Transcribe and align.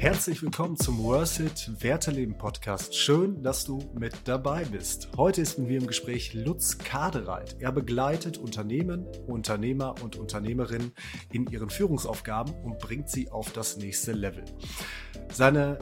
Herzlich 0.00 0.42
willkommen 0.42 0.78
zum 0.78 1.04
Worth 1.04 1.40
It 1.40 1.70
Werteleben 1.82 2.38
Podcast. 2.38 2.96
Schön, 2.96 3.42
dass 3.42 3.66
du 3.66 3.80
mit 3.92 4.14
dabei 4.24 4.64
bist. 4.64 5.10
Heute 5.18 5.42
ist 5.42 5.58
mit 5.58 5.68
mir 5.68 5.78
im 5.78 5.86
Gespräch 5.86 6.32
Lutz 6.32 6.78
Kadereit. 6.78 7.56
Er 7.60 7.70
begleitet 7.70 8.38
Unternehmen, 8.38 9.04
Unternehmer 9.26 9.96
und 10.02 10.16
Unternehmerinnen 10.16 10.92
in 11.32 11.46
ihren 11.48 11.68
Führungsaufgaben 11.68 12.54
und 12.62 12.78
bringt 12.78 13.10
sie 13.10 13.30
auf 13.30 13.52
das 13.52 13.76
nächste 13.76 14.12
Level. 14.12 14.42
Seine 15.34 15.80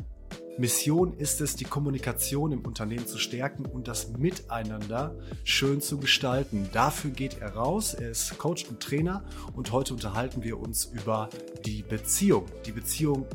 Mission 0.58 1.16
ist 1.16 1.40
es, 1.40 1.54
die 1.54 1.64
Kommunikation 1.64 2.50
im 2.50 2.66
Unternehmen 2.66 3.06
zu 3.06 3.18
stärken 3.18 3.66
und 3.66 3.86
das 3.86 4.08
Miteinander 4.18 5.14
schön 5.44 5.80
zu 5.80 5.98
gestalten. 5.98 6.68
Dafür 6.72 7.12
geht 7.12 7.38
er 7.40 7.54
raus. 7.54 7.94
Er 7.94 8.10
ist 8.10 8.36
Coach 8.36 8.64
und 8.68 8.80
Trainer 8.80 9.22
und 9.54 9.70
heute 9.70 9.94
unterhalten 9.94 10.42
wir 10.42 10.58
uns 10.58 10.86
über 10.86 11.28
die 11.64 11.84
Beziehung. 11.84 12.46
Die 12.66 12.72
Beziehung 12.72 13.28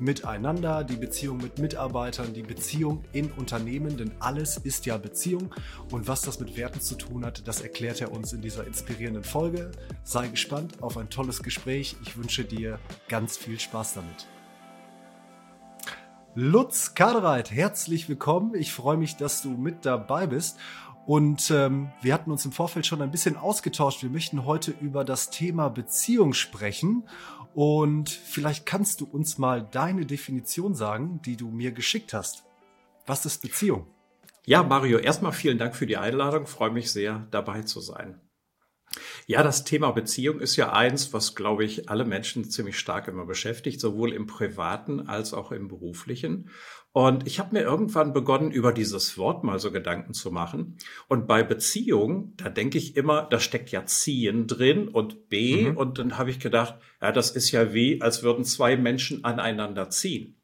miteinander, 0.00 0.84
die 0.84 0.96
Beziehung 0.96 1.38
mit 1.38 1.58
Mitarbeitern, 1.58 2.32
die 2.32 2.42
Beziehung 2.42 3.04
in 3.12 3.30
Unternehmen, 3.32 3.96
denn 3.96 4.12
alles 4.18 4.56
ist 4.56 4.86
ja 4.86 4.96
Beziehung. 4.96 5.54
Und 5.90 6.08
was 6.08 6.22
das 6.22 6.40
mit 6.40 6.56
Werten 6.56 6.80
zu 6.80 6.94
tun 6.96 7.24
hat, 7.24 7.46
das 7.46 7.60
erklärt 7.60 8.00
er 8.00 8.12
uns 8.12 8.32
in 8.32 8.40
dieser 8.40 8.66
inspirierenden 8.66 9.24
Folge. 9.24 9.70
Sei 10.02 10.28
gespannt 10.28 10.82
auf 10.82 10.96
ein 10.96 11.10
tolles 11.10 11.42
Gespräch. 11.42 11.96
Ich 12.02 12.16
wünsche 12.16 12.44
dir 12.44 12.78
ganz 13.08 13.36
viel 13.36 13.60
Spaß 13.60 13.94
damit. 13.94 14.26
Lutz 16.34 16.94
Kadereit, 16.94 17.50
herzlich 17.50 18.08
willkommen. 18.08 18.54
Ich 18.54 18.72
freue 18.72 18.96
mich, 18.96 19.16
dass 19.16 19.42
du 19.42 19.50
mit 19.50 19.84
dabei 19.84 20.26
bist. 20.28 20.58
Und 21.06 21.50
ähm, 21.50 21.90
wir 22.02 22.14
hatten 22.14 22.30
uns 22.30 22.44
im 22.44 22.52
Vorfeld 22.52 22.86
schon 22.86 23.02
ein 23.02 23.10
bisschen 23.10 23.36
ausgetauscht. 23.36 24.02
Wir 24.02 24.10
möchten 24.10 24.44
heute 24.44 24.70
über 24.70 25.04
das 25.04 25.30
Thema 25.30 25.68
Beziehung 25.68 26.34
sprechen. 26.34 27.02
Und 27.54 28.10
vielleicht 28.10 28.66
kannst 28.66 29.00
du 29.00 29.06
uns 29.06 29.38
mal 29.38 29.62
deine 29.62 30.06
Definition 30.06 30.74
sagen, 30.74 31.20
die 31.24 31.36
du 31.36 31.50
mir 31.50 31.72
geschickt 31.72 32.14
hast. 32.14 32.44
Was 33.06 33.26
ist 33.26 33.42
Beziehung? 33.42 33.86
Ja, 34.46 34.62
Mario, 34.62 34.98
erstmal 34.98 35.32
vielen 35.32 35.58
Dank 35.58 35.74
für 35.74 35.86
die 35.86 35.96
Einladung. 35.96 36.46
freue 36.46 36.70
mich 36.70 36.92
sehr, 36.92 37.26
dabei 37.30 37.62
zu 37.62 37.80
sein. 37.80 38.20
Ja, 39.26 39.44
das 39.44 39.62
Thema 39.62 39.92
Beziehung 39.92 40.40
ist 40.40 40.56
ja 40.56 40.72
eins, 40.72 41.12
was, 41.12 41.36
glaube 41.36 41.64
ich, 41.64 41.88
alle 41.88 42.04
Menschen 42.04 42.50
ziemlich 42.50 42.78
stark 42.78 43.06
immer 43.06 43.24
beschäftigt, 43.24 43.80
sowohl 43.80 44.12
im 44.12 44.26
privaten 44.26 45.08
als 45.08 45.32
auch 45.32 45.52
im 45.52 45.68
beruflichen. 45.68 46.50
Und 46.92 47.24
ich 47.28 47.38
habe 47.38 47.54
mir 47.54 47.62
irgendwann 47.62 48.12
begonnen, 48.12 48.50
über 48.50 48.72
dieses 48.72 49.16
Wort 49.16 49.44
mal 49.44 49.60
so 49.60 49.70
Gedanken 49.70 50.12
zu 50.12 50.32
machen. 50.32 50.76
Und 51.06 51.28
bei 51.28 51.44
Beziehung, 51.44 52.34
da 52.36 52.48
denke 52.48 52.78
ich 52.78 52.96
immer, 52.96 53.28
da 53.30 53.38
steckt 53.38 53.70
ja 53.70 53.86
ziehen 53.86 54.48
drin 54.48 54.88
und 54.88 55.28
B. 55.28 55.70
Mhm. 55.70 55.76
Und 55.76 55.98
dann 55.98 56.18
habe 56.18 56.30
ich 56.30 56.40
gedacht, 56.40 56.74
ja, 57.00 57.12
das 57.12 57.30
ist 57.30 57.52
ja 57.52 57.72
wie, 57.72 58.02
als 58.02 58.24
würden 58.24 58.44
zwei 58.44 58.76
Menschen 58.76 59.22
aneinander 59.22 59.88
ziehen. 59.90 60.39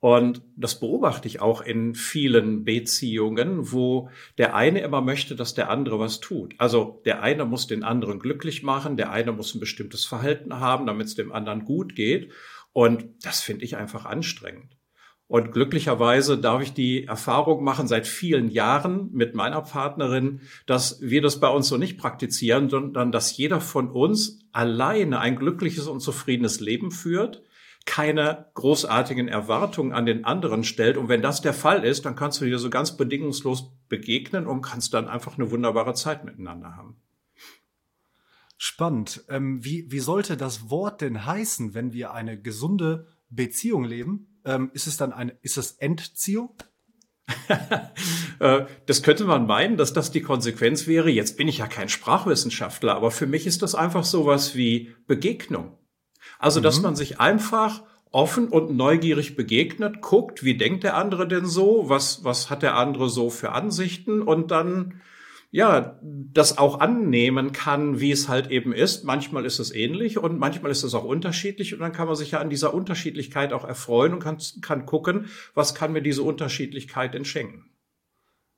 Und 0.00 0.42
das 0.56 0.78
beobachte 0.78 1.26
ich 1.26 1.40
auch 1.40 1.62
in 1.62 1.94
vielen 1.94 2.64
Beziehungen, 2.64 3.72
wo 3.72 4.10
der 4.36 4.54
eine 4.54 4.80
immer 4.80 5.00
möchte, 5.00 5.34
dass 5.34 5.54
der 5.54 5.70
andere 5.70 5.98
was 5.98 6.20
tut. 6.20 6.54
Also 6.58 7.00
der 7.06 7.22
eine 7.22 7.44
muss 7.46 7.66
den 7.66 7.82
anderen 7.82 8.18
glücklich 8.18 8.62
machen, 8.62 8.96
der 8.96 9.10
eine 9.10 9.32
muss 9.32 9.54
ein 9.54 9.60
bestimmtes 9.60 10.04
Verhalten 10.04 10.60
haben, 10.60 10.86
damit 10.86 11.06
es 11.06 11.14
dem 11.14 11.32
anderen 11.32 11.64
gut 11.64 11.96
geht. 11.96 12.30
Und 12.72 13.06
das 13.24 13.40
finde 13.40 13.64
ich 13.64 13.76
einfach 13.76 14.04
anstrengend. 14.04 14.76
Und 15.28 15.50
glücklicherweise 15.50 16.38
darf 16.38 16.62
ich 16.62 16.72
die 16.72 17.04
Erfahrung 17.04 17.64
machen 17.64 17.88
seit 17.88 18.06
vielen 18.06 18.48
Jahren 18.48 19.10
mit 19.12 19.34
meiner 19.34 19.60
Partnerin, 19.62 20.40
dass 20.66 21.00
wir 21.00 21.20
das 21.20 21.40
bei 21.40 21.48
uns 21.48 21.66
so 21.66 21.78
nicht 21.78 21.98
praktizieren, 21.98 22.68
sondern 22.68 23.10
dass 23.10 23.36
jeder 23.36 23.60
von 23.60 23.90
uns 23.90 24.38
alleine 24.52 25.18
ein 25.18 25.34
glückliches 25.34 25.88
und 25.88 25.98
zufriedenes 25.98 26.60
Leben 26.60 26.92
führt, 26.92 27.42
keine 27.86 28.50
großartigen 28.54 29.28
Erwartungen 29.28 29.92
an 29.92 30.04
den 30.04 30.24
anderen 30.24 30.64
stellt. 30.64 30.96
Und 30.96 31.08
wenn 31.08 31.22
das 31.22 31.40
der 31.40 31.54
Fall 31.54 31.84
ist, 31.84 32.04
dann 32.04 32.16
kannst 32.16 32.40
du 32.40 32.44
dir 32.44 32.58
so 32.58 32.68
ganz 32.68 32.96
bedingungslos 32.96 33.72
begegnen 33.88 34.46
und 34.46 34.60
kannst 34.60 34.92
dann 34.92 35.08
einfach 35.08 35.38
eine 35.38 35.50
wunderbare 35.50 35.94
Zeit 35.94 36.24
miteinander 36.24 36.76
haben. 36.76 36.96
Spannend. 38.58 39.24
Ähm, 39.28 39.64
wie, 39.64 39.90
wie 39.90 40.00
sollte 40.00 40.36
das 40.36 40.68
Wort 40.68 41.00
denn 41.00 41.24
heißen, 41.24 41.74
wenn 41.74 41.92
wir 41.92 42.12
eine 42.12 42.40
gesunde 42.40 43.06
Beziehung 43.30 43.84
leben? 43.84 44.36
ähm, 44.46 44.70
ist 44.72 44.86
es 44.86 44.96
dann 44.96 45.12
eine, 45.12 45.36
ist 45.42 45.58
es 45.58 45.72
Entziehung? 45.72 46.54
Äh, 48.38 48.66
das 48.84 49.02
könnte 49.02 49.24
man 49.24 49.46
meinen, 49.46 49.78
dass 49.78 49.94
das 49.94 50.10
die 50.10 50.20
Konsequenz 50.20 50.86
wäre. 50.86 51.08
Jetzt 51.08 51.38
bin 51.38 51.48
ich 51.48 51.56
ja 51.56 51.66
kein 51.66 51.88
Sprachwissenschaftler, 51.88 52.94
aber 52.94 53.10
für 53.10 53.26
mich 53.26 53.46
ist 53.46 53.62
das 53.62 53.74
einfach 53.74 54.04
sowas 54.04 54.54
wie 54.54 54.94
Begegnung. 55.06 55.78
Also, 56.38 56.60
dass 56.60 56.78
mhm. 56.78 56.82
man 56.82 56.96
sich 56.96 57.20
einfach 57.20 57.82
offen 58.12 58.48
und 58.48 58.74
neugierig 58.74 59.36
begegnet, 59.36 60.00
guckt, 60.00 60.42
wie 60.42 60.56
denkt 60.56 60.84
der 60.84 60.96
andere 60.96 61.28
denn 61.28 61.46
so, 61.46 61.88
was, 61.88 62.24
was 62.24 62.50
hat 62.50 62.62
der 62.62 62.76
andere 62.76 63.10
so 63.10 63.30
für 63.30 63.52
Ansichten 63.52 64.22
und 64.22 64.50
dann 64.50 65.00
ja, 65.50 65.98
das 66.02 66.58
auch 66.58 66.80
annehmen 66.80 67.52
kann, 67.52 68.00
wie 68.00 68.10
es 68.10 68.28
halt 68.28 68.50
eben 68.50 68.72
ist. 68.72 69.04
Manchmal 69.04 69.44
ist 69.46 69.58
es 69.58 69.74
ähnlich 69.74 70.18
und 70.18 70.38
manchmal 70.38 70.70
ist 70.70 70.82
es 70.82 70.94
auch 70.94 71.04
unterschiedlich 71.04 71.72
und 71.72 71.80
dann 71.80 71.92
kann 71.92 72.08
man 72.08 72.16
sich 72.16 72.32
ja 72.32 72.40
an 72.40 72.50
dieser 72.50 72.74
Unterschiedlichkeit 72.74 73.52
auch 73.52 73.64
erfreuen 73.64 74.12
und 74.12 74.20
kann, 74.20 74.38
kann 74.60 74.86
gucken, 74.86 75.30
was 75.54 75.74
kann 75.74 75.92
mir 75.92 76.02
diese 76.02 76.22
Unterschiedlichkeit 76.22 77.14
denn 77.14 77.24
schenken. 77.24 77.70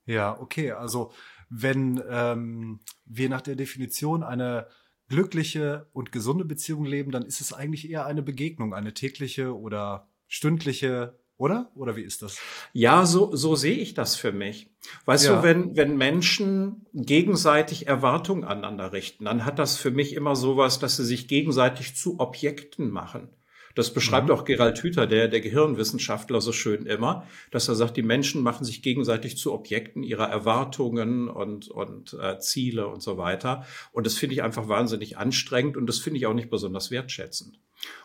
Ja, 0.06 0.40
okay, 0.40 0.72
also 0.72 1.12
wenn 1.50 2.02
ähm, 2.08 2.80
wir 3.04 3.28
nach 3.28 3.42
der 3.42 3.56
Definition 3.56 4.22
eine 4.22 4.66
glückliche 5.08 5.88
und 5.92 6.12
gesunde 6.12 6.44
Beziehung 6.44 6.84
leben, 6.84 7.10
dann 7.10 7.24
ist 7.24 7.40
es 7.40 7.52
eigentlich 7.52 7.90
eher 7.90 8.06
eine 8.06 8.22
Begegnung, 8.22 8.74
eine 8.74 8.94
tägliche 8.94 9.56
oder 9.56 10.08
stündliche 10.26 11.18
oder? 11.38 11.70
Oder 11.76 11.94
wie 11.94 12.02
ist 12.02 12.22
das? 12.22 12.38
Ja, 12.72 13.06
so, 13.06 13.34
so 13.34 13.54
sehe 13.54 13.76
ich 13.76 13.94
das 13.94 14.16
für 14.16 14.32
mich. 14.32 14.70
Weißt 15.04 15.26
ja. 15.26 15.36
du, 15.36 15.42
wenn, 15.44 15.76
wenn 15.76 15.96
Menschen 15.96 16.86
gegenseitig 16.92 17.86
Erwartungen 17.86 18.42
aneinander 18.42 18.92
richten, 18.92 19.24
dann 19.24 19.44
hat 19.44 19.60
das 19.60 19.76
für 19.76 19.92
mich 19.92 20.14
immer 20.14 20.34
sowas, 20.34 20.80
dass 20.80 20.96
sie 20.96 21.04
sich 21.04 21.28
gegenseitig 21.28 21.94
zu 21.94 22.18
Objekten 22.18 22.90
machen. 22.90 23.28
Das 23.78 23.94
beschreibt 23.94 24.26
mhm. 24.26 24.34
auch 24.34 24.44
Gerald 24.44 24.82
Hüther, 24.82 25.06
der, 25.06 25.28
der 25.28 25.40
Gehirnwissenschaftler, 25.40 26.40
so 26.40 26.50
schön 26.50 26.86
immer, 26.86 27.24
dass 27.52 27.68
er 27.68 27.76
sagt, 27.76 27.96
die 27.96 28.02
Menschen 28.02 28.42
machen 28.42 28.64
sich 28.64 28.82
gegenseitig 28.82 29.38
zu 29.38 29.52
Objekten 29.52 30.02
ihrer 30.02 30.28
Erwartungen 30.28 31.28
und, 31.28 31.68
und 31.68 32.12
äh, 32.20 32.40
Ziele 32.40 32.88
und 32.88 33.04
so 33.04 33.18
weiter. 33.18 33.64
Und 33.92 34.04
das 34.04 34.14
finde 34.14 34.34
ich 34.34 34.42
einfach 34.42 34.66
wahnsinnig 34.66 35.16
anstrengend 35.16 35.76
und 35.76 35.86
das 35.86 36.00
finde 36.00 36.18
ich 36.18 36.26
auch 36.26 36.34
nicht 36.34 36.50
besonders 36.50 36.90
wertschätzend. 36.90 37.60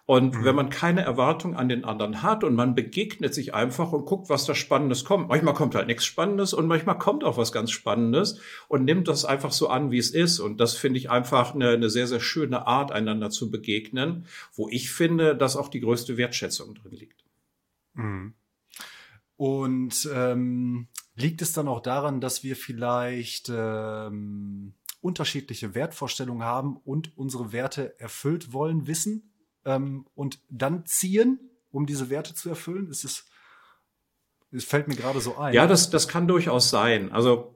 Und 0.06 0.35
mhm. 0.35 0.44
wenn 0.44 0.56
man 0.56 0.69
keine 0.69 1.01
Erwartung 1.01 1.56
an 1.56 1.69
den 1.69 1.85
anderen 1.85 2.22
hat 2.22 2.44
und 2.44 2.56
man 2.56 2.75
begegnet 2.75 3.34
sich 3.34 3.53
einfach 3.53 3.94
und 3.94 4.06
guckt, 4.06 4.29
was 4.29 4.45
da 4.45 4.53
Spannendes 4.53 5.06
kommt. 5.06 5.29
Manchmal 5.29 5.53
kommt 5.53 5.75
halt 5.75 5.88
nichts 5.88 6.06
Spannendes 6.06 6.53
und 6.53 6.67
manchmal 6.67 6.97
kommt 6.97 7.23
auch 7.23 7.38
was 7.38 7.53
ganz 7.53 7.72
Spannendes 7.72 8.39
und 8.67 8.84
nimmt 8.84 9.07
das 9.07 9.23
einfach 9.23 9.53
so 9.53 9.69
an, 9.69 9.91
wie 9.91 9.97
es 9.97 10.11
ist. 10.11 10.39
Und 10.39 10.59
das 10.59 10.75
finde 10.75 11.00
ich 11.00 11.09
einfach 11.09 11.56
eine, 11.56 11.69
eine 11.69 11.89
sehr, 11.89 12.07
sehr 12.07 12.19
schöne 12.19 12.67
Art, 12.67 12.91
einander 12.91 13.29
zu 13.29 13.50
begegnen, 13.50 14.25
wo 14.53 14.67
ich 14.69 14.91
finde, 14.91 15.38
dass 15.38 15.56
auch 15.56 15.69
die 15.69 15.79
größte 15.79 16.17
Wertschätzung 16.17 16.75
drin 16.75 16.91
liegt. 16.91 17.23
Mhm. 17.94 18.34
Und 19.38 20.09
ähm, 20.13 20.88
liegt 21.16 21.41
es 21.41 21.53
dann 21.53 21.67
auch 21.67 21.81
daran, 21.81 22.22
dass 22.22 22.44
wir 22.44 22.55
vielleicht 22.55 23.50
ähm, 23.53 24.73
unterschiedliche 25.01 25.75
Wertvorstellungen 25.75 26.44
haben 26.44 26.78
und 26.78 27.17
unsere 27.17 27.51
Werte 27.51 28.00
erfüllt 28.00 28.53
wollen, 28.53 28.88
wissen? 28.88 29.33
Ähm, 29.66 30.06
und 30.16 30.40
dann 30.50 30.85
ziehen, 30.85 31.40
um 31.72 31.85
diese 31.85 32.09
Werte 32.09 32.34
zu 32.34 32.50
erfüllen? 32.50 32.90
Ist 32.90 33.03
es, 33.03 33.25
es 34.51 34.63
fällt 34.63 34.88
mir 34.88 34.96
gerade 34.96 35.19
so 35.19 35.38
ein. 35.38 35.53
Ja, 35.53 35.68
das, 35.68 35.90
das 35.90 36.07
kann 36.07 36.28
durchaus 36.28 36.69
sein. 36.69 37.12
Also 37.12 37.56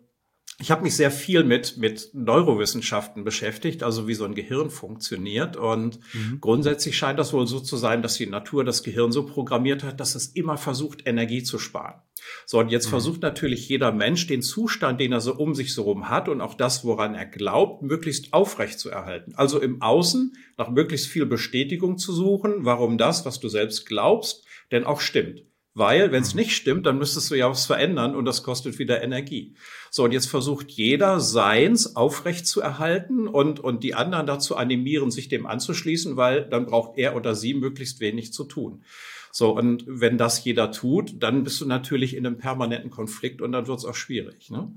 ich 0.60 0.72
habe 0.72 0.82
mich 0.82 0.96
sehr 0.96 1.12
viel 1.12 1.44
mit, 1.44 1.78
mit 1.78 2.10
Neurowissenschaften 2.14 3.24
beschäftigt, 3.24 3.84
also 3.84 4.08
wie 4.08 4.16
so 4.16 4.26
ein 4.26 4.34
Gehirn 4.34 4.72
funktioniert. 4.72 5.56
Und 5.56 6.00
mhm. 6.14 6.40
grundsätzlich 6.42 6.98
scheint 6.98 7.20
das 7.20 7.32
wohl 7.32 7.46
so 7.46 7.60
zu 7.60 7.78
sein, 7.78 8.02
dass 8.02 8.16
die 8.16 8.26
Natur 8.26 8.64
das 8.64 8.82
Gehirn 8.82 9.12
so 9.12 9.24
programmiert 9.28 9.84
hat, 9.84 10.00
dass 10.00 10.16
es 10.16 10.28
immer 10.28 10.58
versucht, 10.58 11.08
Energie 11.08 11.44
zu 11.44 11.60
sparen. 11.60 12.02
So, 12.48 12.58
und 12.58 12.70
jetzt 12.70 12.88
mhm. 12.88 12.92
versucht 12.92 13.22
natürlich 13.22 13.70
jeder 13.70 13.92
Mensch, 13.92 14.26
den 14.26 14.42
Zustand, 14.42 15.00
den 15.00 15.12
er 15.12 15.22
so 15.22 15.36
um 15.36 15.54
sich 15.54 15.76
so 15.76 15.84
rum 15.84 16.10
hat 16.10 16.28
und 16.28 16.42
auch 16.42 16.56
das, 16.56 16.84
woran 16.84 17.14
er 17.14 17.28
glaubt, 17.28 17.84
möglichst 17.84 18.34
aufrecht 18.34 18.80
zu 18.80 18.90
erhalten. 18.90 19.34
Also 19.36 19.62
im 19.62 19.84
Außen 19.84 20.36
nach 20.58 20.72
möglichst 20.72 21.08
viel 21.08 21.28
Bestätigung 21.28 22.00
zu 22.00 22.14
suchen, 22.14 22.66
warum 22.66 22.98
das, 22.98 23.26
was 23.26 23.40
du 23.40 23.48
selbst 23.48 23.86
glaubst, 23.86 24.44
denn 24.72 24.86
auch 24.86 25.02
stimmt. 25.02 25.44
Weil, 25.78 26.12
wenn 26.12 26.24
es 26.24 26.34
nicht 26.34 26.56
stimmt, 26.56 26.88
dann 26.88 26.98
müsstest 26.98 27.30
du 27.30 27.36
ja 27.36 27.48
was 27.52 27.68
verändern 27.68 28.16
und 28.16 28.26
das 28.26 28.42
kostet 28.42 28.80
wieder 28.80 29.04
Energie. 29.04 29.54
So, 29.92 30.06
und 30.06 30.12
jetzt 30.12 30.28
versucht 30.28 30.72
jeder 30.72 31.20
seins 31.20 31.96
aufrecht 31.96 32.48
zu 32.48 32.62
erhalten 32.62 33.28
und, 33.28 33.60
und 33.60 33.84
die 33.84 33.94
anderen 33.94 34.26
dazu 34.26 34.56
animieren, 34.56 35.12
sich 35.12 35.30
dem 35.30 35.46
anzuschließen, 35.46 36.18
weil 36.18 36.50
dann 36.50 36.66
braucht 36.66 36.98
er 36.98 37.16
oder 37.16 37.36
sie 37.36 37.54
möglichst 37.54 38.00
wenig 38.00 38.34
zu 38.34 38.46
tun. 38.46 38.84
So, 39.32 39.56
und 39.56 39.84
wenn 39.86 40.18
das 40.18 40.44
jeder 40.44 40.72
tut, 40.72 41.22
dann 41.22 41.44
bist 41.44 41.62
du 41.62 41.68
natürlich 41.68 42.16
in 42.16 42.26
einem 42.26 42.40
permanenten 42.40 42.90
Konflikt 42.90 43.40
und 43.40 43.52
dann 43.52 43.68
wird 43.68 43.78
es 43.78 43.86
auch 43.86 43.94
schwierig. 43.94 44.50
Ne? 44.50 44.72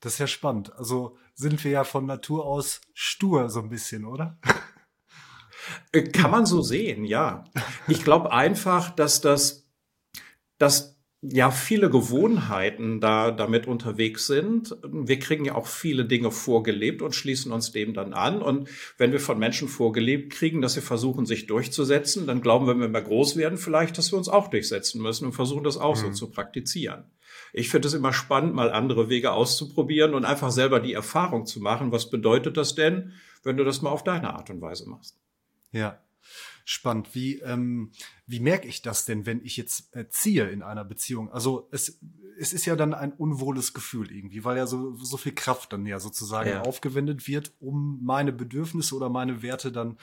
Das 0.00 0.14
ist 0.14 0.20
ja 0.20 0.26
spannend. 0.26 0.72
Also 0.78 1.18
sind 1.34 1.62
wir 1.64 1.70
ja 1.70 1.84
von 1.84 2.06
Natur 2.06 2.46
aus 2.46 2.80
stur 2.94 3.50
so 3.50 3.60
ein 3.60 3.68
bisschen, 3.68 4.06
oder? 4.06 4.38
Äh, 5.92 6.04
kann 6.04 6.30
man 6.30 6.46
so 6.46 6.62
sehen, 6.62 7.04
ja. 7.04 7.44
Ich 7.88 8.04
glaube 8.04 8.32
einfach, 8.32 8.88
dass 8.88 9.20
das, 9.20 9.67
dass 10.58 10.98
ja 11.20 11.50
viele 11.50 11.90
Gewohnheiten 11.90 13.00
da 13.00 13.32
damit 13.32 13.66
unterwegs 13.66 14.28
sind. 14.28 14.76
Wir 14.84 15.18
kriegen 15.18 15.44
ja 15.44 15.56
auch 15.56 15.66
viele 15.66 16.04
Dinge 16.04 16.30
vorgelebt 16.30 17.02
und 17.02 17.14
schließen 17.14 17.50
uns 17.50 17.72
dem 17.72 17.92
dann 17.92 18.12
an. 18.12 18.40
Und 18.40 18.68
wenn 18.98 19.10
wir 19.10 19.18
von 19.18 19.38
Menschen 19.38 19.66
vorgelebt 19.68 20.32
kriegen, 20.32 20.62
dass 20.62 20.74
sie 20.74 20.80
versuchen, 20.80 21.26
sich 21.26 21.46
durchzusetzen, 21.46 22.26
dann 22.26 22.40
glauben 22.40 22.66
wir, 22.66 22.78
wenn 22.78 22.92
wir 22.92 23.02
groß 23.02 23.36
werden, 23.36 23.58
vielleicht, 23.58 23.98
dass 23.98 24.12
wir 24.12 24.18
uns 24.18 24.28
auch 24.28 24.48
durchsetzen 24.48 25.02
müssen 25.02 25.26
und 25.26 25.32
versuchen, 25.32 25.64
das 25.64 25.76
auch 25.76 25.96
mhm. 25.96 26.00
so 26.00 26.10
zu 26.12 26.30
praktizieren. 26.30 27.04
Ich 27.52 27.68
finde 27.68 27.88
es 27.88 27.94
immer 27.94 28.12
spannend, 28.12 28.54
mal 28.54 28.70
andere 28.70 29.08
Wege 29.08 29.32
auszuprobieren 29.32 30.14
und 30.14 30.24
einfach 30.24 30.52
selber 30.52 30.78
die 30.78 30.92
Erfahrung 30.92 31.46
zu 31.46 31.60
machen. 31.60 31.90
Was 31.90 32.10
bedeutet 32.10 32.56
das 32.56 32.76
denn, 32.76 33.12
wenn 33.42 33.56
du 33.56 33.64
das 33.64 33.82
mal 33.82 33.90
auf 33.90 34.04
deine 34.04 34.34
Art 34.34 34.50
und 34.50 34.60
Weise 34.60 34.88
machst? 34.88 35.18
Ja, 35.72 35.98
spannend. 36.68 37.14
Wie, 37.14 37.38
ähm, 37.40 37.92
wie 38.26 38.40
merke 38.40 38.68
ich 38.68 38.82
das 38.82 39.06
denn, 39.06 39.24
wenn 39.24 39.42
ich 39.42 39.56
jetzt 39.56 39.94
äh, 39.96 40.08
ziehe 40.10 40.48
in 40.50 40.62
einer 40.62 40.84
Beziehung? 40.84 41.32
Also 41.32 41.66
es, 41.72 41.98
es 42.38 42.52
ist 42.52 42.66
ja 42.66 42.76
dann 42.76 42.92
ein 42.92 43.12
unwohles 43.12 43.72
Gefühl 43.72 44.12
irgendwie, 44.12 44.44
weil 44.44 44.58
ja 44.58 44.66
so, 44.66 44.94
so 44.96 45.16
viel 45.16 45.34
Kraft 45.34 45.72
dann 45.72 45.86
ja 45.86 45.98
sozusagen 45.98 46.50
ja. 46.50 46.62
aufgewendet 46.62 47.26
wird, 47.26 47.54
um 47.58 48.04
meine 48.04 48.32
Bedürfnisse 48.32 48.94
oder 48.94 49.08
meine 49.08 49.40
Werte 49.42 49.72
dann 49.72 49.98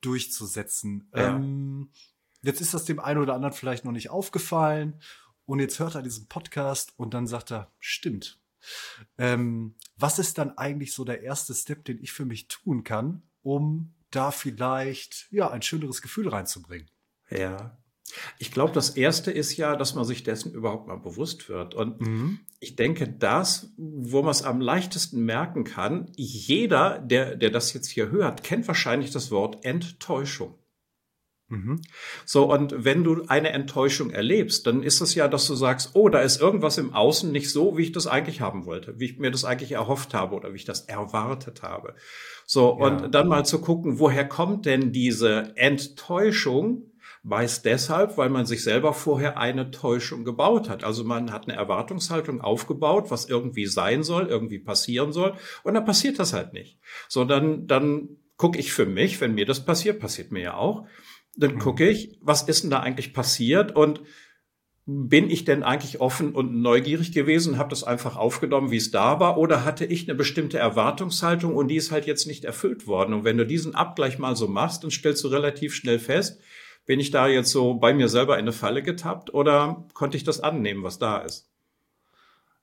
durchzusetzen. 0.00 1.08
Ja. 1.14 1.36
Ähm, 1.36 1.90
jetzt 2.42 2.60
ist 2.60 2.74
das 2.74 2.84
dem 2.84 2.98
einen 2.98 3.20
oder 3.20 3.34
anderen 3.34 3.54
vielleicht 3.54 3.84
noch 3.84 3.92
nicht 3.92 4.10
aufgefallen 4.10 5.00
und 5.46 5.60
jetzt 5.60 5.78
hört 5.78 5.94
er 5.94 6.02
diesen 6.02 6.26
Podcast 6.26 6.94
und 6.96 7.14
dann 7.14 7.28
sagt 7.28 7.52
er, 7.52 7.70
stimmt. 7.78 8.40
Ähm, 9.18 9.76
was 9.96 10.18
ist 10.18 10.36
dann 10.36 10.58
eigentlich 10.58 10.92
so 10.92 11.04
der 11.04 11.22
erste 11.22 11.54
Step, 11.54 11.84
den 11.84 12.02
ich 12.02 12.10
für 12.10 12.24
mich 12.24 12.48
tun 12.48 12.82
kann, 12.82 13.22
um 13.42 13.94
da 14.10 14.30
vielleicht 14.30 15.28
ja 15.30 15.50
ein 15.50 15.62
schöneres 15.62 16.02
Gefühl 16.02 16.28
reinzubringen. 16.28 16.88
Ja. 17.30 17.78
Ich 18.38 18.50
glaube, 18.52 18.72
das 18.72 18.90
erste 18.90 19.30
ist 19.30 19.56
ja, 19.56 19.76
dass 19.76 19.94
man 19.94 20.04
sich 20.04 20.22
dessen 20.22 20.52
überhaupt 20.52 20.86
mal 20.86 20.96
bewusst 20.96 21.48
wird. 21.48 21.74
Und 21.74 22.00
mhm. 22.00 22.40
ich 22.58 22.74
denke, 22.76 23.08
das, 23.08 23.72
wo 23.76 24.22
man 24.22 24.30
es 24.30 24.42
am 24.42 24.60
leichtesten 24.60 25.24
merken 25.24 25.64
kann, 25.64 26.10
jeder, 26.16 26.98
der, 27.00 27.36
der 27.36 27.50
das 27.50 27.72
jetzt 27.74 27.88
hier 27.88 28.10
hört, 28.10 28.42
kennt 28.44 28.66
wahrscheinlich 28.66 29.10
das 29.10 29.30
Wort 29.30 29.64
Enttäuschung. 29.64 30.58
Mhm. 31.50 31.80
So, 32.26 32.52
und 32.52 32.84
wenn 32.84 33.04
du 33.04 33.24
eine 33.28 33.50
Enttäuschung 33.50 34.10
erlebst, 34.10 34.66
dann 34.66 34.82
ist 34.82 35.00
es 35.00 35.14
ja, 35.14 35.28
dass 35.28 35.46
du 35.46 35.54
sagst, 35.54 35.90
oh, 35.94 36.10
da 36.10 36.20
ist 36.20 36.40
irgendwas 36.40 36.76
im 36.76 36.92
Außen 36.92 37.32
nicht 37.32 37.50
so, 37.50 37.78
wie 37.78 37.84
ich 37.84 37.92
das 37.92 38.06
eigentlich 38.06 38.42
haben 38.42 38.66
wollte, 38.66 39.00
wie 39.00 39.06
ich 39.06 39.18
mir 39.18 39.30
das 39.30 39.44
eigentlich 39.44 39.72
erhofft 39.72 40.12
habe 40.12 40.34
oder 40.34 40.52
wie 40.52 40.56
ich 40.56 40.66
das 40.66 40.82
erwartet 40.82 41.62
habe. 41.62 41.94
So, 42.44 42.78
ja. 42.78 42.86
und 42.86 43.14
dann 43.14 43.28
mal 43.28 43.46
zu 43.46 43.60
gucken, 43.60 43.98
woher 43.98 44.28
kommt 44.28 44.66
denn 44.66 44.92
diese 44.92 45.52
Enttäuschung? 45.56 46.92
Meist 47.22 47.64
deshalb, 47.64 48.16
weil 48.16 48.28
man 48.28 48.46
sich 48.46 48.62
selber 48.62 48.92
vorher 48.92 49.38
eine 49.38 49.70
Täuschung 49.70 50.24
gebaut 50.24 50.68
hat. 50.68 50.84
Also 50.84 51.02
man 51.02 51.32
hat 51.32 51.48
eine 51.48 51.58
Erwartungshaltung 51.58 52.40
aufgebaut, 52.40 53.10
was 53.10 53.28
irgendwie 53.28 53.66
sein 53.66 54.02
soll, 54.02 54.26
irgendwie 54.26 54.60
passieren 54.60 55.12
soll, 55.12 55.34
und 55.64 55.74
dann 55.74 55.84
passiert 55.84 56.18
das 56.18 56.32
halt 56.32 56.52
nicht. 56.52 56.78
So, 57.08 57.24
dann, 57.24 57.66
dann 57.66 58.08
gucke 58.36 58.58
ich 58.58 58.72
für 58.72 58.86
mich, 58.86 59.20
wenn 59.20 59.34
mir 59.34 59.46
das 59.46 59.64
passiert, 59.64 59.98
passiert 59.98 60.30
mir 60.30 60.40
ja 60.40 60.54
auch, 60.54 60.86
dann 61.36 61.54
mhm. 61.54 61.58
gucke 61.58 61.88
ich, 61.88 62.18
was 62.20 62.42
ist 62.42 62.62
denn 62.62 62.70
da 62.70 62.80
eigentlich 62.80 63.12
passiert 63.12 63.74
und 63.74 64.00
bin 64.90 65.28
ich 65.28 65.44
denn 65.44 65.62
eigentlich 65.62 66.00
offen 66.00 66.34
und 66.34 66.62
neugierig 66.62 67.12
gewesen, 67.12 67.58
habe 67.58 67.68
das 67.68 67.84
einfach 67.84 68.16
aufgenommen, 68.16 68.70
wie 68.70 68.78
es 68.78 68.90
da 68.90 69.20
war, 69.20 69.36
oder 69.36 69.66
hatte 69.66 69.84
ich 69.84 70.08
eine 70.08 70.14
bestimmte 70.14 70.56
Erwartungshaltung 70.56 71.54
und 71.54 71.68
die 71.68 71.76
ist 71.76 71.92
halt 71.92 72.06
jetzt 72.06 72.26
nicht 72.26 72.46
erfüllt 72.46 72.86
worden? 72.86 73.12
Und 73.12 73.24
wenn 73.24 73.36
du 73.36 73.44
diesen 73.44 73.74
Abgleich 73.74 74.18
mal 74.18 74.34
so 74.34 74.48
machst, 74.48 74.84
dann 74.84 74.90
stellst 74.90 75.22
du 75.24 75.28
relativ 75.28 75.74
schnell 75.74 75.98
fest, 75.98 76.40
bin 76.86 77.00
ich 77.00 77.10
da 77.10 77.28
jetzt 77.28 77.50
so 77.50 77.74
bei 77.74 77.92
mir 77.92 78.08
selber 78.08 78.36
in 78.36 78.44
eine 78.44 78.52
Falle 78.52 78.82
getappt 78.82 79.34
oder 79.34 79.86
konnte 79.92 80.16
ich 80.16 80.24
das 80.24 80.40
annehmen, 80.40 80.82
was 80.82 80.98
da 80.98 81.18
ist? 81.18 81.50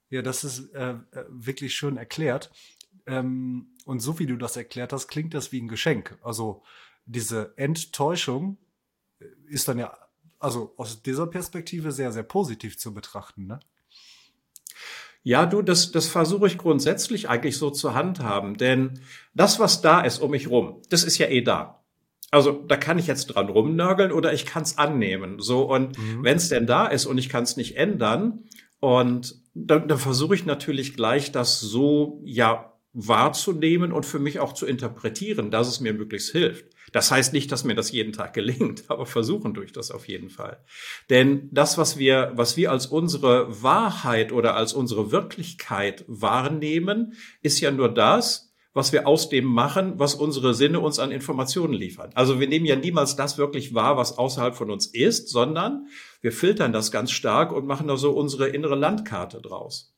Ja, 0.10 0.24
das 0.24 0.44
ist 0.44 0.74
äh, 0.74 0.94
äh 1.12 1.26
wirklich 1.30 1.76
schön 1.76 1.96
erklärt. 1.96 2.50
Ähm, 3.06 3.68
und 3.86 4.00
so 4.00 4.18
wie 4.18 4.26
du 4.26 4.36
das 4.36 4.58
erklärt 4.58 4.94
hast, 4.94 5.10
klingt 5.10 5.36
das 5.36 5.52
wie 5.52 5.62
ein 5.62 5.68
Geschenk. 5.68 6.18
Also 6.24 6.64
diese 7.06 7.54
Enttäuschung 7.58 8.58
ist 9.48 9.68
dann 9.68 9.80
ja 9.80 9.98
also 10.40 10.74
aus 10.78 11.02
dieser 11.02 11.28
Perspektive 11.28 11.92
sehr, 11.92 12.12
sehr 12.12 12.24
positiv 12.24 12.78
zu 12.78 12.94
betrachten, 12.94 13.48
ne? 13.48 13.60
Ja, 15.24 15.48
du, 15.48 15.64
das, 15.64 15.92
das 15.92 16.08
versuche 16.08 16.46
ich 16.46 16.60
grundsätzlich 16.60 17.30
eigentlich 17.30 17.58
so 17.58 17.72
zu 17.72 17.96
handhaben, 17.96 18.58
denn 18.58 19.00
das, 19.34 19.60
was 19.60 19.82
da 19.82 20.02
ist 20.02 20.20
um 20.20 20.30
mich 20.30 20.52
rum, 20.52 20.84
das 20.90 21.04
ist 21.04 21.18
ja 21.18 21.26
eh 21.28 21.42
da. 21.42 21.84
Also 22.30 22.52
da 22.52 22.78
kann 22.78 23.00
ich 23.00 23.08
jetzt 23.08 23.28
dran 23.28 23.50
rumnörgeln 23.50 24.12
oder 24.12 24.34
ich 24.34 24.46
kann 24.46 24.62
es 24.62 24.78
annehmen. 24.78 25.40
So 25.40 25.64
und 25.64 25.98
mhm. 25.98 26.24
wenn 26.24 26.38
es 26.38 26.50
denn 26.50 26.68
da 26.68 26.86
ist 26.86 27.08
und 27.08 27.18
ich 27.18 27.30
kann 27.30 27.44
es 27.44 27.58
nicht 27.58 27.76
ändern 27.76 28.44
und 28.80 29.42
dann, 29.56 29.88
dann 29.88 29.98
versuche 29.98 30.36
ich 30.36 30.46
natürlich 30.46 30.96
gleich 30.96 31.32
das 31.32 31.60
so 31.60 32.22
ja 32.24 32.74
wahrzunehmen 32.94 33.92
und 33.92 34.06
für 34.06 34.20
mich 34.20 34.40
auch 34.40 34.54
zu 34.54 34.68
interpretieren, 34.68 35.50
dass 35.50 35.68
es 35.68 35.80
mir 35.80 35.94
möglichst 35.94 36.32
hilft. 36.34 36.75
Das 36.96 37.12
heißt 37.12 37.34
nicht, 37.34 37.52
dass 37.52 37.66
mir 37.66 37.76
das 37.76 37.92
jeden 37.92 38.14
Tag 38.14 38.34
gelingt, 38.34 38.86
aber 38.88 39.06
versuchen 39.06 39.54
durch 39.54 39.74
das 39.74 39.92
auf 39.92 40.08
jeden 40.08 40.30
Fall. 40.30 40.64
Denn 41.10 41.50
das, 41.52 41.78
was 41.78 41.98
wir, 41.98 42.32
was 42.36 42.56
wir 42.56 42.72
als 42.72 42.86
unsere 42.88 43.62
Wahrheit 43.62 44.32
oder 44.32 44.56
als 44.56 44.72
unsere 44.72 45.12
Wirklichkeit 45.12 46.06
wahrnehmen, 46.08 47.18
ist 47.42 47.60
ja 47.60 47.72
nur 47.72 47.94
das, 47.94 48.54
was 48.72 48.94
wir 48.94 49.08
aus 49.08 49.28
dem 49.28 49.44
machen, 49.44 50.00
was 50.00 50.16
unsere 50.16 50.54
Sinne 50.54 50.80
uns 50.80 50.98
an 50.98 51.12
Informationen 51.12 51.74
liefern. 51.74 52.12
Also 52.14 52.40
wir 52.40 52.48
nehmen 52.48 52.66
ja 52.66 52.78
niemals 52.78 53.18
das 53.18 53.38
wirklich 53.38 53.74
wahr, 53.74 53.98
was 53.98 54.18
außerhalb 54.18 54.56
von 54.56 54.72
uns 54.72 54.86
ist, 54.86 55.28
sondern 55.28 55.88
wir 56.22 56.32
filtern 56.32 56.72
das 56.72 56.94
ganz 56.94 57.12
stark 57.12 57.52
und 57.52 57.66
machen 57.66 57.90
da 57.90 57.98
so 57.98 58.14
unsere 58.14 58.48
innere 58.48 58.76
Landkarte 58.76 59.42
draus. 59.42 59.94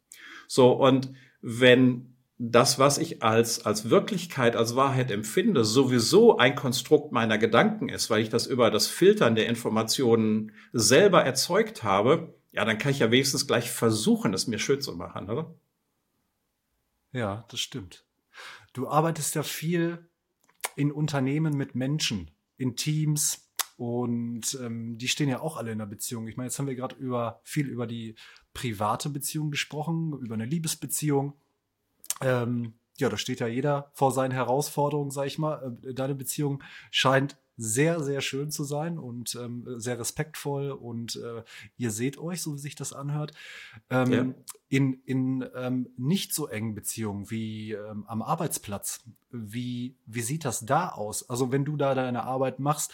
So, 0.48 0.72
und 0.72 1.12
wenn 1.42 2.17
das, 2.40 2.78
was 2.78 3.00
ich 3.00 3.24
als, 3.24 3.66
als 3.66 3.90
Wirklichkeit, 3.90 4.56
als 4.56 4.76
Wahrheit 4.76 5.10
empfinde, 5.10 5.66
sowieso 5.66 6.38
ein 6.38 6.56
Konstrukt 6.56 7.12
meiner 7.12 7.38
Gedanken 7.38 7.90
ist, 7.90 8.10
weil 8.10 8.22
ich 8.22 8.30
das 8.30 8.46
über 8.46 8.70
das 8.70 8.88
Filtern 8.88 9.36
der 9.36 9.48
Informationen 9.48 10.52
selber 10.72 11.24
erzeugt 11.24 11.84
habe, 11.84 12.36
ja, 12.52 12.64
dann 12.64 12.78
kann 12.78 12.92
ich 12.92 13.00
ja 13.00 13.12
wenigstens 13.12 13.48
gleich 13.48 13.72
versuchen, 13.72 14.34
es 14.34 14.48
mir 14.48 14.60
schön 14.60 14.82
zu 14.82 14.96
machen, 14.96 15.30
oder? 15.30 15.56
Ja, 17.12 17.46
das 17.50 17.60
stimmt. 17.60 18.06
Du 18.74 18.88
arbeitest 18.88 19.34
ja 19.36 19.44
viel 19.44 20.08
in 20.76 20.92
Unternehmen 20.92 21.58
mit 21.58 21.74
Menschen, 21.74 22.30
in 22.58 22.76
Teams 22.76 23.50
und 23.78 24.58
ähm, 24.62 24.98
die 24.98 25.08
stehen 25.08 25.30
ja 25.30 25.40
auch 25.40 25.58
alle 25.58 25.72
in 25.72 25.82
einer 25.82 25.90
Beziehung. 25.90 26.28
Ich 26.28 26.38
meine, 26.38 26.48
jetzt 26.48 26.60
haben 26.60 26.68
wir 26.68 26.76
gerade 26.76 26.96
über 26.96 27.42
viel 27.44 27.68
über 27.68 27.88
die 27.88 28.16
private 28.54 29.10
Beziehung 29.10 29.50
gesprochen, 29.50 30.14
über 30.20 30.36
eine 30.36 30.46
Liebesbeziehung. 30.46 31.34
Ähm, 32.22 32.74
ja, 32.98 33.10
da 33.10 33.18
steht 33.18 33.40
ja 33.40 33.48
jeder 33.48 33.92
vor 33.94 34.12
seinen 34.12 34.32
Herausforderungen, 34.32 35.12
sag 35.12 35.28
ich 35.28 35.38
mal. 35.38 35.78
Äh, 35.84 35.94
deine 35.94 36.16
Beziehung 36.16 36.64
scheint 36.92 37.38
sehr, 37.58 38.04
sehr 38.04 38.22
schön 38.22 38.52
zu 38.52 38.64
sein 38.64 39.00
und 39.00 39.36
ähm, 39.36 39.66
sehr 39.80 40.00
respektvoll 40.00 40.72
und 40.72 41.16
äh, 41.16 41.44
ihr 41.76 41.90
seht 41.90 42.20
euch, 42.20 42.44
so 42.44 42.54
wie 42.54 42.60
sich 42.60 42.76
das 42.76 42.94
anhört. 42.94 43.34
Ähm, 43.90 44.12
ja. 44.12 44.26
In, 44.70 44.94
in 45.06 45.50
ähm, 45.56 45.90
nicht 45.98 46.36
so 46.36 46.48
engen 46.48 46.76
Beziehungen 46.76 47.32
wie 47.32 47.72
ähm, 47.72 48.06
am 48.08 48.22
Arbeitsplatz, 48.22 49.04
wie, 49.32 49.98
wie 50.06 50.22
sieht 50.22 50.46
das 50.46 50.66
da 50.66 50.90
aus? 50.90 51.28
Also 51.30 51.52
wenn 51.52 51.66
du 51.66 51.78
da 51.78 51.96
deine 51.96 52.24
Arbeit 52.24 52.60
machst, 52.60 52.94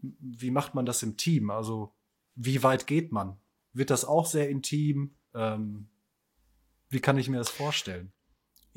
wie 0.00 0.52
macht 0.52 0.74
man 0.74 0.86
das 0.86 1.02
im 1.02 1.16
Team? 1.16 1.50
Also 1.50 1.92
wie 2.36 2.62
weit 2.62 2.86
geht 2.86 3.10
man? 3.10 3.36
Wird 3.72 3.90
das 3.90 4.04
auch 4.04 4.26
sehr 4.26 4.48
intim? 4.48 5.16
Ähm, 5.34 5.88
wie 6.88 7.00
kann 7.00 7.18
ich 7.18 7.28
mir 7.28 7.38
das 7.38 7.50
vorstellen? 7.50 8.12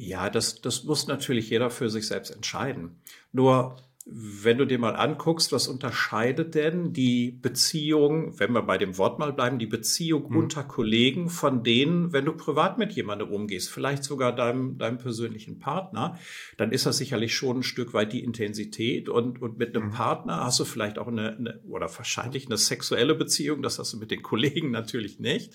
Ja, 0.02 0.32
das, 0.32 0.62
das 0.62 0.84
muss 0.84 1.06
natürlich 1.06 1.52
jeder 1.52 1.70
für 1.70 1.88
sich 1.92 2.08
selbst 2.08 2.32
entscheiden. 2.32 3.00
Nur 3.32 3.78
wenn 4.06 4.58
du 4.58 4.66
dir 4.66 4.80
mal 4.80 4.96
anguckst, 4.96 5.52
was 5.52 5.68
unterscheidet 5.68 6.56
denn 6.56 6.92
die 6.92 7.32
Beziehung, 7.32 8.40
wenn 8.40 8.52
wir 8.52 8.64
bei 8.64 8.78
dem 8.78 8.98
Wort 8.98 9.20
mal 9.20 9.32
bleiben, 9.32 9.60
die 9.60 9.68
Beziehung 9.68 10.30
mhm. 10.30 10.38
unter 10.38 10.64
Kollegen 10.64 11.30
von 11.30 11.64
denen, 11.64 12.12
wenn 12.12 12.26
du 12.26 12.34
privat 12.34 12.78
mit 12.78 12.94
jemandem 12.94 13.30
umgehst, 13.30 13.70
vielleicht 13.70 14.04
sogar 14.04 14.36
deinem, 14.36 14.78
deinem 14.78 14.98
persönlichen 14.98 15.60
Partner, 15.60 16.18
dann 16.58 16.72
ist 16.72 16.86
das 16.86 16.98
sicherlich 16.98 17.36
schon 17.36 17.60
ein 17.60 17.64
Stück 17.64 17.94
weit 17.94 18.12
die 18.14 18.24
Intensität 18.24 19.08
und, 19.08 19.42
und 19.42 19.60
mit 19.60 19.76
einem 19.76 19.88
mhm. 19.88 19.92
Partner 19.92 20.46
hast 20.46 20.60
du 20.60 20.66
vielleicht 20.66 20.98
auch 20.98 21.08
eine, 21.08 21.38
eine, 21.38 21.60
oder 21.68 21.90
wahrscheinlich 21.96 22.48
eine 22.48 22.58
sexuelle 22.58 23.14
Beziehung, 23.14 23.62
das 23.62 23.78
hast 23.78 23.94
du 23.94 23.98
mit 23.98 24.10
den 24.10 24.24
Kollegen 24.24 24.72
natürlich 24.72 25.20
nicht. 25.20 25.54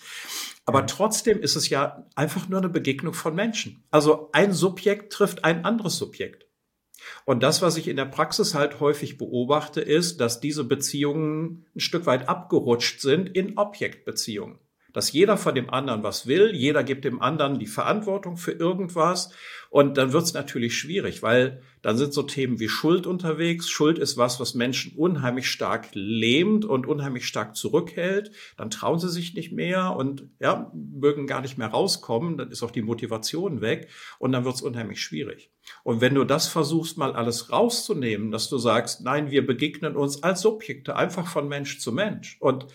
Aber 0.64 0.86
trotzdem 0.86 1.40
ist 1.40 1.56
es 1.56 1.68
ja 1.68 2.06
einfach 2.14 2.48
nur 2.48 2.58
eine 2.58 2.68
Begegnung 2.68 3.14
von 3.14 3.34
Menschen. 3.34 3.84
Also 3.90 4.30
ein 4.32 4.52
Subjekt 4.52 5.12
trifft 5.12 5.44
ein 5.44 5.64
anderes 5.64 5.96
Subjekt. 5.96 6.45
Und 7.24 7.42
das, 7.42 7.62
was 7.62 7.76
ich 7.76 7.88
in 7.88 7.96
der 7.96 8.04
Praxis 8.04 8.54
halt 8.54 8.80
häufig 8.80 9.18
beobachte, 9.18 9.80
ist, 9.80 10.20
dass 10.20 10.40
diese 10.40 10.64
Beziehungen 10.64 11.66
ein 11.74 11.80
Stück 11.80 12.06
weit 12.06 12.28
abgerutscht 12.28 13.00
sind 13.00 13.28
in 13.28 13.58
Objektbeziehungen. 13.58 14.58
Dass 14.96 15.12
jeder 15.12 15.36
von 15.36 15.54
dem 15.54 15.68
anderen 15.68 16.02
was 16.02 16.26
will, 16.26 16.54
jeder 16.54 16.82
gibt 16.82 17.04
dem 17.04 17.20
anderen 17.20 17.58
die 17.58 17.66
Verantwortung 17.66 18.38
für 18.38 18.52
irgendwas 18.52 19.28
und 19.68 19.98
dann 19.98 20.14
wird 20.14 20.24
es 20.24 20.32
natürlich 20.32 20.78
schwierig, 20.78 21.22
weil 21.22 21.60
dann 21.82 21.98
sind 21.98 22.14
so 22.14 22.22
Themen 22.22 22.60
wie 22.60 22.70
Schuld 22.70 23.06
unterwegs. 23.06 23.68
Schuld 23.68 23.98
ist 23.98 24.16
was, 24.16 24.40
was 24.40 24.54
Menschen 24.54 24.96
unheimlich 24.96 25.50
stark 25.50 25.88
lähmt 25.92 26.64
und 26.64 26.86
unheimlich 26.86 27.26
stark 27.26 27.56
zurückhält. 27.56 28.30
Dann 28.56 28.70
trauen 28.70 28.98
sie 28.98 29.10
sich 29.10 29.34
nicht 29.34 29.52
mehr 29.52 29.94
und 29.94 30.30
ja, 30.40 30.72
mögen 30.74 31.26
gar 31.26 31.42
nicht 31.42 31.58
mehr 31.58 31.68
rauskommen. 31.68 32.38
Dann 32.38 32.50
ist 32.50 32.62
auch 32.62 32.70
die 32.70 32.80
Motivation 32.80 33.60
weg 33.60 33.88
und 34.18 34.32
dann 34.32 34.46
wird 34.46 34.54
es 34.54 34.62
unheimlich 34.62 35.02
schwierig. 35.02 35.50
Und 35.84 36.00
wenn 36.00 36.14
du 36.14 36.24
das 36.24 36.48
versuchst, 36.48 36.96
mal 36.96 37.12
alles 37.12 37.52
rauszunehmen, 37.52 38.30
dass 38.30 38.48
du 38.48 38.56
sagst, 38.56 39.02
nein, 39.02 39.30
wir 39.30 39.46
begegnen 39.46 39.94
uns 39.94 40.22
als 40.22 40.40
Subjekte 40.40 40.96
einfach 40.96 41.26
von 41.26 41.48
Mensch 41.48 41.80
zu 41.80 41.92
Mensch 41.92 42.38
und 42.40 42.66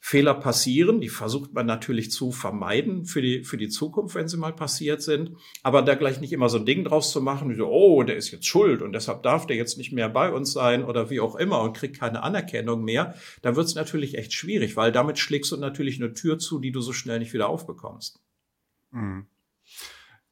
Fehler 0.00 0.34
passieren, 0.34 1.00
die 1.00 1.08
versucht 1.08 1.52
man 1.52 1.66
natürlich 1.66 2.10
zu 2.10 2.30
vermeiden 2.30 3.04
für 3.04 3.20
die, 3.20 3.44
für 3.44 3.56
die 3.56 3.68
Zukunft, 3.68 4.14
wenn 4.14 4.28
sie 4.28 4.36
mal 4.36 4.54
passiert 4.54 5.02
sind. 5.02 5.36
Aber 5.62 5.82
da 5.82 5.94
gleich 5.96 6.20
nicht 6.20 6.32
immer 6.32 6.48
so 6.48 6.58
ein 6.58 6.66
Ding 6.66 6.84
draus 6.84 7.10
zu 7.10 7.20
machen, 7.20 7.50
wie 7.50 7.56
so, 7.56 7.66
oh, 7.66 8.02
der 8.04 8.16
ist 8.16 8.30
jetzt 8.30 8.46
schuld 8.46 8.80
und 8.80 8.92
deshalb 8.92 9.22
darf 9.22 9.46
der 9.46 9.56
jetzt 9.56 9.76
nicht 9.76 9.92
mehr 9.92 10.08
bei 10.08 10.32
uns 10.32 10.52
sein 10.52 10.84
oder 10.84 11.10
wie 11.10 11.20
auch 11.20 11.34
immer 11.36 11.60
und 11.62 11.76
kriegt 11.76 11.98
keine 11.98 12.22
Anerkennung 12.22 12.84
mehr, 12.84 13.14
dann 13.42 13.56
wird 13.56 13.66
es 13.66 13.74
natürlich 13.74 14.16
echt 14.16 14.32
schwierig, 14.32 14.76
weil 14.76 14.92
damit 14.92 15.18
schlägst 15.18 15.52
du 15.52 15.56
natürlich 15.56 16.00
eine 16.00 16.14
Tür 16.14 16.38
zu, 16.38 16.60
die 16.60 16.72
du 16.72 16.80
so 16.80 16.92
schnell 16.92 17.18
nicht 17.18 17.32
wieder 17.32 17.48
aufbekommst. 17.48 18.20
Mhm. 18.92 19.26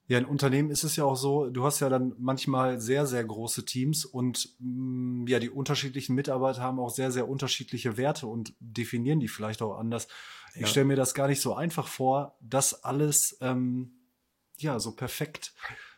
Ja, 0.08 0.18
in 0.18 0.25
Unternehmen 0.25 0.70
ist 0.70 0.84
es 0.84 0.94
ja 0.96 1.04
auch 1.04 1.16
so, 1.16 1.50
du 1.50 1.64
hast 1.64 1.80
ja 1.80 1.88
dann 1.88 2.14
manchmal 2.18 2.80
sehr, 2.80 3.06
sehr 3.06 3.25
große 3.25 3.64
Teams 3.64 4.04
und 4.04 4.54
mh, 4.60 5.25
mm, 5.25 5.26
ja, 5.26 5.38
die 5.40 5.50
unterschiedlichen 5.50 6.14
Mitarbeiter 6.14 6.62
haben 6.62 6.78
auch 6.78 6.90
sehr, 6.90 7.10
sehr 7.10 7.28
unterschiedliche 7.28 7.96
Werte 7.96 8.28
und 8.28 8.54
definieren 8.60 9.18
die 9.18 9.28
vielleicht 9.28 9.62
auch 9.62 9.78
anders. 9.78 10.06
Ja. 10.54 10.62
Ich 10.62 10.68
stelle 10.68 10.86
mir 10.86 10.96
das 10.96 11.14
gar 11.14 11.26
nicht 11.26 11.40
so 11.40 11.54
einfach 11.54 11.88
vor, 11.88 12.36
das 12.40 12.84
alles 12.84 13.36
ähm, 13.40 13.96
ja 14.58 14.78
so 14.78 14.92
perfekt 14.92 15.54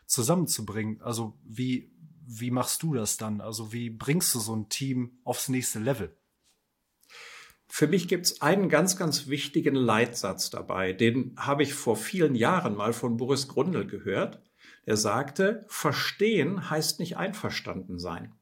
zusammenzubringen. 0.07 1.01
Also 1.01 1.37
wie, 1.43 1.91
wie 2.25 2.51
machst 2.51 2.81
du 2.81 2.95
das 2.95 3.17
dann? 3.17 3.41
Also 3.41 3.71
wie 3.73 3.91
bringst 3.91 4.33
du 4.33 4.39
so 4.39 4.55
ein 4.55 4.69
Team 4.69 5.19
aufs 5.23 5.49
nächste 5.49 5.79
Level? 5.79 6.15
Für 7.71 7.87
mich 7.87 8.07
gibt 8.07 8.25
es 8.25 8.41
einen 8.41 8.67
ganz, 8.67 8.97
ganz 8.97 9.27
wichtigen 9.27 9.75
Leitsatz 9.75 10.49
dabei. 10.49 10.91
Den 10.91 11.35
habe 11.37 11.61
ich 11.61 11.75
vor 11.75 11.95
vielen 11.95 12.33
Jahren 12.33 12.75
mal 12.75 12.93
von 12.93 13.15
Boris 13.15 13.47
Grundl 13.47 13.85
gehört. 13.85 14.41
Er 14.85 14.97
sagte, 14.97 15.65
verstehen 15.67 16.71
heißt 16.71 16.99
nicht 16.99 17.17
einverstanden 17.17 17.99
sein. 17.99 18.33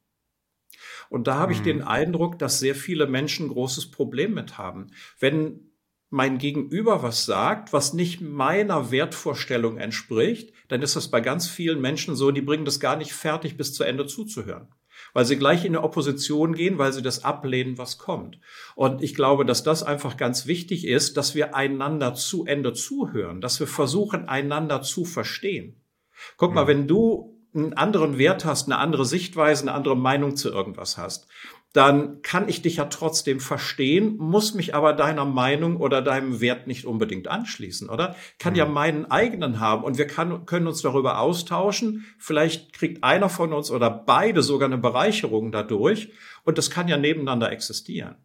Und 1.10 1.26
da 1.26 1.34
habe 1.34 1.52
ich 1.52 1.60
den 1.60 1.78
mhm. 1.78 1.88
Eindruck, 1.88 2.38
dass 2.38 2.58
sehr 2.58 2.74
viele 2.74 3.06
Menschen 3.06 3.46
ein 3.46 3.50
großes 3.50 3.90
Problem 3.90 4.32
mit 4.32 4.56
haben. 4.56 4.88
Wenn 5.20 5.72
mein 6.08 6.38
Gegenüber 6.38 7.02
was 7.02 7.26
sagt, 7.26 7.74
was 7.74 7.92
nicht 7.92 8.22
meiner 8.22 8.90
Wertvorstellung 8.90 9.76
entspricht, 9.76 10.54
dann 10.68 10.80
ist 10.80 10.96
das 10.96 11.10
bei 11.10 11.20
ganz 11.20 11.48
vielen 11.48 11.82
Menschen 11.82 12.16
so, 12.16 12.30
die 12.30 12.40
bringen 12.40 12.64
das 12.64 12.80
gar 12.80 12.96
nicht 12.96 13.12
fertig, 13.12 13.58
bis 13.58 13.74
zu 13.74 13.84
Ende 13.84 14.06
zuzuhören 14.06 14.68
weil 15.18 15.24
sie 15.24 15.36
gleich 15.36 15.64
in 15.64 15.74
eine 15.74 15.82
Opposition 15.82 16.54
gehen, 16.54 16.78
weil 16.78 16.92
sie 16.92 17.02
das 17.02 17.24
ablehnen, 17.24 17.76
was 17.76 17.98
kommt. 17.98 18.38
Und 18.76 19.02
ich 19.02 19.16
glaube, 19.16 19.44
dass 19.44 19.64
das 19.64 19.82
einfach 19.82 20.16
ganz 20.16 20.46
wichtig 20.46 20.86
ist, 20.86 21.16
dass 21.16 21.34
wir 21.34 21.56
einander 21.56 22.14
zu 22.14 22.46
Ende 22.46 22.72
zuhören, 22.72 23.40
dass 23.40 23.58
wir 23.58 23.66
versuchen, 23.66 24.28
einander 24.28 24.80
zu 24.80 25.04
verstehen. 25.04 25.82
Guck 26.36 26.54
mal, 26.54 26.68
wenn 26.68 26.86
du 26.86 27.36
einen 27.52 27.72
anderen 27.72 28.16
Wert 28.16 28.44
hast, 28.44 28.68
eine 28.68 28.78
andere 28.78 29.04
Sichtweise, 29.04 29.62
eine 29.62 29.72
andere 29.72 29.96
Meinung 29.96 30.36
zu 30.36 30.50
irgendwas 30.50 30.96
hast, 30.96 31.26
dann 31.74 32.22
kann 32.22 32.48
ich 32.48 32.62
dich 32.62 32.76
ja 32.76 32.86
trotzdem 32.86 33.40
verstehen, 33.40 34.16
muss 34.16 34.54
mich 34.54 34.74
aber 34.74 34.94
deiner 34.94 35.26
Meinung 35.26 35.76
oder 35.76 36.00
deinem 36.00 36.40
Wert 36.40 36.66
nicht 36.66 36.86
unbedingt 36.86 37.28
anschließen, 37.28 37.90
oder? 37.90 38.16
Kann 38.38 38.54
mhm. 38.54 38.58
ja 38.58 38.66
meinen 38.66 39.10
eigenen 39.10 39.60
haben 39.60 39.84
und 39.84 39.98
wir 39.98 40.06
kann, 40.06 40.46
können 40.46 40.66
uns 40.66 40.80
darüber 40.80 41.18
austauschen. 41.18 42.06
Vielleicht 42.18 42.72
kriegt 42.72 43.04
einer 43.04 43.28
von 43.28 43.52
uns 43.52 43.70
oder 43.70 43.90
beide 43.90 44.42
sogar 44.42 44.66
eine 44.66 44.78
Bereicherung 44.78 45.52
dadurch 45.52 46.10
und 46.44 46.56
das 46.56 46.70
kann 46.70 46.88
ja 46.88 46.96
nebeneinander 46.96 47.52
existieren. 47.52 48.16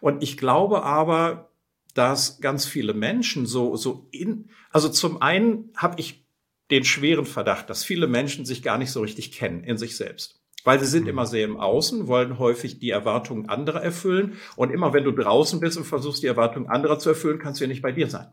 Und 0.00 0.22
ich 0.22 0.36
glaube 0.36 0.84
aber, 0.84 1.50
dass 1.94 2.40
ganz 2.40 2.64
viele 2.64 2.94
Menschen 2.94 3.44
so, 3.46 3.76
so 3.76 4.08
in, 4.12 4.50
also 4.70 4.88
zum 4.88 5.20
einen 5.20 5.72
habe 5.76 5.96
ich 5.98 6.24
den 6.70 6.84
schweren 6.84 7.26
Verdacht, 7.26 7.68
dass 7.68 7.84
viele 7.84 8.06
Menschen 8.06 8.46
sich 8.46 8.62
gar 8.62 8.78
nicht 8.78 8.92
so 8.92 9.00
richtig 9.00 9.32
kennen 9.32 9.64
in 9.64 9.76
sich 9.76 9.96
selbst. 9.96 10.41
Weil 10.64 10.78
sie 10.78 10.86
sind 10.86 11.04
mhm. 11.04 11.10
immer 11.10 11.26
sehr 11.26 11.44
im 11.44 11.58
Außen, 11.58 12.06
wollen 12.06 12.38
häufig 12.38 12.78
die 12.78 12.90
Erwartungen 12.90 13.48
anderer 13.48 13.82
erfüllen. 13.82 14.38
Und 14.56 14.70
immer 14.70 14.92
wenn 14.92 15.04
du 15.04 15.12
draußen 15.12 15.60
bist 15.60 15.76
und 15.76 15.84
versuchst, 15.84 16.22
die 16.22 16.28
Erwartungen 16.28 16.68
anderer 16.68 16.98
zu 16.98 17.10
erfüllen, 17.10 17.38
kannst 17.38 17.60
du 17.60 17.64
ja 17.64 17.68
nicht 17.68 17.82
bei 17.82 17.92
dir 17.92 18.08
sein. 18.08 18.28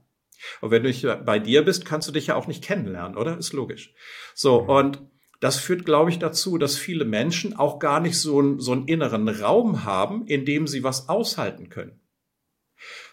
Und 0.61 0.71
wenn 0.71 0.83
du 0.83 0.89
nicht 0.89 1.05
bei 1.25 1.39
dir 1.39 1.63
bist, 1.63 1.85
kannst 1.85 2.07
du 2.07 2.11
dich 2.11 2.27
ja 2.27 2.35
auch 2.35 2.47
nicht 2.47 2.63
kennenlernen, 2.63 3.17
oder? 3.17 3.37
Ist 3.37 3.53
logisch. 3.53 3.93
So, 4.35 4.61
mhm. 4.61 4.69
und 4.69 5.01
das 5.39 5.57
führt, 5.57 5.85
glaube 5.85 6.09
ich, 6.09 6.19
dazu, 6.19 6.57
dass 6.57 6.77
viele 6.77 7.05
Menschen 7.05 7.55
auch 7.55 7.79
gar 7.79 7.99
nicht 7.99 8.19
so, 8.19 8.39
einen, 8.39 8.59
so 8.59 8.73
einen 8.73 8.87
inneren 8.87 9.29
Raum 9.29 9.85
haben, 9.85 10.25
in 10.27 10.45
dem 10.45 10.67
sie 10.67 10.83
was 10.83 11.07
aushalten 11.07 11.69
können. 11.69 12.01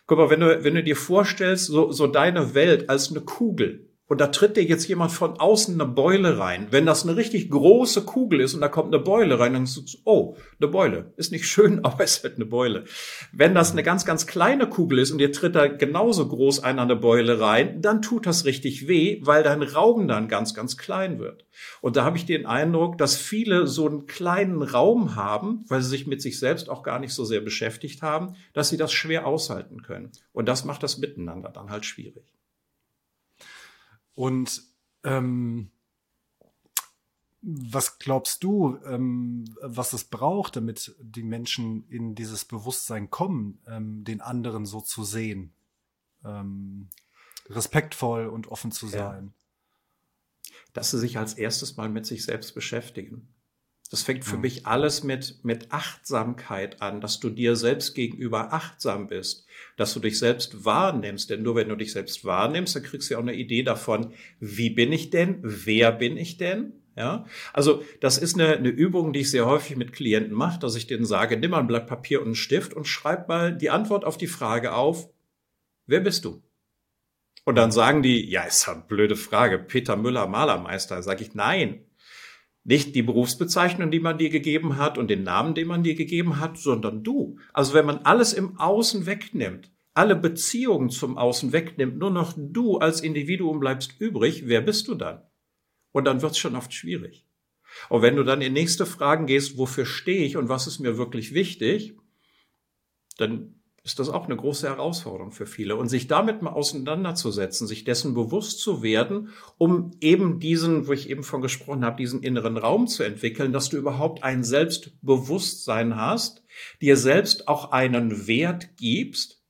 Guck 0.06 0.18
mal, 0.18 0.30
wenn 0.30 0.40
du, 0.40 0.64
wenn 0.64 0.74
du 0.74 0.82
dir 0.82 0.96
vorstellst, 0.96 1.66
so, 1.66 1.90
so 1.92 2.06
deine 2.06 2.54
Welt 2.54 2.90
als 2.90 3.10
eine 3.10 3.20
Kugel, 3.20 3.95
und 4.08 4.20
da 4.20 4.28
tritt 4.28 4.56
dir 4.56 4.62
jetzt 4.62 4.86
jemand 4.86 5.10
von 5.10 5.40
außen 5.40 5.74
eine 5.74 5.90
Beule 5.90 6.38
rein. 6.38 6.68
Wenn 6.70 6.86
das 6.86 7.02
eine 7.02 7.16
richtig 7.16 7.50
große 7.50 8.02
Kugel 8.02 8.40
ist 8.40 8.54
und 8.54 8.60
da 8.60 8.68
kommt 8.68 8.94
eine 8.94 9.02
Beule 9.02 9.40
rein, 9.40 9.54
dann 9.54 9.66
sagst 9.66 9.94
du, 9.94 9.98
oh, 10.04 10.36
eine 10.60 10.68
Beule. 10.68 11.12
Ist 11.16 11.32
nicht 11.32 11.46
schön, 11.46 11.80
aber 11.84 12.04
es 12.04 12.22
wird 12.22 12.36
eine 12.36 12.46
Beule. 12.46 12.84
Wenn 13.32 13.54
das 13.54 13.72
eine 13.72 13.82
ganz, 13.82 14.04
ganz 14.04 14.28
kleine 14.28 14.68
Kugel 14.68 15.00
ist 15.00 15.10
und 15.10 15.18
dir 15.18 15.32
tritt 15.32 15.56
da 15.56 15.66
genauso 15.66 16.28
groß 16.28 16.62
einer 16.62 16.82
eine 16.82 16.94
Beule 16.94 17.40
rein, 17.40 17.82
dann 17.82 18.00
tut 18.00 18.26
das 18.26 18.44
richtig 18.44 18.86
weh, 18.86 19.20
weil 19.22 19.42
dein 19.42 19.62
Raum 19.62 20.06
dann 20.06 20.28
ganz, 20.28 20.54
ganz 20.54 20.76
klein 20.76 21.18
wird. 21.18 21.44
Und 21.80 21.96
da 21.96 22.04
habe 22.04 22.16
ich 22.16 22.26
den 22.26 22.46
Eindruck, 22.46 22.98
dass 22.98 23.16
viele 23.16 23.66
so 23.66 23.88
einen 23.88 24.06
kleinen 24.06 24.62
Raum 24.62 25.16
haben, 25.16 25.64
weil 25.66 25.82
sie 25.82 25.88
sich 25.88 26.06
mit 26.06 26.22
sich 26.22 26.38
selbst 26.38 26.68
auch 26.68 26.84
gar 26.84 27.00
nicht 27.00 27.12
so 27.12 27.24
sehr 27.24 27.40
beschäftigt 27.40 28.02
haben, 28.02 28.36
dass 28.52 28.68
sie 28.68 28.76
das 28.76 28.92
schwer 28.92 29.26
aushalten 29.26 29.82
können. 29.82 30.12
Und 30.32 30.46
das 30.46 30.64
macht 30.64 30.84
das 30.84 30.98
Miteinander 30.98 31.50
dann 31.50 31.70
halt 31.70 31.84
schwierig. 31.84 32.35
Und 34.16 34.62
ähm, 35.04 35.70
was 37.42 38.00
glaubst 38.00 38.42
du, 38.42 38.76
ähm, 38.84 39.44
was 39.62 39.92
es 39.92 40.04
braucht, 40.04 40.56
damit 40.56 40.96
die 41.00 41.22
Menschen 41.22 41.88
in 41.88 42.16
dieses 42.16 42.44
Bewusstsein 42.44 43.08
kommen, 43.10 43.62
ähm, 43.68 44.02
den 44.02 44.20
anderen 44.20 44.66
so 44.66 44.80
zu 44.80 45.04
sehen, 45.04 45.54
ähm, 46.24 46.88
respektvoll 47.48 48.26
und 48.26 48.48
offen 48.48 48.72
zu 48.72 48.88
sein? 48.88 49.32
Ja. 49.32 50.52
Dass 50.72 50.90
sie 50.90 50.98
sich 50.98 51.18
als 51.18 51.34
erstes 51.34 51.76
mal 51.76 51.88
mit 51.88 52.06
sich 52.06 52.24
selbst 52.24 52.54
beschäftigen. 52.54 53.28
Das 53.88 54.02
fängt 54.02 54.24
für 54.24 54.36
ja. 54.36 54.40
mich 54.40 54.66
alles 54.66 55.04
mit, 55.04 55.44
mit 55.44 55.72
Achtsamkeit 55.72 56.82
an, 56.82 57.00
dass 57.00 57.20
du 57.20 57.30
dir 57.30 57.56
selbst 57.56 57.94
gegenüber 57.94 58.52
achtsam 58.52 59.06
bist, 59.06 59.46
dass 59.76 59.94
du 59.94 60.00
dich 60.00 60.18
selbst 60.18 60.64
wahrnimmst. 60.64 61.30
Denn 61.30 61.42
nur 61.42 61.54
wenn 61.54 61.68
du 61.68 61.76
dich 61.76 61.92
selbst 61.92 62.24
wahrnimmst, 62.24 62.74
dann 62.74 62.82
kriegst 62.82 63.08
du 63.08 63.14
ja 63.14 63.18
auch 63.18 63.22
eine 63.22 63.34
Idee 63.34 63.62
davon, 63.62 64.12
wie 64.40 64.70
bin 64.70 64.92
ich 64.92 65.10
denn, 65.10 65.38
wer 65.42 65.92
bin 65.92 66.16
ich 66.16 66.36
denn? 66.36 66.72
Ja, 66.96 67.26
also 67.52 67.84
das 68.00 68.16
ist 68.16 68.36
eine, 68.36 68.56
eine 68.56 68.70
Übung, 68.70 69.12
die 69.12 69.20
ich 69.20 69.30
sehr 69.30 69.44
häufig 69.44 69.76
mit 69.76 69.92
Klienten 69.92 70.32
mache, 70.32 70.58
dass 70.58 70.76
ich 70.76 70.86
denen 70.86 71.04
sage, 71.04 71.36
nimm 71.36 71.50
mal 71.50 71.60
ein 71.60 71.66
Blatt 71.66 71.86
Papier 71.86 72.20
und 72.20 72.28
einen 72.28 72.34
Stift 72.34 72.72
und 72.72 72.86
schreib 72.86 73.28
mal 73.28 73.54
die 73.54 73.68
Antwort 73.68 74.06
auf 74.06 74.16
die 74.16 74.26
Frage 74.26 74.72
auf, 74.72 75.10
wer 75.86 76.00
bist 76.00 76.24
du? 76.24 76.42
Und 77.44 77.54
dann 77.54 77.70
sagen 77.70 78.02
die, 78.02 78.28
ja, 78.28 78.42
ist 78.42 78.66
eine 78.66 78.82
blöde 78.82 79.14
Frage, 79.14 79.58
Peter 79.58 79.94
Müller, 79.96 80.26
Malermeister. 80.26 81.02
Sag 81.02 81.20
ich, 81.20 81.34
nein, 81.34 81.85
nicht 82.66 82.96
die 82.96 83.02
Berufsbezeichnung, 83.02 83.92
die 83.92 84.00
man 84.00 84.18
dir 84.18 84.28
gegeben 84.28 84.76
hat 84.76 84.98
und 84.98 85.08
den 85.08 85.22
Namen, 85.22 85.54
den 85.54 85.68
man 85.68 85.84
dir 85.84 85.94
gegeben 85.94 86.40
hat, 86.40 86.58
sondern 86.58 87.04
du. 87.04 87.38
Also 87.52 87.74
wenn 87.74 87.86
man 87.86 87.98
alles 87.98 88.32
im 88.32 88.58
Außen 88.58 89.06
wegnimmt, 89.06 89.70
alle 89.94 90.16
Beziehungen 90.16 90.90
zum 90.90 91.16
Außen 91.16 91.52
wegnimmt, 91.52 91.96
nur 91.96 92.10
noch 92.10 92.34
du 92.36 92.78
als 92.78 93.00
Individuum 93.00 93.60
bleibst 93.60 94.00
übrig, 94.00 94.48
wer 94.48 94.60
bist 94.60 94.88
du 94.88 94.96
dann? 94.96 95.22
Und 95.92 96.06
dann 96.06 96.22
wird 96.22 96.32
es 96.32 96.38
schon 96.38 96.56
oft 96.56 96.74
schwierig. 96.74 97.24
Und 97.88 98.02
wenn 98.02 98.16
du 98.16 98.24
dann 98.24 98.42
in 98.42 98.52
nächste 98.52 98.84
Fragen 98.84 99.26
gehst, 99.26 99.58
wofür 99.58 99.86
stehe 99.86 100.24
ich 100.24 100.36
und 100.36 100.48
was 100.48 100.66
ist 100.66 100.80
mir 100.80 100.98
wirklich 100.98 101.34
wichtig, 101.34 101.96
dann 103.16 103.55
ist 103.86 104.00
das 104.00 104.08
auch 104.08 104.24
eine 104.24 104.34
große 104.34 104.66
Herausforderung 104.66 105.30
für 105.30 105.46
viele. 105.46 105.76
Und 105.76 105.88
sich 105.88 106.08
damit 106.08 106.42
mal 106.42 106.50
auseinanderzusetzen, 106.50 107.68
sich 107.68 107.84
dessen 107.84 108.14
bewusst 108.14 108.58
zu 108.58 108.82
werden, 108.82 109.28
um 109.58 109.92
eben 110.00 110.40
diesen, 110.40 110.88
wo 110.88 110.92
ich 110.92 111.08
eben 111.08 111.22
von 111.22 111.40
gesprochen 111.40 111.84
habe, 111.84 111.96
diesen 111.96 112.20
inneren 112.20 112.56
Raum 112.56 112.88
zu 112.88 113.04
entwickeln, 113.04 113.52
dass 113.52 113.68
du 113.68 113.76
überhaupt 113.76 114.24
ein 114.24 114.42
Selbstbewusstsein 114.42 115.94
hast, 115.94 116.42
dir 116.80 116.96
selbst 116.96 117.46
auch 117.46 117.70
einen 117.70 118.26
Wert 118.26 118.76
gibst. 118.76 119.40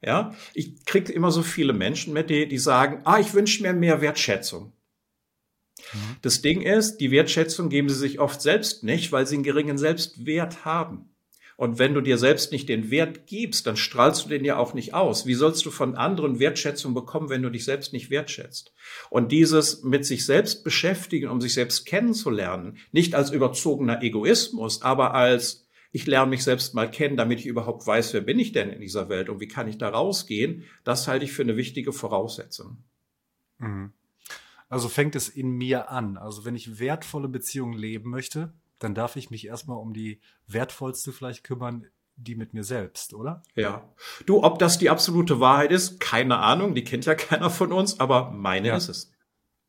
Ja, 0.00 0.34
ich 0.54 0.86
kriege 0.86 1.12
immer 1.12 1.30
so 1.30 1.42
viele 1.42 1.74
Menschen 1.74 2.14
mit, 2.14 2.30
die, 2.30 2.48
die 2.48 2.58
sagen, 2.58 3.02
ah, 3.04 3.20
ich 3.20 3.34
wünsche 3.34 3.62
mir 3.62 3.74
mehr 3.74 4.00
Wertschätzung. 4.00 4.72
Mhm. 5.92 6.16
Das 6.22 6.40
Ding 6.40 6.62
ist, 6.62 6.96
die 6.96 7.10
Wertschätzung 7.10 7.68
geben 7.68 7.90
sie 7.90 7.96
sich 7.96 8.20
oft 8.20 8.40
selbst 8.40 8.84
nicht, 8.84 9.12
weil 9.12 9.26
sie 9.26 9.34
einen 9.34 9.44
geringen 9.44 9.76
Selbstwert 9.76 10.64
haben. 10.64 11.11
Und 11.56 11.78
wenn 11.78 11.94
du 11.94 12.00
dir 12.00 12.18
selbst 12.18 12.52
nicht 12.52 12.68
den 12.68 12.90
Wert 12.90 13.26
gibst, 13.26 13.66
dann 13.66 13.76
strahlst 13.76 14.24
du 14.24 14.28
den 14.28 14.44
ja 14.44 14.56
auch 14.56 14.74
nicht 14.74 14.94
aus. 14.94 15.26
Wie 15.26 15.34
sollst 15.34 15.64
du 15.66 15.70
von 15.70 15.94
anderen 15.94 16.38
Wertschätzung 16.38 16.94
bekommen, 16.94 17.28
wenn 17.28 17.42
du 17.42 17.50
dich 17.50 17.64
selbst 17.64 17.92
nicht 17.92 18.10
wertschätzt? 18.10 18.72
Und 19.10 19.32
dieses 19.32 19.82
mit 19.82 20.04
sich 20.04 20.26
selbst 20.26 20.64
beschäftigen, 20.64 21.28
um 21.28 21.40
sich 21.40 21.54
selbst 21.54 21.84
kennenzulernen, 21.84 22.78
nicht 22.90 23.14
als 23.14 23.30
überzogener 23.30 24.02
Egoismus, 24.02 24.82
aber 24.82 25.14
als 25.14 25.68
ich 25.92 26.06
lerne 26.06 26.30
mich 26.30 26.42
selbst 26.42 26.74
mal 26.74 26.90
kennen, 26.90 27.18
damit 27.18 27.40
ich 27.40 27.46
überhaupt 27.46 27.86
weiß, 27.86 28.14
wer 28.14 28.22
bin 28.22 28.38
ich 28.38 28.52
denn 28.52 28.70
in 28.70 28.80
dieser 28.80 29.10
Welt 29.10 29.28
und 29.28 29.40
wie 29.40 29.48
kann 29.48 29.68
ich 29.68 29.76
da 29.76 29.90
rausgehen, 29.90 30.64
das 30.84 31.06
halte 31.06 31.26
ich 31.26 31.32
für 31.32 31.42
eine 31.42 31.58
wichtige 31.58 31.92
Voraussetzung. 31.92 32.78
Mhm. 33.58 33.92
Also 34.70 34.88
fängt 34.88 35.14
es 35.16 35.28
in 35.28 35.50
mir 35.50 35.90
an. 35.90 36.16
Also 36.16 36.46
wenn 36.46 36.56
ich 36.56 36.78
wertvolle 36.78 37.28
Beziehungen 37.28 37.78
leben 37.78 38.08
möchte, 38.08 38.54
dann 38.82 38.94
darf 38.94 39.16
ich 39.16 39.30
mich 39.30 39.46
erstmal 39.46 39.78
um 39.78 39.92
die 39.92 40.20
wertvollste 40.46 41.12
vielleicht 41.12 41.44
kümmern, 41.44 41.86
die 42.16 42.34
mit 42.34 42.54
mir 42.54 42.64
selbst, 42.64 43.14
oder? 43.14 43.42
Ja. 43.54 43.88
Du, 44.26 44.42
ob 44.42 44.58
das 44.58 44.78
die 44.78 44.90
absolute 44.90 45.40
Wahrheit 45.40 45.72
ist, 45.72 46.00
keine 46.00 46.38
Ahnung, 46.38 46.74
die 46.74 46.84
kennt 46.84 47.06
ja 47.06 47.14
keiner 47.16 47.50
von 47.50 47.72
uns, 47.72 48.00
aber 48.00 48.30
meine 48.30 48.68
ja. 48.68 48.76
ist 48.76 48.88
es. 48.88 49.12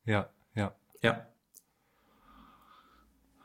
Ja, 0.04 0.30
ja. 0.54 0.74
Ja. 1.02 1.26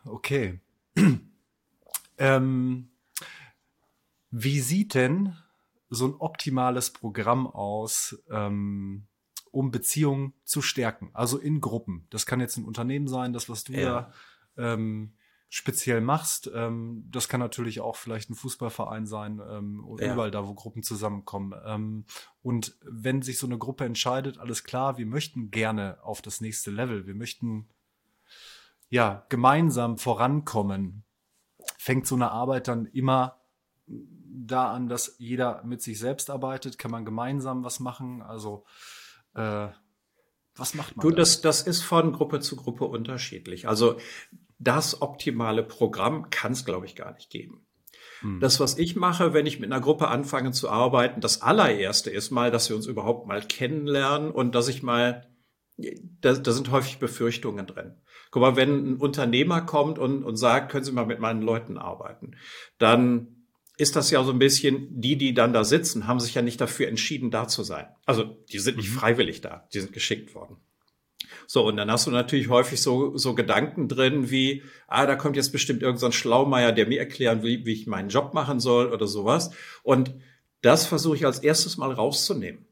Okay. 0.05 0.59
ähm, 2.17 2.89
wie 4.31 4.59
sieht 4.59 4.93
denn 4.93 5.35
so 5.89 6.07
ein 6.07 6.15
optimales 6.15 6.91
Programm 6.91 7.47
aus, 7.47 8.21
ähm, 8.29 9.07
um 9.51 9.71
Beziehungen 9.71 10.33
zu 10.43 10.61
stärken? 10.61 11.09
Also 11.13 11.37
in 11.37 11.61
Gruppen. 11.61 12.05
Das 12.09 12.25
kann 12.25 12.39
jetzt 12.39 12.57
ein 12.57 12.65
Unternehmen 12.65 13.07
sein, 13.07 13.33
das, 13.33 13.49
was 13.49 13.63
du 13.63 13.73
ja, 13.73 13.81
ja 13.81 14.13
ähm, 14.57 15.13
speziell 15.49 15.99
machst. 15.99 16.49
Ähm, 16.53 17.07
das 17.09 17.27
kann 17.27 17.39
natürlich 17.39 17.81
auch 17.81 17.95
vielleicht 17.95 18.29
ein 18.29 18.35
Fußballverein 18.35 19.07
sein, 19.07 19.41
ähm, 19.49 19.83
ja. 19.99 20.13
überall 20.13 20.29
da, 20.31 20.47
wo 20.47 20.53
Gruppen 20.53 20.83
zusammenkommen. 20.83 21.59
Ähm, 21.65 22.05
und 22.43 22.77
wenn 22.83 23.23
sich 23.23 23.39
so 23.39 23.47
eine 23.47 23.57
Gruppe 23.57 23.83
entscheidet, 23.83 24.37
alles 24.37 24.63
klar, 24.63 24.99
wir 24.99 25.07
möchten 25.07 25.49
gerne 25.49 25.97
auf 26.03 26.21
das 26.21 26.39
nächste 26.39 26.69
Level, 26.69 27.07
wir 27.07 27.15
möchten 27.15 27.67
ja 28.89 29.25
gemeinsam 29.29 29.97
vorankommen, 29.97 31.03
fängt 31.77 32.05
so 32.05 32.15
eine 32.15 32.31
Arbeit 32.31 32.67
dann 32.67 32.85
immer 32.85 33.39
da 33.87 34.71
an, 34.71 34.87
dass 34.87 35.15
jeder 35.17 35.63
mit 35.63 35.81
sich 35.81 35.97
selbst 35.97 36.29
arbeitet, 36.29 36.77
kann 36.77 36.91
man 36.91 37.05
gemeinsam 37.05 37.63
was 37.63 37.79
machen, 37.79 38.21
also 38.21 38.65
äh, 39.33 39.69
was 40.55 40.75
macht 40.75 40.95
man? 40.97 41.03
Du, 41.07 41.11
das, 41.11 41.41
das 41.41 41.61
ist 41.61 41.81
von 41.81 42.11
Gruppe 42.11 42.39
zu 42.39 42.55
Gruppe 42.55 42.85
unterschiedlich. 42.85 43.67
Also 43.67 43.97
das 44.59 45.01
optimale 45.01 45.63
Programm 45.63 46.29
kann 46.29 46.51
es, 46.51 46.65
glaube 46.65 46.85
ich, 46.85 46.95
gar 46.95 47.13
nicht 47.13 47.29
geben. 47.29 47.65
Hm. 48.21 48.39
Das, 48.39 48.59
was 48.59 48.77
ich 48.77 48.95
mache, 48.95 49.33
wenn 49.33 49.45
ich 49.45 49.59
mit 49.59 49.71
einer 49.71 49.81
Gruppe 49.81 50.09
anfange 50.09 50.51
zu 50.51 50.69
arbeiten, 50.69 51.21
das 51.21 51.41
allererste 51.41 52.09
ist 52.09 52.31
mal, 52.31 52.51
dass 52.51 52.69
wir 52.69 52.75
uns 52.75 52.85
überhaupt 52.85 53.27
mal 53.27 53.41
kennenlernen 53.41 54.31
und 54.31 54.55
dass 54.55 54.67
ich 54.67 54.83
mal, 54.83 55.27
da, 55.77 56.33
da 56.33 56.51
sind 56.51 56.71
häufig 56.71 56.99
Befürchtungen 56.99 57.65
drin. 57.65 57.95
Guck 58.31 58.41
mal, 58.41 58.55
wenn 58.57 58.93
ein 58.93 58.97
Unternehmer 58.97 59.61
kommt 59.61 59.97
und, 59.97 60.23
und 60.23 60.35
sagt, 60.35 60.71
können 60.71 60.83
Sie 60.83 60.91
mal 60.91 61.05
mit 61.05 61.19
meinen 61.19 61.41
Leuten 61.41 61.77
arbeiten, 61.77 62.35
dann 62.77 63.39
ist 63.77 63.95
das 63.95 64.11
ja 64.11 64.21
so 64.25 64.31
ein 64.31 64.39
bisschen, 64.39 64.99
die, 64.99 65.15
die 65.15 65.33
dann 65.33 65.53
da 65.53 65.63
sitzen, 65.63 66.05
haben 66.05 66.19
sich 66.19 66.35
ja 66.35 66.41
nicht 66.41 66.59
dafür 66.59 66.89
entschieden, 66.89 67.31
da 67.31 67.47
zu 67.47 67.63
sein. 67.63 67.87
Also 68.05 68.25
die 68.51 68.59
sind 68.59 68.75
nicht 68.75 68.89
mhm. 68.89 68.97
freiwillig 68.97 69.39
da, 69.39 69.67
die 69.73 69.79
sind 69.79 69.93
geschickt 69.93 70.35
worden. 70.35 70.57
So, 71.47 71.65
und 71.65 71.77
dann 71.77 71.91
hast 71.91 72.07
du 72.07 72.11
natürlich 72.11 72.49
häufig 72.49 72.81
so, 72.81 73.17
so 73.17 73.35
Gedanken 73.35 73.87
drin 73.87 74.29
wie, 74.31 74.63
ah, 74.87 75.05
da 75.05 75.15
kommt 75.15 75.35
jetzt 75.35 75.51
bestimmt 75.51 75.81
irgendein 75.81 76.11
so 76.11 76.17
Schlaumeier, 76.17 76.71
der 76.71 76.87
mir 76.87 76.99
erklären 76.99 77.43
will, 77.43 77.65
wie 77.65 77.73
ich 77.73 77.87
meinen 77.87 78.09
Job 78.09 78.33
machen 78.33 78.59
soll 78.59 78.91
oder 78.91 79.07
sowas. 79.07 79.51
Und 79.83 80.13
das 80.61 80.85
versuche 80.85 81.15
ich 81.15 81.25
als 81.25 81.39
erstes 81.39 81.77
mal 81.77 81.91
rauszunehmen. 81.91 82.65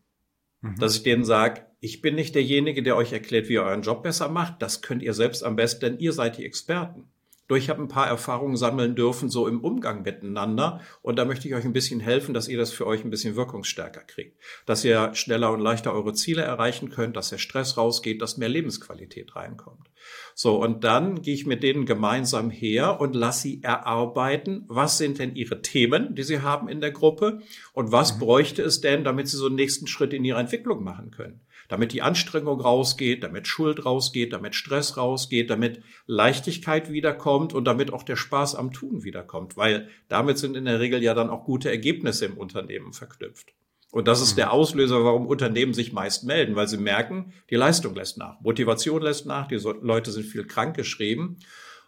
Mhm. 0.62 0.77
Dass 0.80 0.96
ich 0.96 1.04
denen 1.04 1.25
sage, 1.25 1.66
ich 1.80 2.01
bin 2.01 2.16
nicht 2.16 2.36
derjenige, 2.36 2.84
der 2.84 2.96
euch 2.96 3.13
erklärt, 3.13 3.50
wie 3.50 3.54
ihr 3.54 3.63
euren 3.63 3.84
Job 3.84 4.04
besser 4.04 4.30
macht. 4.30 4.62
Das 4.62 4.82
könnt 4.82 5.04
ihr 5.04 5.13
selbst 5.13 5.44
am 5.44 5.56
besten, 5.56 5.82
denn 5.82 6.00
ihr 6.00 6.13
seid 6.13 6.38
die 6.38 6.46
Experten. 6.46 7.10
Durch 7.48 7.68
ich 7.68 7.70
habe 7.70 7.82
ein 7.82 7.88
paar 7.88 8.08
Erfahrungen 8.08 8.58
sammeln 8.58 8.96
dürfen, 8.96 9.30
so 9.30 9.48
im 9.48 9.62
Umgang 9.62 10.01
miteinander. 10.04 10.82
Und 11.01 11.18
da 11.18 11.25
möchte 11.25 11.48
ich 11.48 11.56
euch 11.56 11.66
ein 11.66 11.74
bisschen 11.74 12.00
helfen, 12.00 12.34
dass 12.34 12.48
ihr 12.48 12.58
das 12.58 12.72
für 12.72 12.88
euch 12.88 13.04
ein 13.04 13.10
bisschen 13.10 13.36
wirkungsstärker 13.36 14.01
kriegt. 14.01 14.38
Dass 14.66 14.84
ihr 14.84 15.13
schneller 15.16 15.51
und 15.51 15.60
leichter 15.60 15.94
eure 15.94 16.13
Ziele 16.13 16.41
erreichen 16.41 16.89
könnt, 16.89 17.15
dass 17.15 17.30
der 17.30 17.38
Stress 17.38 17.78
rausgeht, 17.78 18.22
dass 18.22 18.38
mehr 18.38 18.50
Lebensqualität 18.50 19.36
reinkommt. 19.36 19.89
So, 20.36 20.62
und 20.62 20.84
dann 20.84 21.22
gehe 21.22 21.34
ich 21.34 21.45
mit 21.45 21.63
denen 21.63 21.86
gemeinsam 21.86 22.50
her 22.50 23.02
und 23.02 23.15
lasse 23.15 23.41
sie 23.41 23.63
erarbeiten, 23.63 24.65
was 24.67 24.98
sind 24.98 25.19
denn 25.19 25.36
ihre 25.36 25.62
Themen, 25.62 26.15
die 26.15 26.24
sie 26.24 26.41
haben 26.41 26.69
in 26.69 26.82
der 26.82 26.91
Gruppe 26.91 27.41
und 27.74 27.91
was 27.91 28.15
mhm. 28.15 28.19
bräuchte 28.19 28.62
es 28.62 28.82
denn, 28.82 29.04
damit 29.04 29.28
sie 29.28 29.38
so 29.38 29.48
einen 29.48 29.56
nächsten 29.56 29.88
Schritt 29.88 30.13
in 30.13 30.24
ihrer 30.24 30.39
Entwicklung 30.39 30.84
machen 30.84 31.12
können 31.12 31.41
damit 31.67 31.91
die 31.93 32.01
Anstrengung 32.01 32.62
rausgeht, 32.62 33.23
damit 33.23 33.47
Schuld 33.47 33.86
rausgeht, 33.86 34.34
damit 34.34 34.56
Stress 34.56 34.97
rausgeht, 34.97 35.49
damit 35.49 35.82
Leichtigkeit 36.06 36.91
wiederkommt 36.91 37.53
und 37.53 37.65
damit 37.65 37.91
auch 37.91 38.03
der 38.03 38.15
Spaß 38.15 38.56
am 38.56 38.71
Tun 38.71 39.03
wiederkommt, 39.03 39.58
weil 39.58 39.89
damit 40.08 40.38
sind 40.38 40.56
in 40.56 40.65
der 40.65 40.80
Regel 40.80 41.03
ja 41.03 41.13
dann 41.13 41.30
auch 41.30 41.45
gute 41.45 41.69
Ergebnisse 41.69 42.25
im 42.25 42.38
Unternehmen 42.38 42.93
verknüpft. 42.93 43.53
Und 43.91 44.08
das 44.08 44.21
ist 44.21 44.34
mhm. 44.34 44.38
der 44.38 44.53
Auslöser, 44.53 45.03
warum 45.03 45.27
Unternehmen 45.27 45.73
sich 45.73 45.93
meist 45.93 46.23
melden, 46.23 46.56
weil 46.56 46.67
sie 46.67 46.77
merken, 46.77 47.34
die 47.49 47.56
Leistung 47.56 47.95
lässt 47.95 48.17
nach, 48.17 48.39
Motivation 48.41 49.01
lässt 49.01 49.25
nach, 49.25 49.47
die 49.47 49.56
Leute 49.56 50.12
sind 50.12 50.25
viel 50.25 50.45
krank 50.45 50.75
geschrieben. 50.75 51.38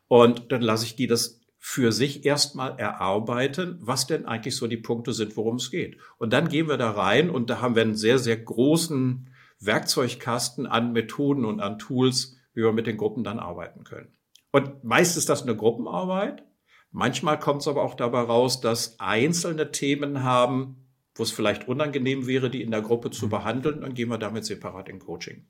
Und 0.07 0.51
dann 0.51 0.61
lasse 0.61 0.85
ich 0.85 0.95
die 0.95 1.07
das 1.07 1.39
für 1.61 1.91
sich 1.91 2.25
erstmal 2.25 2.79
erarbeiten, 2.79 3.77
was 3.81 4.07
denn 4.07 4.25
eigentlich 4.25 4.55
so 4.55 4.65
die 4.65 4.77
Punkte 4.77 5.11
sind, 5.13 5.35
worum 5.35 5.57
es 5.57 5.69
geht. 5.69 5.97
Und 6.17 6.31
dann 6.31 6.47
gehen 6.47 6.69
wir 6.69 6.77
da 6.77 6.91
rein 6.91 7.29
und 7.29 7.49
da 7.49 7.59
haben 7.59 7.75
wir 7.75 7.81
einen 7.81 7.95
sehr, 7.95 8.17
sehr 8.17 8.37
großen 8.37 9.29
Werkzeugkasten 9.59 10.65
an 10.65 10.93
Methoden 10.93 11.45
und 11.45 11.59
an 11.59 11.79
Tools, 11.79 12.37
wie 12.53 12.61
wir 12.61 12.73
mit 12.73 12.87
den 12.87 12.97
Gruppen 12.97 13.23
dann 13.23 13.39
arbeiten 13.39 13.83
können. 13.83 14.17
Und 14.51 14.83
meist 14.83 15.17
ist 15.17 15.29
das 15.29 15.43
eine 15.43 15.55
Gruppenarbeit. 15.55 16.45
Manchmal 16.91 17.39
kommt 17.39 17.61
es 17.61 17.67
aber 17.67 17.83
auch 17.83 17.93
dabei 17.93 18.21
raus, 18.21 18.61
dass 18.61 18.99
einzelne 18.99 19.71
Themen 19.71 20.23
haben, 20.23 20.87
wo 21.13 21.23
es 21.23 21.31
vielleicht 21.31 21.67
unangenehm 21.67 22.25
wäre, 22.25 22.49
die 22.49 22.63
in 22.63 22.71
der 22.71 22.81
Gruppe 22.81 23.11
zu 23.11 23.25
mhm. 23.25 23.29
behandeln. 23.29 23.81
Dann 23.81 23.93
gehen 23.93 24.09
wir 24.09 24.17
damit 24.17 24.45
separat 24.45 24.89
in 24.89 24.99
Coaching. 24.99 25.45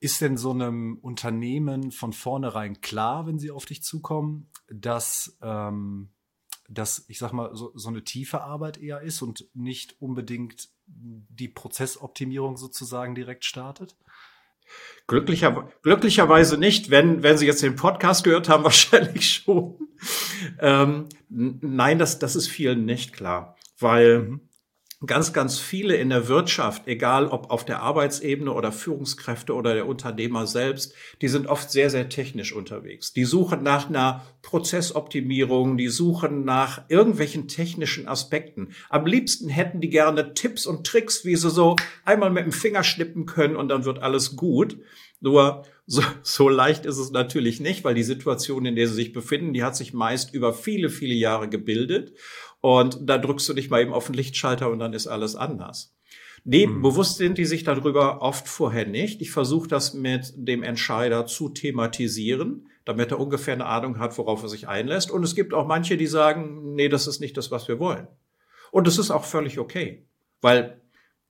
Ist 0.00 0.20
denn 0.20 0.36
so 0.36 0.50
einem 0.50 0.98
Unternehmen 1.00 1.90
von 1.90 2.12
vornherein 2.12 2.80
klar, 2.80 3.26
wenn 3.26 3.38
sie 3.38 3.50
auf 3.50 3.66
dich 3.66 3.82
zukommen, 3.82 4.50
dass 4.68 5.36
ähm, 5.42 6.10
dass, 6.68 7.06
ich 7.08 7.18
sag 7.18 7.32
mal, 7.32 7.54
so, 7.56 7.72
so 7.74 7.88
eine 7.88 8.04
tiefe 8.04 8.42
Arbeit 8.42 8.76
eher 8.76 9.00
ist 9.00 9.22
und 9.22 9.48
nicht 9.54 10.00
unbedingt 10.00 10.68
die 10.88 11.48
Prozessoptimierung 11.48 12.56
sozusagen 12.56 13.14
direkt 13.14 13.44
startet? 13.44 13.96
Glücklicher, 15.06 15.70
glücklicherweise 15.82 16.58
nicht, 16.58 16.90
wenn, 16.90 17.22
wenn 17.22 17.38
Sie 17.38 17.46
jetzt 17.46 17.62
den 17.62 17.76
Podcast 17.76 18.24
gehört 18.24 18.48
haben, 18.48 18.64
wahrscheinlich 18.64 19.28
schon. 19.28 19.76
Ähm, 20.58 21.08
nein, 21.28 21.98
das, 21.98 22.18
das 22.18 22.36
ist 22.36 22.48
vielen 22.48 22.84
nicht 22.84 23.12
klar, 23.12 23.56
weil 23.78 24.20
mhm 24.20 24.47
ganz, 25.06 25.32
ganz 25.32 25.60
viele 25.60 25.96
in 25.96 26.08
der 26.08 26.26
Wirtschaft, 26.26 26.88
egal 26.88 27.28
ob 27.28 27.50
auf 27.50 27.64
der 27.64 27.82
Arbeitsebene 27.82 28.52
oder 28.52 28.72
Führungskräfte 28.72 29.54
oder 29.54 29.74
der 29.74 29.86
Unternehmer 29.86 30.46
selbst, 30.48 30.92
die 31.22 31.28
sind 31.28 31.46
oft 31.46 31.70
sehr, 31.70 31.88
sehr 31.88 32.08
technisch 32.08 32.52
unterwegs. 32.52 33.12
Die 33.12 33.24
suchen 33.24 33.62
nach 33.62 33.88
einer 33.88 34.24
Prozessoptimierung, 34.42 35.76
die 35.76 35.88
suchen 35.88 36.44
nach 36.44 36.82
irgendwelchen 36.88 37.46
technischen 37.46 38.08
Aspekten. 38.08 38.74
Am 38.88 39.06
liebsten 39.06 39.48
hätten 39.48 39.80
die 39.80 39.90
gerne 39.90 40.34
Tipps 40.34 40.66
und 40.66 40.84
Tricks, 40.84 41.24
wie 41.24 41.36
sie 41.36 41.50
so 41.50 41.76
einmal 42.04 42.30
mit 42.30 42.44
dem 42.44 42.52
Finger 42.52 42.82
schnippen 42.82 43.24
können 43.24 43.54
und 43.54 43.68
dann 43.68 43.84
wird 43.84 44.00
alles 44.00 44.34
gut. 44.34 44.78
Nur 45.20 45.64
so, 45.86 46.02
so 46.22 46.48
leicht 46.48 46.86
ist 46.86 46.98
es 46.98 47.12
natürlich 47.12 47.60
nicht, 47.60 47.82
weil 47.82 47.94
die 47.94 48.02
Situation, 48.02 48.66
in 48.66 48.76
der 48.76 48.86
sie 48.88 48.94
sich 48.94 49.12
befinden, 49.12 49.52
die 49.52 49.64
hat 49.64 49.74
sich 49.74 49.94
meist 49.94 50.34
über 50.34 50.52
viele, 50.52 50.90
viele 50.90 51.14
Jahre 51.14 51.48
gebildet. 51.48 52.12
Und 52.60 52.98
da 53.02 53.18
drückst 53.18 53.48
du 53.48 53.54
dich 53.54 53.70
mal 53.70 53.80
eben 53.80 53.92
auf 53.92 54.06
den 54.06 54.14
Lichtschalter 54.14 54.70
und 54.70 54.78
dann 54.78 54.92
ist 54.92 55.06
alles 55.06 55.36
anders. 55.36 55.94
Nee, 56.44 56.66
hm. 56.66 56.82
bewusst 56.82 57.18
sind 57.18 57.38
die 57.38 57.44
sich 57.44 57.64
darüber 57.64 58.22
oft 58.22 58.48
vorher 58.48 58.86
nicht. 58.86 59.20
Ich 59.20 59.30
versuche 59.30 59.68
das 59.68 59.94
mit 59.94 60.32
dem 60.36 60.62
Entscheider 60.62 61.26
zu 61.26 61.48
thematisieren, 61.48 62.68
damit 62.84 63.10
er 63.10 63.20
ungefähr 63.20 63.54
eine 63.54 63.66
Ahnung 63.66 63.98
hat, 63.98 64.16
worauf 64.18 64.42
er 64.42 64.48
sich 64.48 64.68
einlässt. 64.68 65.10
Und 65.10 65.22
es 65.22 65.34
gibt 65.34 65.52
auch 65.52 65.66
manche, 65.66 65.96
die 65.96 66.06
sagen, 66.06 66.74
nee, 66.74 66.88
das 66.88 67.06
ist 67.06 67.20
nicht 67.20 67.36
das, 67.36 67.50
was 67.50 67.68
wir 67.68 67.78
wollen. 67.78 68.08
Und 68.70 68.86
das 68.86 68.98
ist 68.98 69.10
auch 69.10 69.24
völlig 69.24 69.58
okay. 69.58 70.06
Weil 70.40 70.80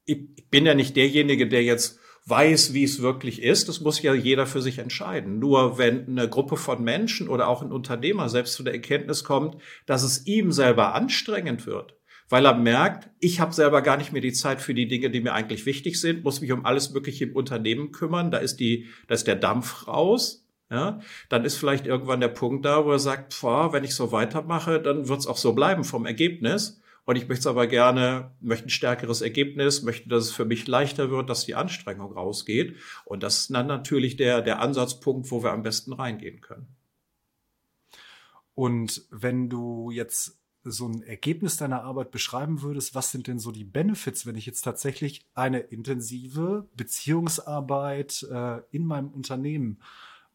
ich 0.05 0.49
bin 0.51 0.67
ja 0.67 0.75
nicht 0.75 0.97
derjenige, 0.97 1.49
der 1.49 1.63
jetzt 1.63 1.99
weiß, 2.29 2.75
wie 2.75 2.85
es 2.85 3.01
wirklich 3.01 3.43
ist. 3.43 3.69
Das 3.69 3.81
muss 3.81 4.03
ja 4.03 4.15
jeder 4.15 4.47
für 4.47 4.61
sich 4.61 4.79
entscheiden. 4.79 5.39
Nur 5.39 5.79
wenn 5.79 6.07
eine 6.07 6.29
Gruppe 6.29 6.57
von 6.57 6.83
Menschen 6.83 7.29
oder 7.29 7.49
auch 7.49 7.63
ein 7.63 7.73
Unternehmer 7.73 8.29
selbst 8.29 8.55
zu 8.55 8.63
der 8.63 8.75
Erkenntnis 8.75 9.25
kommt, 9.25 9.57
dass 9.87 10.03
es 10.03 10.27
ihm 10.27 10.53
selber 10.53 10.95
anstrengend 10.95 11.67
wird, 11.67 11.97
weil 12.29 12.45
er 12.45 12.55
merkt, 12.55 13.09
ich 13.21 13.41
habe 13.41 13.55
selber 13.55 13.83
gar 13.83 13.97
nicht 13.97 14.13
mehr 14.13 14.23
die 14.23 14.33
Zeit 14.33 14.61
für 14.61 14.75
die 14.75 14.89
Dinge, 14.89 15.11
die 15.11 15.21
mir 15.21 15.33
eigentlich 15.33 15.65
wichtig 15.67 16.01
sind, 16.01 16.25
muss 16.25 16.41
mich 16.41 16.53
um 16.53 16.67
alles 16.67 16.93
Mögliche 16.93 17.25
im 17.25 17.37
Unternehmen 17.37 17.93
kümmern, 17.93 18.31
da 18.31 18.39
ist 18.39 18.61
die, 18.61 18.87
da 19.07 19.15
ist 19.15 19.27
der 19.27 19.37
Dampf 19.37 19.87
raus, 19.87 20.47
ja, 20.71 21.01
dann 21.31 21.47
ist 21.47 21.57
vielleicht 21.57 21.87
irgendwann 21.87 22.21
der 22.21 22.29
Punkt 22.29 22.67
da, 22.67 22.85
wo 22.85 22.93
er 22.93 22.99
sagt, 22.99 23.41
boah, 23.41 23.73
wenn 23.73 23.85
ich 23.85 23.95
so 23.95 24.13
weitermache, 24.13 24.81
dann 24.81 25.09
wird 25.09 25.21
es 25.21 25.27
auch 25.27 25.39
so 25.39 25.55
bleiben 25.55 25.85
vom 25.85 26.05
Ergebnis. 26.05 26.81
Und 27.09 27.17
ich 27.17 27.27
möchte 27.27 27.41
es 27.41 27.47
aber 27.47 27.67
gerne, 27.67 28.35
möchte 28.39 28.67
ein 28.67 28.69
stärkeres 28.69 29.23
Ergebnis, 29.23 29.81
möchte, 29.81 30.11
dass 30.11 30.25
es 30.25 30.31
für 30.31 30.45
mich 30.45 30.69
leichter 30.69 31.11
wird, 31.11 31.31
dass 31.31 31.47
die 31.47 31.55
Anstrengung 31.55 32.13
rausgeht. 32.13 32.77
Und 33.07 33.23
das 33.23 33.39
ist 33.39 33.51
dann 33.51 33.67
natürlich 33.67 34.19
der, 34.19 34.43
der 34.43 34.61
Ansatzpunkt, 34.61 35.31
wo 35.31 35.43
wir 35.43 35.53
am 35.53 35.63
besten 35.63 35.95
reingehen 35.95 36.43
können. 36.43 36.77
Und 38.55 39.07
wenn 39.11 39.49
du 39.49 39.91
jetzt 39.91 40.39
so 40.65 40.87
ein 40.87 41.01
Ergebnis 41.01 41.57
deiner 41.57 41.83
Arbeit 41.83 42.11
beschreiben 42.11 42.61
würdest, 42.61 42.95
was 42.95 43.11
sind 43.11 43.27
denn 43.27 43.39
so 43.39 43.53
die 43.53 43.65
Benefits, 43.65 44.27
wenn 44.27 44.37
ich 44.37 44.45
jetzt 44.45 44.61
tatsächlich 44.61 45.27
eine 45.33 45.61
intensive 45.61 46.69
Beziehungsarbeit 46.77 48.23
äh, 48.31 48.61
in 48.71 48.85
meinem 48.85 49.09
Unternehmen 49.09 49.81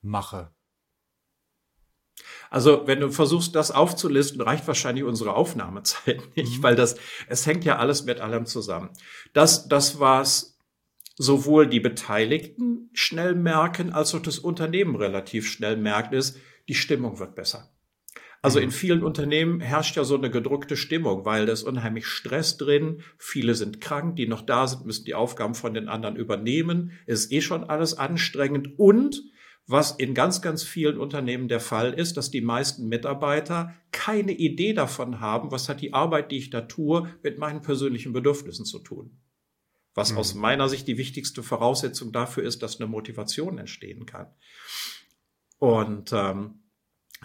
mache? 0.02 0.50
Also, 2.50 2.84
wenn 2.86 3.00
du 3.00 3.10
versuchst, 3.10 3.56
das 3.56 3.72
aufzulisten, 3.72 4.42
reicht 4.42 4.68
wahrscheinlich 4.68 5.04
unsere 5.04 5.36
Aufnahmezeit 5.36 6.22
nicht, 6.36 6.60
mhm. 6.60 6.64
weil 6.64 6.76
das, 6.76 6.96
es 7.28 7.46
hängt 7.46 7.66
ja 7.66 7.78
alles 7.78 8.06
mit 8.06 8.20
allem 8.20 8.46
zusammen. 8.46 8.90
Das, 9.34 9.68
das, 9.68 10.00
was 10.00 10.58
sowohl 11.18 11.68
die 11.68 11.80
Beteiligten 11.80 12.90
schnell 12.94 13.36
merken, 13.36 13.92
als 13.92 14.14
auch 14.16 14.22
das 14.22 14.40
Unternehmen 14.40 14.96
relativ 14.96 15.48
schnell 15.48 15.78
merkt, 15.78 16.14
ist, 16.14 16.38
die 16.68 16.76
Stimmung 16.76 17.20
wird 17.20 17.36
besser. 17.36 17.70
Also 18.44 18.60
in 18.60 18.68
mhm. 18.68 18.72
vielen 18.72 19.04
Unternehmen 19.04 19.62
herrscht 19.62 19.96
ja 19.96 20.04
so 20.04 20.18
eine 20.18 20.30
gedrückte 20.30 20.76
Stimmung, 20.76 21.24
weil 21.24 21.46
da 21.46 21.54
ist 21.54 21.64
unheimlich 21.64 22.06
Stress 22.08 22.58
drin. 22.58 23.02
Viele 23.18 23.56
sind 23.56 23.80
krank, 23.80 24.18
die 24.18 24.28
noch 24.28 24.42
da 24.42 24.68
sind, 24.68 24.86
müssen 24.86 25.06
die 25.06 25.16
Aufgaben 25.16 25.56
von 25.56 25.74
den 25.74 25.88
anderen 25.88 26.18
übernehmen. 26.18 26.92
Es 27.06 27.22
ist 27.26 27.32
eh 27.32 27.42
schon 27.42 27.64
alles 27.64 27.98
anstrengend 27.98 28.78
und 28.78 29.24
was 29.66 29.92
in 29.92 30.14
ganz, 30.14 30.42
ganz 30.42 30.64
vielen 30.64 30.98
Unternehmen 30.98 31.48
der 31.48 31.62
Fall 31.62 31.94
ist, 31.94 32.18
dass 32.18 32.32
die 32.32 32.42
meisten 32.42 32.88
Mitarbeiter 32.88 33.74
keine 33.92 34.34
Idee 34.34 34.74
davon 34.74 35.20
haben, 35.20 35.52
was 35.52 35.70
hat 35.70 35.82
die 35.82 35.94
Arbeit, 35.94 36.32
die 36.32 36.38
ich 36.38 36.50
da 36.50 36.62
tue, 36.62 37.10
mit 37.24 37.38
meinen 37.38 37.62
persönlichen 37.62 38.12
Bedürfnissen 38.12 38.66
zu 38.66 38.80
tun. 38.80 39.22
Was 39.94 40.12
mhm. 40.12 40.18
aus 40.18 40.34
meiner 40.34 40.68
Sicht 40.68 40.88
die 40.88 40.98
wichtigste 40.98 41.44
Voraussetzung 41.44 42.12
dafür 42.12 42.44
ist, 42.44 42.62
dass 42.62 42.80
eine 42.80 42.90
Motivation 42.90 43.58
entstehen 43.58 44.06
kann. 44.06 44.28
Und 45.60 46.12
ähm, 46.12 46.64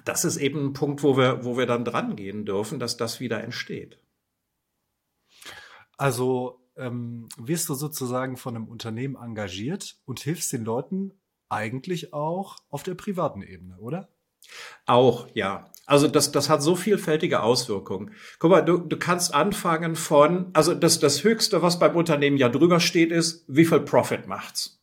das 0.04 0.24
ist 0.24 0.36
eben 0.36 0.66
ein 0.66 0.72
Punkt, 0.74 1.02
wo 1.02 1.16
wir, 1.16 1.44
wo 1.44 1.58
wir 1.58 1.66
dann 1.66 1.84
dran 1.84 2.14
gehen 2.14 2.44
dürfen, 2.44 2.78
dass 2.78 2.96
das 2.96 3.18
wieder 3.18 3.42
entsteht. 3.42 3.98
Also 5.96 6.64
ähm, 6.76 7.28
wirst 7.36 7.68
du 7.68 7.74
sozusagen 7.74 8.36
von 8.36 8.54
einem 8.54 8.68
Unternehmen 8.68 9.16
engagiert 9.16 9.98
und 10.04 10.20
hilfst 10.20 10.52
den 10.52 10.64
Leuten 10.64 11.20
eigentlich 11.48 12.12
auch 12.12 12.56
auf 12.68 12.82
der 12.82 12.94
privaten 12.94 13.42
Ebene, 13.42 13.78
oder? 13.78 14.08
Auch, 14.86 15.28
ja. 15.34 15.70
Also 15.86 16.06
das, 16.06 16.32
das 16.32 16.50
hat 16.50 16.62
so 16.62 16.76
vielfältige 16.76 17.42
Auswirkungen. 17.42 18.14
Guck 18.38 18.50
mal, 18.50 18.60
du, 18.60 18.78
du 18.78 18.98
kannst 18.98 19.34
anfangen 19.34 19.96
von, 19.96 20.50
also 20.52 20.74
das, 20.74 21.00
das 21.00 21.24
Höchste, 21.24 21.62
was 21.62 21.78
beim 21.78 21.96
Unternehmen 21.96 22.36
ja 22.36 22.48
drüber 22.48 22.78
steht, 22.78 23.10
ist, 23.10 23.44
wie 23.48 23.64
viel 23.64 23.80
Profit 23.80 24.26
macht's? 24.26 24.82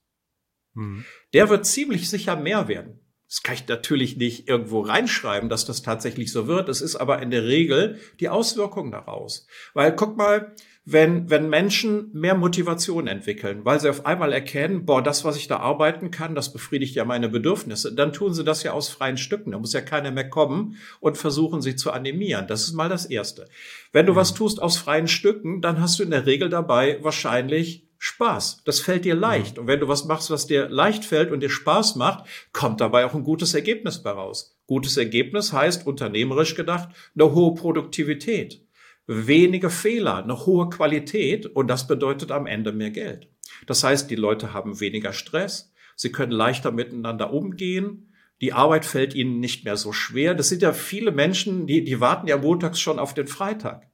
Mhm. 0.74 1.06
Der 1.34 1.50
wird 1.50 1.66
ziemlich 1.66 2.10
sicher 2.10 2.36
mehr 2.36 2.68
werden. 2.68 3.00
Das 3.28 3.44
kann 3.44 3.56
ich 3.56 3.68
natürlich 3.68 4.18
nicht 4.18 4.48
irgendwo 4.48 4.82
reinschreiben, 4.82 5.50
dass 5.50 5.66
das 5.66 5.82
tatsächlich 5.82 6.32
so 6.32 6.48
wird. 6.48 6.70
Es 6.70 6.82
ist 6.82 6.96
aber 6.96 7.22
in 7.22 7.32
der 7.32 7.44
Regel 7.44 8.00
die 8.20 8.30
Auswirkung 8.30 8.92
daraus. 8.92 9.48
Weil 9.74 9.96
guck 9.96 10.16
mal, 10.16 10.56
wenn, 10.88 11.32
wenn 11.32 11.50
Menschen 11.50 12.12
mehr 12.14 12.36
Motivation 12.36 13.08
entwickeln, 13.08 13.66
weil 13.66 13.80
sie 13.80 13.90
auf 13.90 14.06
einmal 14.06 14.32
erkennen, 14.32 14.86
boah, 14.86 15.02
das, 15.02 15.26
was 15.26 15.36
ich 15.36 15.48
da 15.48 15.58
arbeiten 15.58 16.12
kann, 16.12 16.36
das 16.36 16.54
befriedigt 16.54 16.96
ja 16.96 17.06
meine 17.06 17.28
Bedürfnisse, 17.28 17.94
dann 17.94 18.14
tun 18.14 18.36
sie 18.36 18.44
das 18.44 18.62
ja 18.62 18.72
aus 18.72 18.90
freien 18.90 19.18
Stücken. 19.18 19.52
Da 19.52 19.58
muss 19.58 19.74
ja 19.74 19.82
keiner 19.82 20.12
mehr 20.12 20.30
kommen 20.30 20.78
und 21.00 21.18
versuchen, 21.18 21.64
sie 21.64 21.76
zu 21.76 21.92
animieren. 21.92 22.46
Das 22.48 22.64
ist 22.64 22.74
mal 22.74 22.88
das 22.88 23.08
Erste. 23.08 23.50
Wenn 23.94 24.06
du 24.06 24.14
mhm. 24.14 24.18
was 24.18 24.36
tust 24.36 24.62
aus 24.62 24.78
freien 24.78 25.08
Stücken, 25.08 25.60
dann 25.60 25.82
hast 25.82 25.98
du 25.98 26.04
in 26.04 26.12
der 26.12 26.28
Regel 26.28 26.50
dabei 26.50 27.00
wahrscheinlich 27.02 27.88
Spaß. 27.98 28.62
Das 28.66 28.80
fällt 28.80 29.06
dir 29.06 29.16
leicht. 29.16 29.56
Mhm. 29.56 29.62
Und 29.62 29.68
wenn 29.68 29.80
du 29.80 29.88
was 29.88 30.06
machst, 30.06 30.30
was 30.30 30.46
dir 30.46 30.70
leicht 30.70 31.04
fällt 31.04 31.32
und 31.32 31.40
dir 31.40 31.50
Spaß 31.50 31.96
macht, 31.96 32.26
kommt 32.54 32.80
dabei 32.80 33.06
auch 33.06 33.16
ein 33.16 33.24
gutes 33.24 33.56
Ergebnis 33.56 34.04
bei 34.04 34.12
raus. 34.12 34.56
Gutes 34.68 34.98
Ergebnis 34.98 35.52
heißt, 35.52 35.88
unternehmerisch 35.88 36.54
gedacht, 36.54 36.90
eine 37.16 37.34
hohe 37.34 37.56
Produktivität 37.56 38.65
wenige 39.08 39.70
Fehler, 39.70 40.24
eine 40.24 40.46
hohe 40.46 40.70
Qualität 40.70 41.46
und 41.46 41.68
das 41.68 41.88
bedeutet 41.88 42.32
am 42.32 42.48
Ende 42.48 42.72
mehr 42.72 42.92
Geld. 42.92 43.30
Das 43.68 43.84
heißt, 43.84 44.10
die 44.10 44.16
Leute 44.16 44.54
haben 44.54 44.80
weniger 44.80 45.14
Stress, 45.14 45.74
sie 45.96 46.12
können 46.12 46.32
leichter 46.32 46.72
miteinander 46.72 47.32
umgehen, 47.32 48.12
die 48.42 48.54
Arbeit 48.54 48.86
fällt 48.86 49.14
ihnen 49.14 49.40
nicht 49.40 49.64
mehr 49.64 49.78
so 49.78 49.94
schwer. 49.94 50.36
Das 50.36 50.50
sind 50.50 50.62
ja 50.62 50.74
viele 50.74 51.12
Menschen, 51.12 51.68
die, 51.68 51.84
die 51.84 52.02
warten 52.02 52.28
ja 52.28 52.38
montags 52.38 52.80
schon 52.80 53.00
auf 53.00 53.14
den 53.14 53.28
Freitag. 53.28 53.90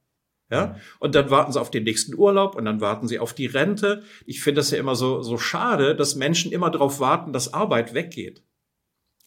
Ja, 0.49 0.75
und 0.99 1.15
dann 1.15 1.29
warten 1.29 1.53
sie 1.53 1.61
auf 1.61 1.71
den 1.71 1.85
nächsten 1.85 2.13
Urlaub 2.13 2.55
und 2.55 2.65
dann 2.65 2.81
warten 2.81 3.07
sie 3.07 3.19
auf 3.19 3.33
die 3.33 3.45
Rente. 3.45 4.03
Ich 4.25 4.43
finde 4.43 4.59
das 4.59 4.71
ja 4.71 4.79
immer 4.79 4.95
so, 4.95 5.21
so 5.21 5.37
schade, 5.37 5.95
dass 5.95 6.15
Menschen 6.15 6.51
immer 6.51 6.69
darauf 6.69 6.99
warten, 6.99 7.31
dass 7.31 7.53
Arbeit 7.53 7.93
weggeht. 7.93 8.43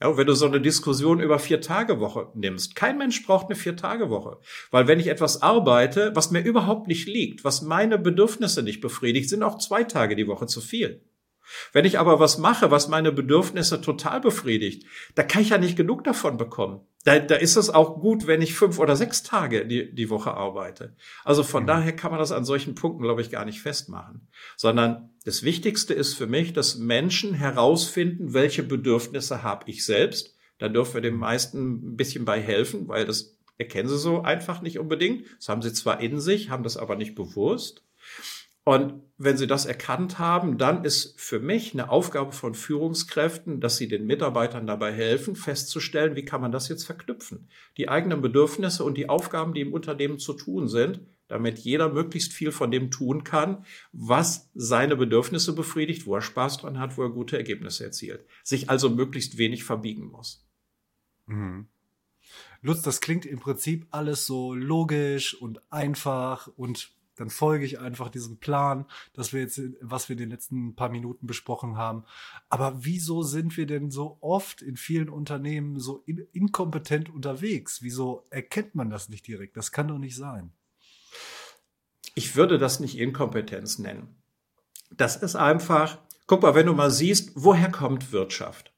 Ja, 0.01 0.17
wenn 0.17 0.27
du 0.27 0.35
so 0.35 0.47
eine 0.47 0.61
Diskussion 0.61 1.21
über 1.21 1.39
Vier-Tage-Woche 1.39 2.29
nimmst, 2.35 2.75
kein 2.75 2.99
Mensch 2.99 3.25
braucht 3.25 3.47
eine 3.47 3.55
Vier-Tage-Woche. 3.55 4.39
Weil 4.71 4.87
wenn 4.89 5.01
ich 5.01 5.07
etwas 5.07 5.43
arbeite, 5.43 6.13
was 6.15 6.31
mir 6.31 6.41
überhaupt 6.41 6.89
nicht 6.89 7.07
liegt, 7.07 7.45
was 7.45 7.63
meine 7.63 7.99
Bedürfnisse 7.99 8.63
nicht 8.63 8.81
befriedigt, 8.81 9.29
sind 9.29 9.43
auch 9.43 9.59
zwei 9.59 9.85
Tage 9.85 10.17
die 10.17 10.27
Woche 10.27 10.47
zu 10.47 10.61
viel. 10.61 11.03
Wenn 11.73 11.85
ich 11.85 11.99
aber 11.99 12.21
was 12.21 12.39
mache, 12.39 12.71
was 12.71 12.89
meine 12.89 13.13
Bedürfnisse 13.13 13.81
total 13.81 14.21
befriedigt, 14.21 14.87
da 15.15 15.23
kann 15.23 15.43
ich 15.43 15.51
ja 15.51 15.59
nicht 15.59 15.77
genug 15.77 16.05
davon 16.05 16.37
bekommen. 16.37 16.81
Da, 17.05 17.19
da 17.19 17.35
ist 17.35 17.57
es 17.57 17.69
auch 17.69 18.01
gut, 18.01 18.27
wenn 18.27 18.41
ich 18.41 18.55
fünf 18.55 18.79
oder 18.79 18.97
sechs 18.97 19.23
Tage 19.23 19.67
die, 19.67 19.95
die 19.95 20.09
Woche 20.09 20.35
arbeite. 20.35 20.97
Also 21.23 21.43
von 21.43 21.65
mhm. 21.65 21.69
daher 21.69 21.95
kann 21.95 22.11
man 22.11 22.19
das 22.19 22.33
an 22.33 22.47
solchen 22.47 22.75
Punkten, 22.75 23.03
glaube 23.03 23.21
ich, 23.21 23.31
gar 23.31 23.45
nicht 23.45 23.61
festmachen. 23.61 24.27
Sondern 24.57 25.11
das 25.25 25.43
Wichtigste 25.43 25.93
ist 25.93 26.15
für 26.15 26.27
mich, 26.27 26.55
dass 26.55 26.77
Menschen 26.77 27.35
herausfinden, 27.35 28.33
welche 28.33 28.63
Bedürfnisse 28.63 29.43
habe 29.43 29.71
ich 29.71 29.85
selbst. 29.85 30.35
Da 30.59 30.69
dürfen 30.69 30.95
wir 30.95 31.01
den 31.03 31.17
meisten 31.17 31.93
ein 31.93 31.97
bisschen 31.97 32.25
bei 32.25 32.41
helfen, 32.41 32.89
weil 32.89 33.05
das 33.05 33.37
erkennen 33.59 33.89
sie 33.89 33.99
so 33.99 34.23
einfach 34.23 34.63
nicht 34.63 34.79
unbedingt. 34.79 35.27
Das 35.39 35.49
haben 35.49 35.63
sie 35.63 35.73
zwar 35.75 36.01
in 36.01 36.21
sich, 36.21 36.49
haben 36.49 36.63
das 36.65 36.79
aber 36.79 36.97
nicht 36.97 37.15
bewusst. 37.15 37.83
Und 38.65 39.03
wenn 39.17 39.37
Sie 39.37 39.47
das 39.47 39.67
erkannt 39.67 40.19
haben, 40.19 40.59
dann 40.59 40.85
ist 40.85 41.21
für 41.21 41.39
mich 41.39 41.73
eine 41.73 41.91
Aufgabe 41.91 42.33
von 42.33 42.55
Führungskräften, 42.55 43.61
dass 43.61 43.77
sie 43.77 43.87
den 43.87 44.07
Mitarbeitern 44.07 44.67
dabei 44.67 44.93
helfen, 44.93 45.37
festzustellen, 45.37 46.17
wie 46.17 46.25
kann 46.25 46.41
man 46.41 46.51
das 46.51 46.69
jetzt 46.69 46.85
verknüpfen. 46.85 47.49
Die 47.77 47.89
eigenen 47.89 48.23
Bedürfnisse 48.23 48.83
und 48.83 48.97
die 48.97 49.09
Aufgaben, 49.09 49.55
die 49.55 49.61
im 49.61 49.73
Unternehmen 49.73 50.19
zu 50.19 50.33
tun 50.33 50.67
sind, 50.67 51.01
damit 51.29 51.59
jeder 51.59 51.91
möglichst 51.91 52.33
viel 52.33 52.51
von 52.51 52.71
dem 52.71 52.91
tun 52.91 53.23
kann, 53.23 53.65
was 53.93 54.51
seine 54.55 54.97
Bedürfnisse 54.97 55.55
befriedigt, 55.55 56.07
wo 56.07 56.17
er 56.17 56.23
Spaß 56.23 56.59
dran 56.59 56.79
hat, 56.81 56.97
wo 56.97 57.03
er 57.03 57.11
gute 57.11 57.37
Ergebnisse 57.37 57.85
erzielt. 57.85 58.27
Sich 58.43 58.69
also 58.69 58.91
möglichst 58.91 59.39
wenig 59.39 59.63
verbiegen 59.65 60.07
muss. 60.07 60.45
Mhm. 61.27 61.69
Lutz, 62.63 62.83
das 62.83 63.01
klingt 63.01 63.27
im 63.27 63.39
Prinzip 63.39 63.87
alles 63.91 64.27
so 64.27 64.55
logisch 64.55 65.35
und 65.35 65.61
einfach 65.71 66.49
und 66.57 66.94
dann 67.17 67.31
folge 67.31 67.65
ich 67.65 67.81
einfach 67.81 68.09
diesem 68.09 68.39
Plan, 68.39 68.87
dass 69.13 69.33
wir 69.33 69.41
jetzt, 69.41 69.61
was 69.81 70.09
wir 70.09 70.15
in 70.15 70.21
den 70.21 70.31
letzten 70.31 70.75
paar 70.75 70.89
Minuten 70.89 71.27
besprochen 71.27 71.77
haben. 71.77 72.05
Aber 72.49 72.85
wieso 72.85 73.23
sind 73.23 73.57
wir 73.57 73.67
denn 73.67 73.91
so 73.91 74.19
oft 74.21 74.63
in 74.63 74.77
vielen 74.77 75.09
Unternehmen 75.09 75.79
so 75.79 76.03
in, 76.07 76.27
inkompetent 76.33 77.11
unterwegs? 77.11 77.83
Wieso 77.83 78.27
erkennt 78.31 78.75
man 78.75 78.91
das 78.91 79.09
nicht 79.09 79.27
direkt? 79.27 79.57
Das 79.57 79.73
kann 79.73 79.89
doch 79.89 79.99
nicht 79.99 80.17
sein. 80.17 80.53
Ich 82.15 82.37
würde 82.37 82.59
das 82.59 82.81
nicht 82.81 82.99
Inkompetenz 82.99 83.79
nennen. 83.79 84.17
Das 84.91 85.17
ist 85.17 85.35
einfach, 85.35 85.99
guck 86.27 86.43
mal, 86.43 86.55
wenn 86.55 86.67
du 86.67 86.75
mal 86.75 86.91
siehst, 86.91 87.33
woher 87.35 87.71
kommt 87.71 88.13
Wirtschaft? 88.13 88.74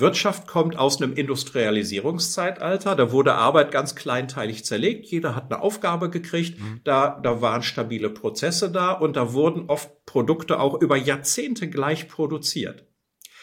Wirtschaft 0.00 0.46
kommt 0.46 0.76
aus 0.76 1.00
einem 1.00 1.12
Industrialisierungszeitalter. 1.12 2.96
Da 2.96 3.12
wurde 3.12 3.34
Arbeit 3.34 3.70
ganz 3.70 3.94
kleinteilig 3.94 4.64
zerlegt. 4.64 5.06
Jeder 5.06 5.34
hat 5.34 5.50
eine 5.50 5.62
Aufgabe 5.62 6.10
gekriegt. 6.10 6.60
Mhm. 6.60 6.80
Da, 6.84 7.18
da 7.22 7.40
waren 7.40 7.62
stabile 7.62 8.10
Prozesse 8.10 8.70
da 8.70 8.92
und 8.92 9.16
da 9.16 9.32
wurden 9.32 9.68
oft 9.68 10.04
Produkte 10.06 10.60
auch 10.60 10.80
über 10.80 10.96
Jahrzehnte 10.96 11.68
gleich 11.68 12.08
produziert. 12.08 12.86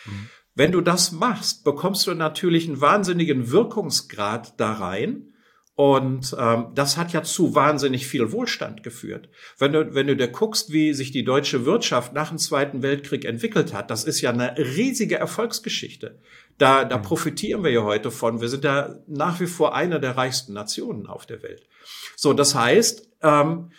Mhm. 0.06 0.30
Wenn 0.54 0.72
du 0.72 0.82
das 0.82 1.12
machst, 1.12 1.64
bekommst 1.64 2.08
du 2.08 2.14
natürlich 2.14 2.68
einen 2.68 2.80
wahnsinnigen 2.80 3.52
Wirkungsgrad 3.52 4.60
da 4.60 4.74
rein 4.74 5.34
und 5.78 6.34
ähm, 6.40 6.68
das 6.74 6.96
hat 6.96 7.12
ja 7.12 7.22
zu 7.24 7.54
wahnsinnig 7.54 8.08
viel 8.08 8.32
Wohlstand 8.32 8.82
geführt. 8.82 9.28
Wenn 9.58 9.74
du, 9.74 9.94
wenn 9.94 10.08
du 10.08 10.16
dir 10.16 10.30
guckst, 10.30 10.72
wie 10.72 10.94
sich 10.94 11.12
die 11.12 11.26
deutsche 11.26 11.66
Wirtschaft 11.66 12.14
nach 12.14 12.30
dem 12.30 12.38
Zweiten 12.38 12.82
Weltkrieg 12.82 13.26
entwickelt 13.26 13.74
hat, 13.74 13.92
das 13.92 14.06
ist 14.06 14.22
ja 14.22 14.30
eine 14.30 14.58
riesige 14.58 15.18
Erfolgsgeschichte. 15.18 16.22
Da, 16.58 16.86
da 16.86 16.98
mhm. 16.98 17.02
profitieren 17.02 17.64
wir 17.64 17.72
ja 17.72 17.84
heute 17.84 18.12
von. 18.12 18.42
Wir 18.42 18.50
sind 18.50 18.64
ja 18.64 18.96
nach 19.08 19.40
wie 19.40 19.48
vor 19.48 19.76
eine 19.76 20.00
der 20.00 20.18
reichsten 20.18 20.54
Nationen 20.54 21.08
auf 21.08 21.26
der 21.26 21.44
Welt. 21.44 21.68
So, 22.16 22.34
das 22.34 22.56
heißt, 22.56 23.10
ähm, 23.22 23.72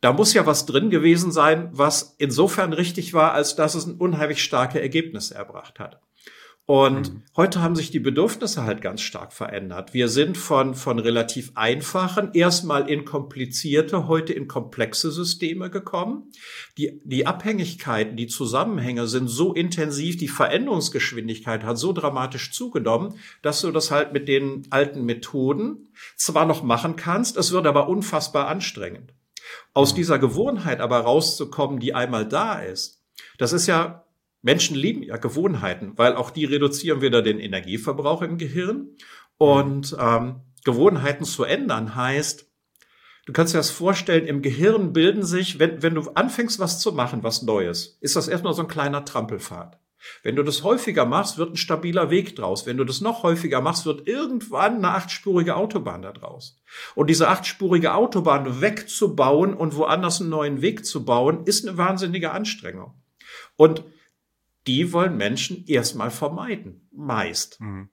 da 0.00 0.12
muss 0.12 0.32
ja 0.32 0.46
was 0.46 0.66
drin 0.66 0.90
gewesen 0.90 1.30
sein, 1.30 1.68
was 1.72 2.14
insofern 2.18 2.72
richtig 2.72 3.12
war, 3.12 3.32
als 3.32 3.54
dass 3.54 3.74
es 3.74 3.86
ein 3.86 3.96
unheimlich 3.96 4.42
starke 4.42 4.80
Ergebnisse 4.80 5.34
erbracht 5.34 5.78
hat. 5.78 6.00
Und 6.70 7.12
mhm. 7.12 7.22
heute 7.36 7.62
haben 7.62 7.74
sich 7.74 7.90
die 7.90 7.98
Bedürfnisse 7.98 8.62
halt 8.62 8.80
ganz 8.80 9.00
stark 9.00 9.32
verändert. 9.32 9.92
Wir 9.92 10.06
sind 10.06 10.38
von, 10.38 10.76
von 10.76 11.00
relativ 11.00 11.50
einfachen, 11.56 12.30
erstmal 12.32 12.88
in 12.88 13.04
komplizierte, 13.04 14.06
heute 14.06 14.34
in 14.34 14.46
komplexe 14.46 15.10
Systeme 15.10 15.68
gekommen. 15.68 16.30
Die, 16.78 17.00
die 17.02 17.26
Abhängigkeiten, 17.26 18.16
die 18.16 18.28
Zusammenhänge 18.28 19.08
sind 19.08 19.26
so 19.26 19.52
intensiv, 19.52 20.16
die 20.16 20.28
Veränderungsgeschwindigkeit 20.28 21.64
hat 21.64 21.76
so 21.76 21.92
dramatisch 21.92 22.52
zugenommen, 22.52 23.14
dass 23.42 23.62
du 23.62 23.72
das 23.72 23.90
halt 23.90 24.12
mit 24.12 24.28
den 24.28 24.68
alten 24.70 25.04
Methoden 25.04 25.88
zwar 26.16 26.46
noch 26.46 26.62
machen 26.62 26.94
kannst, 26.94 27.36
es 27.36 27.50
wird 27.50 27.66
aber 27.66 27.88
unfassbar 27.88 28.46
anstrengend. 28.46 29.12
Aus 29.74 29.90
mhm. 29.90 29.96
dieser 29.96 30.20
Gewohnheit 30.20 30.80
aber 30.80 31.00
rauszukommen, 31.00 31.80
die 31.80 31.94
einmal 31.94 32.28
da 32.28 32.60
ist, 32.60 33.02
das 33.38 33.52
ist 33.52 33.66
ja 33.66 34.04
Menschen 34.42 34.76
lieben 34.76 35.02
ja 35.02 35.16
Gewohnheiten, 35.16 35.92
weil 35.96 36.14
auch 36.16 36.30
die 36.30 36.44
reduzieren 36.44 37.00
wieder 37.00 37.22
den 37.22 37.38
Energieverbrauch 37.38 38.22
im 38.22 38.38
Gehirn. 38.38 38.88
Und 39.36 39.96
ähm, 39.98 40.40
Gewohnheiten 40.64 41.24
zu 41.24 41.44
ändern 41.44 41.94
heißt, 41.94 42.50
du 43.26 43.32
kannst 43.32 43.54
dir 43.54 43.58
das 43.58 43.70
vorstellen, 43.70 44.26
im 44.26 44.42
Gehirn 44.42 44.92
bilden 44.92 45.22
sich, 45.22 45.58
wenn, 45.58 45.82
wenn 45.82 45.94
du 45.94 46.10
anfängst, 46.10 46.58
was 46.58 46.80
zu 46.80 46.92
machen, 46.92 47.22
was 47.22 47.42
Neues, 47.42 47.98
ist 48.00 48.16
das 48.16 48.28
erstmal 48.28 48.54
so 48.54 48.62
ein 48.62 48.68
kleiner 48.68 49.04
Trampelpfad. 49.04 49.78
Wenn 50.22 50.36
du 50.36 50.42
das 50.42 50.62
häufiger 50.62 51.04
machst, 51.04 51.36
wird 51.36 51.52
ein 51.52 51.56
stabiler 51.56 52.10
Weg 52.10 52.34
draus. 52.36 52.64
Wenn 52.66 52.78
du 52.78 52.84
das 52.84 53.02
noch 53.02 53.22
häufiger 53.22 53.60
machst, 53.60 53.84
wird 53.84 54.06
irgendwann 54.08 54.76
eine 54.76 54.92
achtspurige 54.92 55.56
Autobahn 55.56 56.00
da 56.00 56.12
draus. 56.12 56.58
Und 56.94 57.10
diese 57.10 57.28
achtspurige 57.28 57.94
Autobahn 57.94 58.62
wegzubauen 58.62 59.52
und 59.52 59.76
woanders 59.76 60.20
einen 60.20 60.30
neuen 60.30 60.62
Weg 60.62 60.86
zu 60.86 61.04
bauen, 61.04 61.44
ist 61.44 61.68
eine 61.68 61.76
wahnsinnige 61.76 62.30
Anstrengung. 62.30 62.94
Und 63.56 63.84
die 64.66 64.92
wollen 64.92 65.16
Menschen 65.16 65.64
erstmal 65.66 66.10
vermeiden, 66.10 66.88
meist. 66.92 67.60
Mhm. 67.60 67.88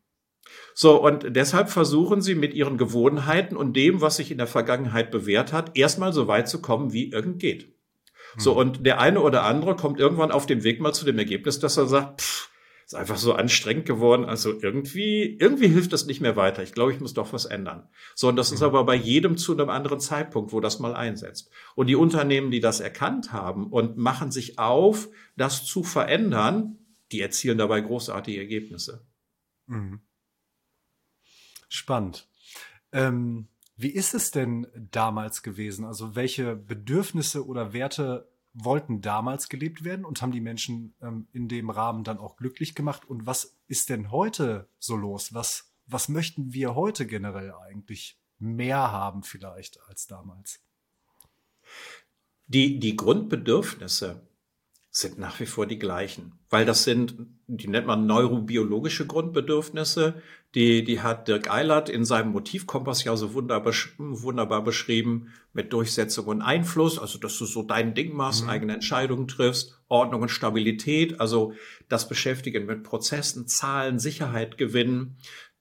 So, 0.74 1.02
und 1.02 1.36
deshalb 1.36 1.70
versuchen 1.70 2.22
sie 2.22 2.36
mit 2.36 2.54
ihren 2.54 2.78
Gewohnheiten 2.78 3.58
und 3.58 3.76
dem, 3.76 4.02
was 4.02 4.18
sich 4.18 4.32
in 4.32 4.38
der 4.38 4.48
Vergangenheit 4.48 5.12
bewährt 5.12 5.52
hat, 5.54 5.78
erstmal 5.78 6.14
so 6.14 6.28
weit 6.28 6.48
zu 6.48 6.62
kommen, 6.62 6.94
wie 6.94 7.12
irgend 7.12 7.40
geht. 7.40 7.68
Mhm. 8.36 8.40
So, 8.40 8.58
und 8.58 8.86
der 8.86 9.00
eine 9.00 9.22
oder 9.22 9.44
andere 9.44 9.76
kommt 9.76 10.00
irgendwann 10.00 10.32
auf 10.32 10.46
dem 10.46 10.64
Weg 10.64 10.80
mal 10.80 10.94
zu 10.94 11.06
dem 11.06 11.18
Ergebnis, 11.18 11.60
dass 11.60 11.78
er 11.78 11.88
sagt, 11.88 12.22
pff, 12.22 12.47
ist 12.88 12.96
einfach 12.96 13.18
so 13.18 13.34
anstrengend 13.34 13.86
geworden. 13.86 14.24
Also 14.24 14.62
irgendwie, 14.62 15.38
irgendwie 15.40 15.68
hilft 15.68 15.92
das 15.92 16.06
nicht 16.06 16.22
mehr 16.22 16.38
weiter. 16.38 16.64
Ich 16.64 16.72
glaube, 16.72 16.94
ich 16.94 17.02
muss 17.02 17.14
doch 17.14 17.34
was 17.34 17.44
ändern. 17.44 17.90
So, 18.16 18.30
und 18.30 18.38
das 18.38 18.52
mhm. 18.52 18.56
ist 18.56 18.62
aber 18.64 18.86
bei 18.86 18.96
jedem 18.96 19.38
zu 19.38 19.52
einem 19.52 19.70
anderen 19.70 20.00
Zeitpunkt, 20.00 20.54
wo 20.54 20.62
das 20.62 20.80
mal 20.80 20.96
einsetzt. 20.96 21.52
Und 21.76 21.88
die 21.88 21.98
Unternehmen, 21.98 22.50
die 22.50 22.62
das 22.62 22.80
erkannt 22.80 23.34
haben 23.34 23.68
und 23.68 23.98
machen 23.98 24.32
sich 24.32 24.58
auf, 24.58 25.10
das 25.36 25.66
zu 25.66 25.84
verändern, 25.84 26.78
die 27.12 27.20
erzielen 27.20 27.58
dabei 27.58 27.82
großartige 27.82 28.40
Ergebnisse. 28.40 29.06
Mhm. 29.66 30.00
Spannend. 31.68 32.30
Ähm, 32.94 33.50
wie 33.76 33.90
ist 33.90 34.14
es 34.14 34.32
denn 34.32 34.66
damals 34.92 35.44
gewesen? 35.44 35.84
Also 35.84 36.16
welche 36.16 36.56
Bedürfnisse 36.56 37.46
oder 37.46 37.74
Werte 37.74 38.30
wollten 38.64 39.02
damals 39.02 39.50
gelebt 39.50 39.84
werden 39.84 40.06
und 40.06 40.22
haben 40.22 40.32
die 40.32 40.42
Menschen 40.42 40.96
ähm, 41.02 41.28
in 41.32 41.48
dem 41.48 41.70
Rahmen 41.70 42.04
dann 42.04 42.18
auch 42.18 42.38
glücklich 42.38 42.76
gemacht. 42.76 43.06
Und 43.06 43.26
was 43.26 43.58
ist 43.68 43.90
denn 43.90 44.12
heute 44.12 44.68
so 44.80 44.96
los? 44.96 45.34
Was, 45.34 45.72
was 45.86 46.10
möchten 46.10 46.54
wir 46.54 46.76
heute 46.76 47.06
generell 47.06 47.54
eigentlich 47.54 48.20
mehr 48.40 48.92
haben 48.92 49.24
vielleicht 49.24 49.80
als 49.88 50.08
damals? 50.08 50.60
Die, 52.48 52.80
die 52.80 52.96
Grundbedürfnisse 52.96 54.27
sind 54.98 55.20
nach 55.20 55.40
wie 55.40 55.46
vor 55.46 55.68
die 55.68 55.78
gleichen, 55.78 56.32
weil 56.50 56.66
das 56.66 56.84
sind, 56.84 57.16
die 57.46 57.68
nennt 57.68 57.86
man 57.86 58.08
neurobiologische 58.08 59.06
Grundbedürfnisse, 59.06 60.22
die, 60.56 60.84
die 60.84 61.02
hat 61.02 61.28
Dirk 61.28 61.52
Eilert 61.52 61.88
in 61.88 62.04
seinem 62.04 62.32
Motivkompass 62.32 63.04
ja 63.04 63.16
so 63.16 63.36
wunderbar, 63.36 63.74
wunderbar 63.98 64.64
beschrieben 64.64 65.34
mit 65.54 65.72
Durchsetzung 65.72 66.26
und 66.26 66.42
Einfluss, 66.42 66.98
also 66.98 67.20
dass 67.20 67.38
du 67.38 67.46
so 67.46 67.62
dein 67.62 67.94
Ding 67.94 68.16
machst, 68.16 68.44
mhm. 68.44 68.50
eigene 68.50 68.74
Entscheidungen 68.74 69.28
triffst, 69.28 69.80
Ordnung 69.88 70.24
und 70.24 70.30
Stabilität, 70.30 71.20
also 71.20 71.54
das 71.90 72.08
Beschäftigen 72.08 72.66
mit 72.66 72.84
Prozessen, 72.84 73.48
Zahlen, 73.48 74.00
Sicherheit 74.00 74.58
gewinnen, 74.58 75.18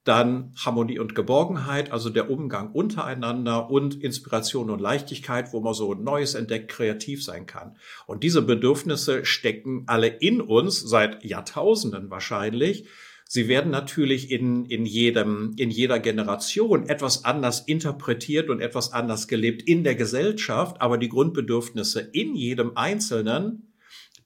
dann 0.07 0.53
Harmonie 0.55 0.99
und 0.99 1.15
Geborgenheit, 1.15 1.91
also 1.91 2.09
der 2.09 2.29
Umgang 2.29 2.71
untereinander 2.71 3.69
und 3.69 4.01
Inspiration 4.01 4.69
und 4.69 4.79
Leichtigkeit, 4.79 5.51
wo 5.53 5.59
man 5.59 5.73
so 5.73 5.93
Neues 5.93 6.33
entdeckt, 6.33 6.69
kreativ 6.69 7.23
sein 7.23 7.45
kann. 7.45 7.77
Und 8.05 8.23
diese 8.23 8.41
Bedürfnisse 8.41 9.25
stecken 9.25 9.83
alle 9.87 10.07
in 10.07 10.39
uns 10.39 10.79
seit 10.79 11.23
Jahrtausenden 11.23 12.09
wahrscheinlich. 12.09 12.87
Sie 13.29 13.49
werden 13.49 13.71
natürlich 13.71 14.31
in, 14.31 14.65
in 14.65 14.85
jedem, 14.85 15.53
in 15.57 15.69
jeder 15.69 15.99
Generation 15.99 16.87
etwas 16.87 17.25
anders 17.25 17.59
interpretiert 17.61 18.49
und 18.49 18.61
etwas 18.61 18.93
anders 18.93 19.27
gelebt 19.27 19.61
in 19.63 19.83
der 19.83 19.95
Gesellschaft, 19.95 20.79
aber 20.79 20.97
die 20.97 21.09
Grundbedürfnisse 21.09 21.99
in 21.99 22.35
jedem 22.35 22.77
Einzelnen, 22.77 23.73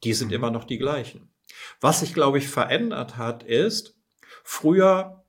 die 0.04 0.14
sind 0.14 0.28
mhm. 0.28 0.36
immer 0.36 0.52
noch 0.52 0.66
die 0.66 0.78
gleichen. 0.78 1.32
Was 1.80 2.02
sich, 2.02 2.14
glaube 2.14 2.38
ich, 2.38 2.48
verändert 2.48 3.18
hat, 3.18 3.42
ist, 3.42 3.98
früher 4.44 5.21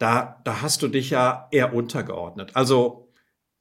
da, 0.00 0.40
da 0.44 0.62
hast 0.62 0.82
du 0.82 0.88
dich 0.88 1.10
ja 1.10 1.46
eher 1.52 1.74
untergeordnet. 1.74 2.56
Also 2.56 3.12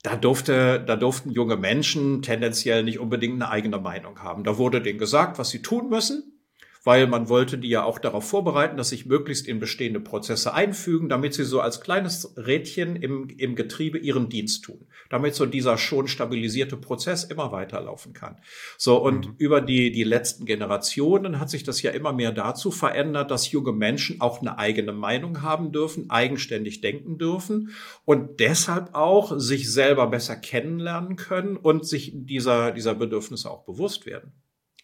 da 0.04 0.16
durfte, 0.16 0.80
da 0.80 0.96
durften 0.96 1.32
junge 1.32 1.58
Menschen 1.58 2.22
tendenziell 2.22 2.84
nicht 2.84 3.00
unbedingt 3.00 3.36
eine 3.36 3.52
eigene 3.52 3.78
Meinung 3.78 4.24
haben. 4.24 4.46
Da 4.46 4.58
wurde 4.58 4.82
denen 4.82 5.00
gesagt, 5.00 5.38
was 5.38 5.50
sie 5.50 5.62
tun 5.62 5.90
müssen 5.90 6.39
weil 6.84 7.08
man 7.08 7.30
wollte 7.30 7.58
die 7.58 7.70
ja 7.70 7.84
auch 7.84 8.00
darauf 8.00 8.28
vorbereiten, 8.28 8.78
dass 8.78 8.90
sich 8.90 9.06
möglichst 9.06 9.48
in 9.48 9.60
bestehende 9.60 10.00
Prozesse 10.00 10.54
einfügen, 10.54 11.10
damit 11.10 11.34
sie 11.34 11.44
so 11.44 11.60
als 11.60 11.82
kleines 11.82 12.34
Rädchen 12.38 12.96
im, 12.96 13.28
im 13.30 13.56
Getriebe 13.56 13.98
ihren 13.98 14.30
Dienst 14.30 14.64
tun, 14.64 14.88
damit 15.10 15.36
so 15.36 15.46
dieser 15.46 15.78
schon 15.78 16.08
stabilisierte 16.08 16.78
Prozess 16.78 17.24
immer 17.24 17.52
weiterlaufen 17.52 18.14
kann. 18.14 18.38
So, 18.78 18.98
und 18.98 19.28
mhm. 19.28 19.36
über 19.38 19.62
die, 19.62 19.92
die 19.92 20.04
letzten 20.04 20.46
Generationen 20.46 21.40
hat 21.40 21.50
sich 21.50 21.64
das 21.64 21.82
ja 21.82 21.92
immer 21.92 22.14
mehr 22.14 22.32
dazu 22.32 22.72
verändert, 22.72 23.32
dass 23.32 23.52
junge 23.52 23.74
Menschen 23.74 24.22
auch 24.22 24.40
eine 24.42 24.58
eigene 24.58 24.94
Meinung 24.94 25.42
haben 25.42 25.72
dürfen, 25.72 26.10
eigenständig 26.10 26.82
denken 26.82 27.18
dürfen 27.18 27.72
und 28.06 28.40
deshalb 28.40 28.96
auch 28.96 29.38
sich 29.38 29.72
selber 29.72 30.08
besser 30.08 30.36
kennenlernen 30.36 31.18
können 31.18 31.58
und 31.58 31.86
sich 31.86 32.12
dieser, 32.16 32.72
dieser 32.72 32.96
Bedürfnisse 32.96 33.50
auch 33.50 33.66
bewusst 33.66 34.06
werden. 34.06 34.34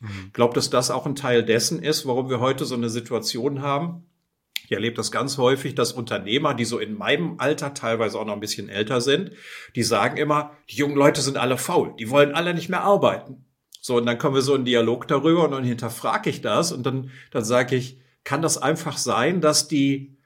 Ich 0.01 0.33
glaube, 0.33 0.53
dass 0.53 0.69
das 0.69 0.91
auch 0.91 1.05
ein 1.05 1.15
Teil 1.15 1.43
dessen 1.43 1.81
ist, 1.81 2.05
warum 2.05 2.29
wir 2.29 2.39
heute 2.39 2.65
so 2.65 2.75
eine 2.75 2.89
Situation 2.89 3.61
haben. 3.61 4.05
Ich 4.65 4.71
erlebe 4.71 4.95
das 4.95 5.11
ganz 5.11 5.37
häufig, 5.37 5.75
dass 5.75 5.91
Unternehmer, 5.91 6.53
die 6.53 6.65
so 6.65 6.79
in 6.79 6.97
meinem 6.97 7.35
Alter 7.39 7.73
teilweise 7.73 8.19
auch 8.19 8.25
noch 8.25 8.33
ein 8.33 8.39
bisschen 8.39 8.67
älter 8.67 8.99
sind, 8.99 9.31
die 9.75 9.83
sagen 9.83 10.17
immer, 10.17 10.57
die 10.69 10.75
jungen 10.75 10.95
Leute 10.95 11.21
sind 11.21 11.37
alle 11.37 11.57
faul, 11.57 11.93
die 11.99 12.09
wollen 12.09 12.33
alle 12.33 12.53
nicht 12.53 12.69
mehr 12.69 12.81
arbeiten. 12.81 13.45
So, 13.79 13.97
und 13.97 14.07
dann 14.07 14.17
kommen 14.17 14.33
wir 14.33 14.41
so 14.41 14.55
in 14.55 14.65
Dialog 14.65 15.07
darüber 15.07 15.45
und 15.45 15.51
dann 15.51 15.63
hinterfrage 15.63 16.31
ich 16.31 16.41
das 16.41 16.71
und 16.71 16.83
dann, 16.85 17.11
dann 17.29 17.45
sage 17.45 17.75
ich, 17.75 17.99
kann 18.23 18.41
das 18.41 18.57
einfach 18.57 18.97
sein, 18.97 19.39
dass 19.39 19.67
die 19.67 20.17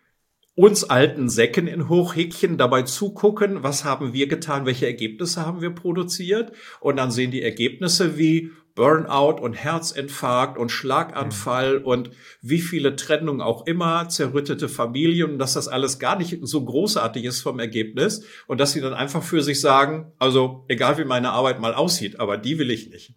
uns 0.56 0.86
alten 0.86 1.30
Säcken 1.30 1.68
in 1.68 1.90
Hochhäkchen 1.90 2.58
dabei 2.58 2.84
zugucken, 2.84 3.62
was 3.62 3.84
haben 3.84 4.14
wir 4.14 4.28
getan, 4.28 4.66
welche 4.66 4.86
Ergebnisse 4.86 5.46
haben 5.46 5.62
wir 5.62 5.72
produziert 5.72 6.54
und 6.80 6.96
dann 6.96 7.12
sehen 7.12 7.32
die 7.32 7.42
Ergebnisse 7.42 8.18
wie, 8.18 8.52
Burnout 8.80 9.42
und 9.42 9.56
Herzinfarkt 9.56 10.58
und 10.58 10.70
Schlaganfall 10.70 11.80
mhm. 11.80 11.86
und 11.86 12.12
wie 12.42 12.62
viele 12.62 12.96
Trennungen 12.96 13.42
auch 13.42 13.68
immer, 13.68 14.08
zerrüttete 14.08 14.70
Familien 14.70 15.38
dass 15.38 15.52
das 15.52 15.68
alles 15.68 16.00
gar 16.00 16.18
nicht 16.18 16.38
so 16.44 16.64
großartig 16.64 17.26
ist 17.26 17.42
vom 17.42 17.60
Ergebnis 17.60 18.24
und 18.48 18.58
dass 18.58 18.72
sie 18.72 18.80
dann 18.80 18.94
einfach 18.94 19.22
für 19.22 19.44
sich 19.44 19.60
sagen, 19.60 20.14
also 20.18 20.64
egal 20.70 20.98
wie 20.98 21.04
meine 21.04 21.32
Arbeit 21.32 21.60
mal 21.60 21.74
aussieht, 21.74 22.22
aber 22.22 22.38
die 22.38 22.58
will 22.58 22.72
ich 22.72 22.90
nicht. 22.90 23.16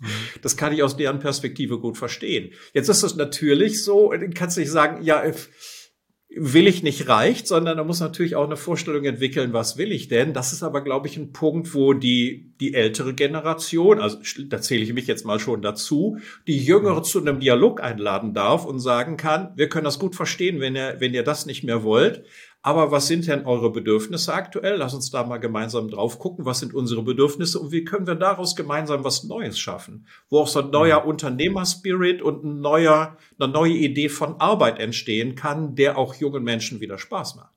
Mhm. 0.00 0.08
Das 0.42 0.58
kann 0.58 0.74
ich 0.74 0.82
aus 0.82 0.98
deren 0.98 1.18
Perspektive 1.18 1.80
gut 1.80 1.96
verstehen. 1.96 2.52
Jetzt 2.74 2.90
ist 2.90 3.02
es 3.02 3.16
natürlich 3.16 3.82
so, 3.82 4.12
kannst 4.34 4.58
du 4.58 4.60
nicht 4.60 4.70
sagen, 4.70 5.02
ja, 5.02 5.22
will 6.32 6.68
ich 6.68 6.84
nicht 6.84 7.08
reicht, 7.08 7.48
sondern 7.48 7.76
da 7.76 7.82
muss 7.82 7.98
natürlich 7.98 8.36
auch 8.36 8.44
eine 8.44 8.56
Vorstellung 8.56 9.04
entwickeln, 9.04 9.52
was 9.52 9.76
will 9.76 9.90
ich 9.90 10.06
denn? 10.06 10.32
Das 10.32 10.52
ist 10.52 10.62
aber, 10.62 10.82
glaube 10.82 11.08
ich, 11.08 11.16
ein 11.16 11.32
Punkt, 11.32 11.74
wo 11.74 11.92
die, 11.92 12.52
die 12.60 12.74
ältere 12.74 13.14
Generation, 13.14 13.98
also 13.98 14.18
da 14.46 14.60
zähle 14.60 14.84
ich 14.84 14.92
mich 14.92 15.08
jetzt 15.08 15.26
mal 15.26 15.40
schon 15.40 15.60
dazu, 15.60 16.18
die 16.46 16.58
Jüngere 16.58 17.02
zu 17.02 17.20
einem 17.20 17.40
Dialog 17.40 17.82
einladen 17.82 18.32
darf 18.32 18.64
und 18.64 18.78
sagen 18.78 19.16
kann, 19.16 19.52
wir 19.56 19.68
können 19.68 19.84
das 19.84 19.98
gut 19.98 20.14
verstehen, 20.14 20.60
wenn 20.60 20.76
ihr, 20.76 20.96
wenn 21.00 21.14
ihr 21.14 21.24
das 21.24 21.46
nicht 21.46 21.64
mehr 21.64 21.82
wollt, 21.82 22.24
aber 22.62 22.90
was 22.90 23.06
sind 23.06 23.26
denn 23.26 23.46
eure 23.46 23.72
Bedürfnisse 23.72 24.34
aktuell? 24.34 24.76
Lass 24.76 24.92
uns 24.92 25.10
da 25.10 25.24
mal 25.24 25.38
gemeinsam 25.38 25.88
drauf 25.88 26.18
gucken. 26.18 26.44
Was 26.44 26.60
sind 26.60 26.74
unsere 26.74 27.02
Bedürfnisse 27.02 27.58
und 27.58 27.72
wie 27.72 27.84
können 27.84 28.06
wir 28.06 28.16
daraus 28.16 28.54
gemeinsam 28.54 29.02
was 29.02 29.24
Neues 29.24 29.58
schaffen? 29.58 30.06
Wo 30.28 30.40
auch 30.40 30.48
so 30.48 30.60
ein 30.60 30.70
neuer 30.70 31.06
Unternehmerspirit 31.06 32.20
und 32.20 32.44
ein 32.44 32.60
neuer, 32.60 33.16
eine 33.38 33.50
neue 33.50 33.72
Idee 33.72 34.10
von 34.10 34.40
Arbeit 34.40 34.78
entstehen 34.78 35.36
kann, 35.36 35.74
der 35.74 35.96
auch 35.96 36.14
jungen 36.16 36.44
Menschen 36.44 36.80
wieder 36.80 36.98
Spaß 36.98 37.36
macht. 37.36 37.54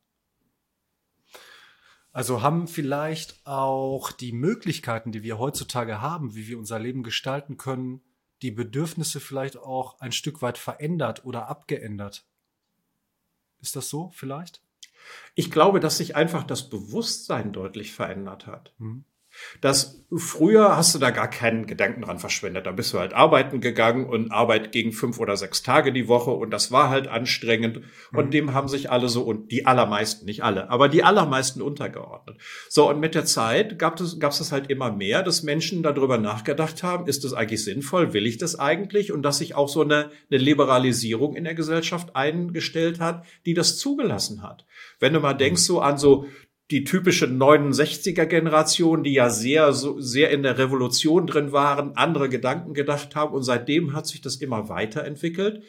Also 2.13 2.41
haben 2.41 2.67
vielleicht 2.67 3.45
auch 3.45 4.11
die 4.11 4.31
Möglichkeiten, 4.31 5.11
die 5.11 5.23
wir 5.23 5.37
heutzutage 5.37 5.99
haben, 5.99 6.35
wie 6.35 6.47
wir 6.47 6.57
unser 6.57 6.79
Leben 6.79 7.03
gestalten 7.03 7.57
können, 7.57 8.01
die 8.41 8.51
Bedürfnisse 8.51 9.19
vielleicht 9.19 9.57
auch 9.57 9.99
ein 9.99 10.13
Stück 10.13 10.41
weit 10.41 10.57
verändert 10.57 11.25
oder 11.25 11.49
abgeändert. 11.49 12.25
Ist 13.59 13.75
das 13.75 13.89
so 13.89 14.11
vielleicht? 14.13 14.62
Ich 15.35 15.51
glaube, 15.51 15.79
dass 15.79 15.97
sich 15.97 16.15
einfach 16.15 16.43
das 16.43 16.69
Bewusstsein 16.69 17.51
deutlich 17.53 17.93
verändert 17.93 18.47
hat. 18.47 18.73
Mhm. 18.77 19.05
Das 19.61 20.03
früher 20.15 20.75
hast 20.77 20.93
du 20.93 20.99
da 20.99 21.09
gar 21.09 21.29
keinen 21.29 21.65
Gedanken 21.65 22.01
dran 22.01 22.19
verschwendet. 22.19 22.65
Da 22.65 22.71
bist 22.71 22.93
du 22.93 22.99
halt 22.99 23.13
arbeiten 23.13 23.61
gegangen 23.61 24.05
und 24.05 24.31
Arbeit 24.31 24.71
gegen 24.71 24.91
fünf 24.91 25.19
oder 25.19 25.37
sechs 25.37 25.63
Tage 25.63 25.91
die 25.91 26.07
Woche 26.07 26.31
und 26.31 26.51
das 26.51 26.71
war 26.71 26.89
halt 26.89 27.07
anstrengend 27.07 27.81
und 28.13 28.27
mhm. 28.27 28.31
dem 28.31 28.53
haben 28.53 28.67
sich 28.67 28.91
alle 28.91 29.09
so 29.09 29.23
und 29.23 29.51
die 29.51 29.65
allermeisten, 29.65 30.25
nicht 30.25 30.43
alle, 30.43 30.69
aber 30.69 30.89
die 30.89 31.03
allermeisten 31.03 31.61
untergeordnet. 31.61 32.37
So 32.69 32.89
und 32.89 32.99
mit 32.99 33.15
der 33.15 33.25
Zeit 33.25 33.79
gab 33.79 33.99
es 33.99 34.19
gab 34.19 34.31
es 34.31 34.51
halt 34.51 34.69
immer 34.69 34.91
mehr, 34.91 35.23
dass 35.23 35.43
Menschen 35.43 35.83
darüber 35.83 36.17
nachgedacht 36.17 36.83
haben, 36.83 37.07
ist 37.07 37.23
das 37.23 37.33
eigentlich 37.33 37.63
sinnvoll, 37.63 38.13
will 38.13 38.27
ich 38.27 38.37
das 38.37 38.59
eigentlich 38.59 39.11
und 39.11 39.23
dass 39.23 39.39
sich 39.39 39.55
auch 39.55 39.69
so 39.69 39.81
eine, 39.81 40.11
eine 40.29 40.39
Liberalisierung 40.39 41.35
in 41.35 41.43
der 41.43 41.55
Gesellschaft 41.55 42.15
eingestellt 42.15 42.99
hat, 42.99 43.25
die 43.45 43.53
das 43.53 43.77
zugelassen 43.77 44.43
hat. 44.43 44.65
Wenn 44.99 45.13
du 45.13 45.19
mal 45.19 45.33
denkst 45.33 45.61
mhm. 45.61 45.65
so 45.65 45.81
an 45.81 45.97
so 45.97 46.27
die 46.73 46.83
typische 46.83 47.27
69er 47.27 48.25
Generation, 48.25 49.03
die 49.03 49.13
ja 49.13 49.29
sehr, 49.29 49.73
so, 49.73 50.01
sehr 50.01 50.31
in 50.31 50.41
der 50.41 50.57
Revolution 50.57 51.27
drin 51.27 51.51
waren, 51.51 51.95
andere 51.95 52.29
Gedanken 52.29 52.73
gedacht 52.73 53.15
haben. 53.15 53.35
Und 53.35 53.43
seitdem 53.43 53.93
hat 53.93 54.07
sich 54.07 54.21
das 54.21 54.37
immer 54.37 54.69
weiterentwickelt, 54.69 55.59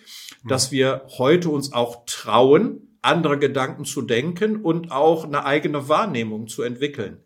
mhm. 0.42 0.48
dass 0.48 0.72
wir 0.72 1.02
heute 1.18 1.50
uns 1.50 1.74
auch 1.74 2.06
trauen, 2.06 2.98
andere 3.02 3.38
Gedanken 3.38 3.84
zu 3.84 4.00
denken 4.00 4.62
und 4.62 4.92
auch 4.92 5.24
eine 5.24 5.44
eigene 5.44 5.90
Wahrnehmung 5.90 6.46
zu 6.46 6.62
entwickeln. 6.62 7.18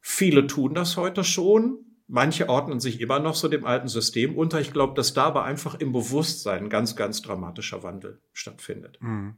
Viele 0.00 0.48
tun 0.48 0.74
das 0.74 0.96
heute 0.96 1.22
schon. 1.22 1.78
Manche 2.08 2.48
ordnen 2.48 2.80
sich 2.80 3.00
immer 3.00 3.20
noch 3.20 3.36
so 3.36 3.46
dem 3.46 3.64
alten 3.64 3.86
System 3.86 4.36
unter. 4.36 4.60
Ich 4.60 4.72
glaube, 4.72 4.94
dass 4.94 5.14
da 5.14 5.26
aber 5.26 5.44
einfach 5.44 5.76
im 5.76 5.92
Bewusstsein 5.92 6.64
ein 6.64 6.70
ganz, 6.70 6.96
ganz 6.96 7.22
dramatischer 7.22 7.84
Wandel 7.84 8.20
stattfindet. 8.32 8.98
Mhm. 9.00 9.36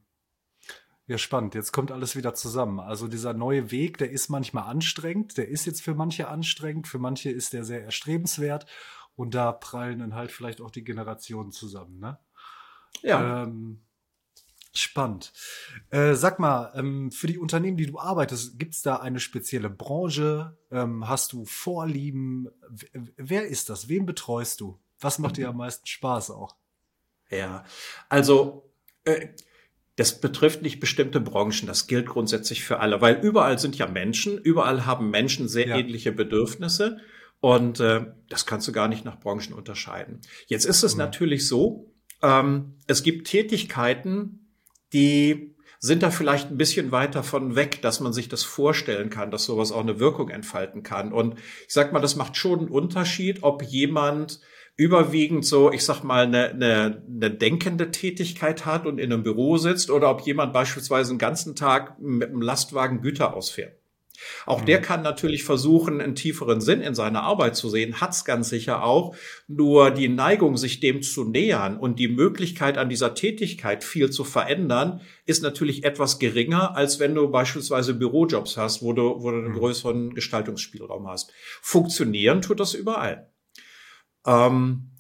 Ja, 1.07 1.19
spannend. 1.19 1.55
Jetzt 1.55 1.73
kommt 1.73 1.93
alles 1.93 2.17
wieder 2.17 2.35
zusammen. 2.35 2.81
Also 2.81 3.09
dieser 3.09 3.35
neue 3.35 3.71
Weg, 3.71 3.99
der 3.99 4.11
ist 4.11 4.31
manchmal 4.31 4.65
anstrengend. 4.65 5.37
Der 5.37 5.49
ist 5.49 5.67
jetzt 5.67 5.83
für 5.83 5.95
manche 5.95 6.29
anstrengend. 6.29 6.89
Für 6.89 6.99
manche 6.99 7.31
ist 7.31 7.53
der 7.53 7.65
sehr 7.65 7.85
erstrebenswert. 7.85 8.67
Und 9.15 9.35
da 9.35 9.53
prallen 9.53 9.99
dann 9.99 10.15
halt 10.15 10.33
vielleicht 10.33 10.61
auch 10.61 10.71
die 10.71 10.83
Generationen 10.83 11.53
zusammen, 11.53 12.01
ne? 12.01 12.19
Ja. 13.03 13.43
Ähm, 13.43 13.83
spannend. 14.73 15.33
Äh, 15.91 16.15
sag 16.15 16.39
mal, 16.39 16.73
ähm, 16.75 17.13
für 17.13 17.27
die 17.27 17.39
Unternehmen, 17.39 17.77
die 17.77 17.87
du 17.87 17.99
arbeitest, 17.99 18.59
gibt 18.59 18.75
es 18.75 18.83
da 18.83 18.97
eine 18.97 19.21
spezielle 19.21 19.71
Branche? 19.71 20.57
Ähm, 20.71 21.07
hast 21.07 21.33
du 21.33 21.45
Vorlieben? 21.45 22.49
W 22.69 22.87
wer 23.17 23.47
ist 23.47 23.69
das? 23.69 23.89
Wen 23.89 24.07
betreust 24.07 24.61
du? 24.61 24.81
Was 25.01 25.19
macht 25.19 25.37
dir 25.37 25.51
am 25.51 25.59
meisten 25.59 25.87
Spaß 25.87 26.31
auch? 26.31 26.57
Ja, 27.31 27.65
also 28.09 28.71
äh, 29.05 29.29
das 29.97 30.21
betrifft 30.21 30.63
nicht 30.63 30.81
bestimmte 30.81 31.21
Branchen, 31.21 31.67
das 31.67 31.87
gilt 31.87 32.07
grundsätzlich 32.07 32.65
für 32.65 32.81
alle, 32.81 33.01
weil 33.01 33.21
überall 33.23 33.59
sind 33.59 33.77
ja 33.77 33.87
Menschen, 33.87 34.39
überall 34.39 34.87
haben 34.87 35.11
Menschen 35.11 35.49
sehr 35.49 35.69
ja. 35.69 35.77
ähnliche 35.77 36.13
Bedürfnisse 36.13 36.99
und 37.41 37.81
äh, 37.81 38.07
das 38.29 38.47
kannst 38.47 38.67
du 38.67 38.73
gar 38.73 38.89
nicht 38.89 39.05
nach 39.05 39.21
Branchen 39.21 39.53
unterscheiden. 39.53 40.21
Jetzt 40.47 40.65
ist 40.65 40.83
es 40.83 40.95
mhm. 40.95 41.01
natürlich 41.01 41.47
so, 41.47 41.93
ähm, 42.23 42.79
es 42.87 43.03
gibt 43.03 43.29
Tätigkeiten, 43.29 44.51
die 44.93 45.55
sind 45.79 46.03
da 46.03 46.11
vielleicht 46.11 46.51
ein 46.51 46.57
bisschen 46.57 46.93
weiter 46.93 47.23
von 47.23 47.57
weg, 47.57 47.83
dass 47.83 48.01
man 48.01 48.15
sich 48.15 48.31
das 48.31 48.43
vorstellen 48.43 49.11
kann, 49.11 49.31
dass 49.31 49.45
sowas 49.45 49.71
auch 49.71 49.83
eine 49.83 50.01
Wirkung 50.01 50.31
entfalten 50.31 50.83
kann. 50.83 51.13
Und 51.13 51.39
ich 51.39 51.75
sag 51.75 51.93
mal, 51.93 52.01
das 52.01 52.17
macht 52.17 52.39
schon 52.39 52.61
einen 52.61 52.69
Unterschied, 52.69 53.43
ob 53.43 53.63
jemand 53.63 54.41
überwiegend 54.77 55.47
so, 55.47 55.73
ich 55.73 55.85
sag 55.85 56.03
mal, 56.03 56.25
eine, 56.25 56.51
eine, 56.51 57.03
eine 57.09 57.31
denkende 57.31 57.91
Tätigkeit 57.91 58.67
hat 58.67 58.87
und 58.87 58.99
in 58.99 59.13
einem 59.13 59.23
Büro 59.23 59.57
sitzt 59.57 59.91
oder 59.91 60.11
ob 60.11 60.23
jemand 60.23 60.53
beispielsweise 60.53 61.13
den 61.13 61.19
ganzen 61.19 61.55
Tag 61.55 62.01
mit 62.01 62.31
einem 62.31 62.43
Lastwagen 62.43 63.01
Güter 63.01 63.35
ausfährt. 63.35 63.77
Auch 64.47 64.63
mhm. 64.63 64.67
der 64.67 64.81
kann 64.81 65.03
natürlich 65.03 65.45
versuchen, 65.45 66.01
einen 66.01 66.15
tieferen 66.15 66.61
Sinn 66.61 66.81
in 66.81 66.95
seiner 66.95 67.23
Arbeit 67.23 67.57
zu 67.57 67.69
sehen, 67.69 68.01
hat's 68.01 68.25
ganz 68.25 68.49
sicher 68.49 68.85
auch. 68.85 69.17
Nur 69.49 69.91
die 69.91 70.09
Neigung, 70.09 70.57
sich 70.57 70.81
dem 70.81 71.03
zu 71.03 71.25
nähern 71.25 71.77
und 71.77 71.99
die 71.99 72.09
Möglichkeit 72.09 72.79
an 72.79 72.89
dieser 72.89 73.15
Tätigkeit 73.15 73.85
viel 73.85 74.11
zu 74.11 74.25
verändern, 74.25 75.01
ist 75.27 75.43
natürlich 75.43 75.85
etwas 75.85 76.19
geringer, 76.19 76.77
als 76.77 77.01
wenn 77.01 77.15
du 77.15 77.29
beispielsweise 77.29 77.95
Bürojobs 77.95 78.57
hast, 78.57 78.83
wo 78.83 78.93
du, 78.93 79.03
wo 79.21 79.31
du 79.31 79.39
einen 79.39 79.49
mhm. 79.49 79.59
größeren 79.59 80.15
Gestaltungsspielraum 80.15 81.09
hast. 81.09 81.33
Funktionieren 81.61 82.41
tut 82.41 82.61
das 82.61 82.75
überall. 82.75 83.31
Ähm, 84.27 84.91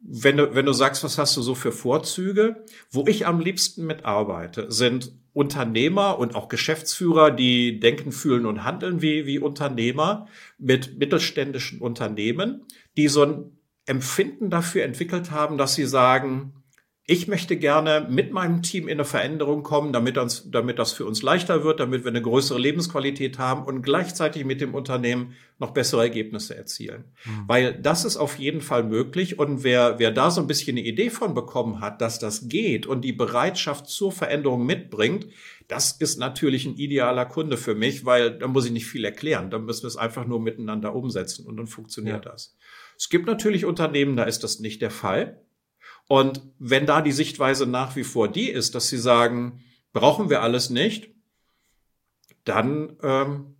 wenn 0.00 0.36
du, 0.36 0.54
wenn 0.54 0.66
du 0.66 0.72
sagst, 0.72 1.04
was 1.04 1.18
hast 1.18 1.36
du 1.36 1.42
so 1.42 1.54
für 1.54 1.72
Vorzüge? 1.72 2.64
Wo 2.90 3.06
ich 3.06 3.26
am 3.26 3.40
liebsten 3.40 3.86
mitarbeite, 3.86 4.70
sind 4.70 5.12
Unternehmer 5.32 6.18
und 6.18 6.34
auch 6.34 6.48
Geschäftsführer, 6.48 7.30
die 7.30 7.80
denken, 7.80 8.12
fühlen 8.12 8.44
und 8.44 8.64
handeln 8.64 9.00
wie, 9.00 9.26
wie 9.26 9.38
Unternehmer 9.38 10.26
mit 10.58 10.98
mittelständischen 10.98 11.80
Unternehmen, 11.80 12.66
die 12.96 13.08
so 13.08 13.22
ein 13.22 13.56
Empfinden 13.86 14.50
dafür 14.50 14.84
entwickelt 14.84 15.30
haben, 15.30 15.56
dass 15.56 15.74
sie 15.74 15.86
sagen, 15.86 16.61
ich 17.04 17.26
möchte 17.26 17.56
gerne 17.56 18.06
mit 18.08 18.32
meinem 18.32 18.62
Team 18.62 18.86
in 18.86 18.92
eine 18.92 19.04
Veränderung 19.04 19.64
kommen, 19.64 19.92
damit, 19.92 20.18
uns, 20.18 20.48
damit 20.48 20.78
das 20.78 20.92
für 20.92 21.04
uns 21.04 21.20
leichter 21.20 21.64
wird, 21.64 21.80
damit 21.80 22.04
wir 22.04 22.10
eine 22.10 22.22
größere 22.22 22.60
Lebensqualität 22.60 23.38
haben 23.38 23.64
und 23.64 23.82
gleichzeitig 23.82 24.44
mit 24.44 24.60
dem 24.60 24.72
Unternehmen 24.72 25.34
noch 25.58 25.72
bessere 25.72 26.02
Ergebnisse 26.02 26.56
erzielen. 26.56 27.04
Mhm. 27.24 27.44
Weil 27.48 27.74
das 27.74 28.04
ist 28.04 28.16
auf 28.16 28.38
jeden 28.38 28.60
Fall 28.60 28.84
möglich 28.84 29.36
und 29.36 29.64
wer, 29.64 29.98
wer 29.98 30.12
da 30.12 30.30
so 30.30 30.40
ein 30.40 30.46
bisschen 30.46 30.76
eine 30.76 30.86
Idee 30.86 31.10
von 31.10 31.34
bekommen 31.34 31.80
hat, 31.80 32.00
dass 32.00 32.20
das 32.20 32.48
geht 32.48 32.86
und 32.86 33.00
die 33.00 33.12
Bereitschaft 33.12 33.88
zur 33.88 34.12
Veränderung 34.12 34.64
mitbringt, 34.64 35.26
das 35.66 35.92
ist 35.92 36.20
natürlich 36.20 36.66
ein 36.66 36.76
idealer 36.76 37.26
Kunde 37.26 37.56
für 37.56 37.74
mich, 37.74 38.04
weil 38.04 38.38
da 38.38 38.46
muss 38.46 38.66
ich 38.66 38.72
nicht 38.72 38.86
viel 38.86 39.04
erklären. 39.04 39.50
Da 39.50 39.58
müssen 39.58 39.82
wir 39.82 39.88
es 39.88 39.96
einfach 39.96 40.24
nur 40.24 40.38
miteinander 40.38 40.94
umsetzen 40.94 41.46
und 41.46 41.56
dann 41.56 41.66
funktioniert 41.66 42.26
ja. 42.26 42.30
das. 42.30 42.54
Es 42.96 43.08
gibt 43.08 43.26
natürlich 43.26 43.64
Unternehmen, 43.64 44.16
da 44.16 44.22
ist 44.22 44.44
das 44.44 44.60
nicht 44.60 44.80
der 44.82 44.90
Fall. 44.92 45.40
Und 46.12 46.42
wenn 46.58 46.84
da 46.84 47.00
die 47.00 47.10
Sichtweise 47.10 47.64
nach 47.64 47.96
wie 47.96 48.04
vor 48.04 48.28
die 48.28 48.50
ist, 48.50 48.74
dass 48.74 48.88
sie 48.88 48.98
sagen, 48.98 49.64
brauchen 49.94 50.28
wir 50.28 50.42
alles 50.42 50.68
nicht, 50.68 51.08
dann 52.44 52.98
ähm, 53.02 53.56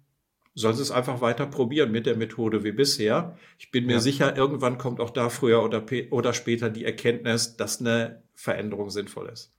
soll 0.52 0.74
sie 0.74 0.82
es 0.82 0.90
einfach 0.90 1.22
weiter 1.22 1.46
probieren 1.46 1.90
mit 1.90 2.04
der 2.04 2.14
Methode 2.14 2.62
wie 2.62 2.72
bisher. 2.72 3.38
Ich 3.58 3.70
bin 3.70 3.86
mir 3.86 3.94
ja. 3.94 4.00
sicher, 4.00 4.36
irgendwann 4.36 4.76
kommt 4.76 5.00
auch 5.00 5.08
da 5.08 5.30
früher 5.30 5.62
oder, 5.62 5.82
oder 6.10 6.34
später 6.34 6.68
die 6.68 6.84
Erkenntnis, 6.84 7.56
dass 7.56 7.80
eine 7.80 8.22
Veränderung 8.34 8.90
sinnvoll 8.90 9.30
ist. 9.30 9.54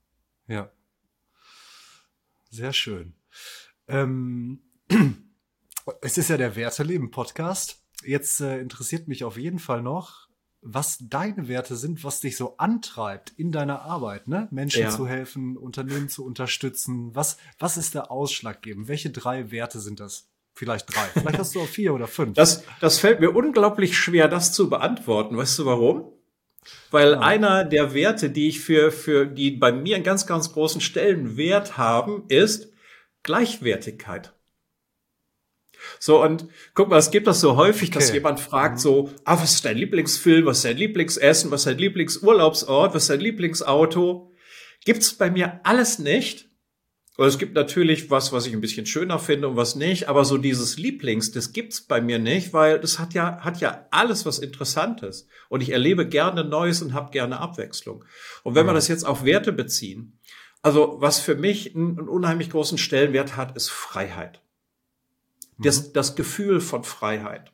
Ja. 0.48 0.72
Sehr 2.52 2.74
schön. 2.74 3.16
Ähm, 3.88 4.62
es 6.02 6.20
ist 6.20 6.30
ja 6.30 6.38
der 6.38 6.56
Werteleben-Podcast. 6.56 7.84
Jetzt 8.06 8.40
äh, 8.40 8.60
interessiert 8.60 9.08
mich 9.08 9.24
auf 9.24 9.36
jeden 9.36 9.58
Fall 9.58 9.82
noch, 9.82 10.23
was 10.64 10.98
deine 11.00 11.48
Werte 11.48 11.76
sind, 11.76 12.04
was 12.04 12.22
dich 12.22 12.38
so 12.38 12.58
antreibt 12.58 13.34
in 13.38 13.52
deiner 13.52 13.82
Arbeit, 13.82 14.28
ne? 14.28 14.48
Menschen 14.52 14.84
ja. 14.84 14.90
zu 14.90 15.08
helfen, 15.08 15.58
Unternehmen 15.58 16.10
zu 16.10 16.26
unterstützen. 16.26 17.14
Was, 17.14 17.38
was 17.60 17.78
ist 17.78 17.96
der 17.96 18.12
ausschlaggebend? 18.12 18.88
Welche 18.88 19.12
drei 19.12 19.52
Werte 19.52 19.80
sind 19.80 20.00
das? 20.00 20.30
Vielleicht 20.56 20.94
drei. 20.94 21.06
Vielleicht 21.14 21.40
hast 21.40 21.56
du 21.56 21.62
auch 21.62 21.68
vier 21.68 21.94
oder 21.94 22.08
fünf. 22.08 22.36
Das, 22.36 22.64
das 22.80 23.00
fällt 23.00 23.20
mir 23.20 23.32
unglaublich 23.32 23.98
schwer, 23.98 24.28
das 24.28 24.54
zu 24.54 24.70
beantworten. 24.70 25.36
Weißt 25.36 25.58
du 25.60 25.66
warum? 25.66 26.12
Weil 26.92 27.14
ja. 27.14 27.20
einer 27.20 27.66
der 27.66 27.94
Werte, 27.94 28.30
die 28.30 28.48
ich 28.48 28.62
für, 28.62 28.92
für, 28.92 29.26
die 29.26 29.52
bei 29.52 29.72
mir 29.72 29.96
einen 29.96 30.06
ganz, 30.06 30.28
ganz 30.28 30.54
großen 30.54 30.80
Stellenwert 30.80 31.78
haben, 31.78 32.26
ist 32.30 32.72
Gleichwertigkeit. 33.24 34.34
So, 36.00 36.22
und 36.24 36.48
guck 36.74 36.90
mal, 36.90 36.98
es 36.98 37.12
gibt 37.12 37.28
das 37.28 37.40
so 37.40 37.56
häufig, 37.56 37.90
okay. 37.90 38.00
dass 38.00 38.14
jemand 38.14 38.40
fragt 38.40 38.76
mhm. 38.76 38.80
so, 38.80 39.10
ah, 39.26 39.42
was 39.42 39.54
ist 39.54 39.66
dein 39.66 39.78
Lieblingsfilm, 39.78 40.46
was 40.46 40.58
ist 40.58 40.66
dein 40.66 40.78
Lieblingsessen, 40.78 41.52
was 41.52 41.62
ist 41.62 41.68
dein 41.68 41.78
Lieblingsurlaubsort, 41.78 42.94
was 42.94 43.04
ist 43.04 43.10
dein 43.10 43.20
Lieblingsauto? 43.20 44.32
Gibt's 44.86 45.14
bei 45.14 45.30
mir 45.30 45.60
alles 45.64 46.00
nicht. 46.00 46.50
Und 47.16 47.28
es 47.28 47.38
gibt 47.38 47.54
natürlich 47.54 48.10
was, 48.10 48.32
was 48.32 48.48
ich 48.48 48.54
ein 48.54 48.62
bisschen 48.62 48.88
schöner 48.88 49.20
finde 49.20 49.48
und 49.48 49.56
was 49.56 49.76
nicht, 49.76 50.10
aber 50.10 50.26
so 50.26 50.38
dieses 50.38 50.78
Lieblings, 50.78 51.32
das 51.32 51.54
gibt's 51.54 51.82
bei 51.82 52.02
mir 52.02 52.18
nicht, 52.18 52.54
weil 52.54 52.80
das 52.80 52.98
hat 52.98 53.14
ja, 53.14 53.40
hat 53.42 53.60
ja 53.60 53.86
alles 53.92 54.26
was 54.26 54.40
Interessantes. 54.40 55.28
Und 55.48 55.62
ich 55.62 55.70
erlebe 55.70 56.08
gerne 56.08 56.44
Neues 56.44 56.82
und 56.82 56.94
habe 56.94 57.12
gerne 57.12 57.40
Abwechslung. 57.40 58.04
Und 58.42 58.56
wenn 58.56 58.66
mhm. 58.66 58.70
wir 58.70 58.74
das 58.74 58.88
jetzt 58.88 59.06
auf 59.06 59.26
Werte 59.26 59.54
beziehen, 59.54 60.20
also 60.64 60.96
was 61.00 61.20
für 61.20 61.36
mich 61.36 61.76
einen, 61.76 62.00
einen 62.00 62.10
unheimlich 62.10 62.50
großen 62.50 62.80
Stellenwert 62.80 63.38
hat, 63.38 63.56
ist 63.56 63.70
Freiheit. 63.70 64.42
Das, 65.58 65.90
mhm. 65.90 65.94
das 65.94 66.16
Gefühl 66.16 66.60
von 66.60 66.84
Freiheit. 66.84 67.52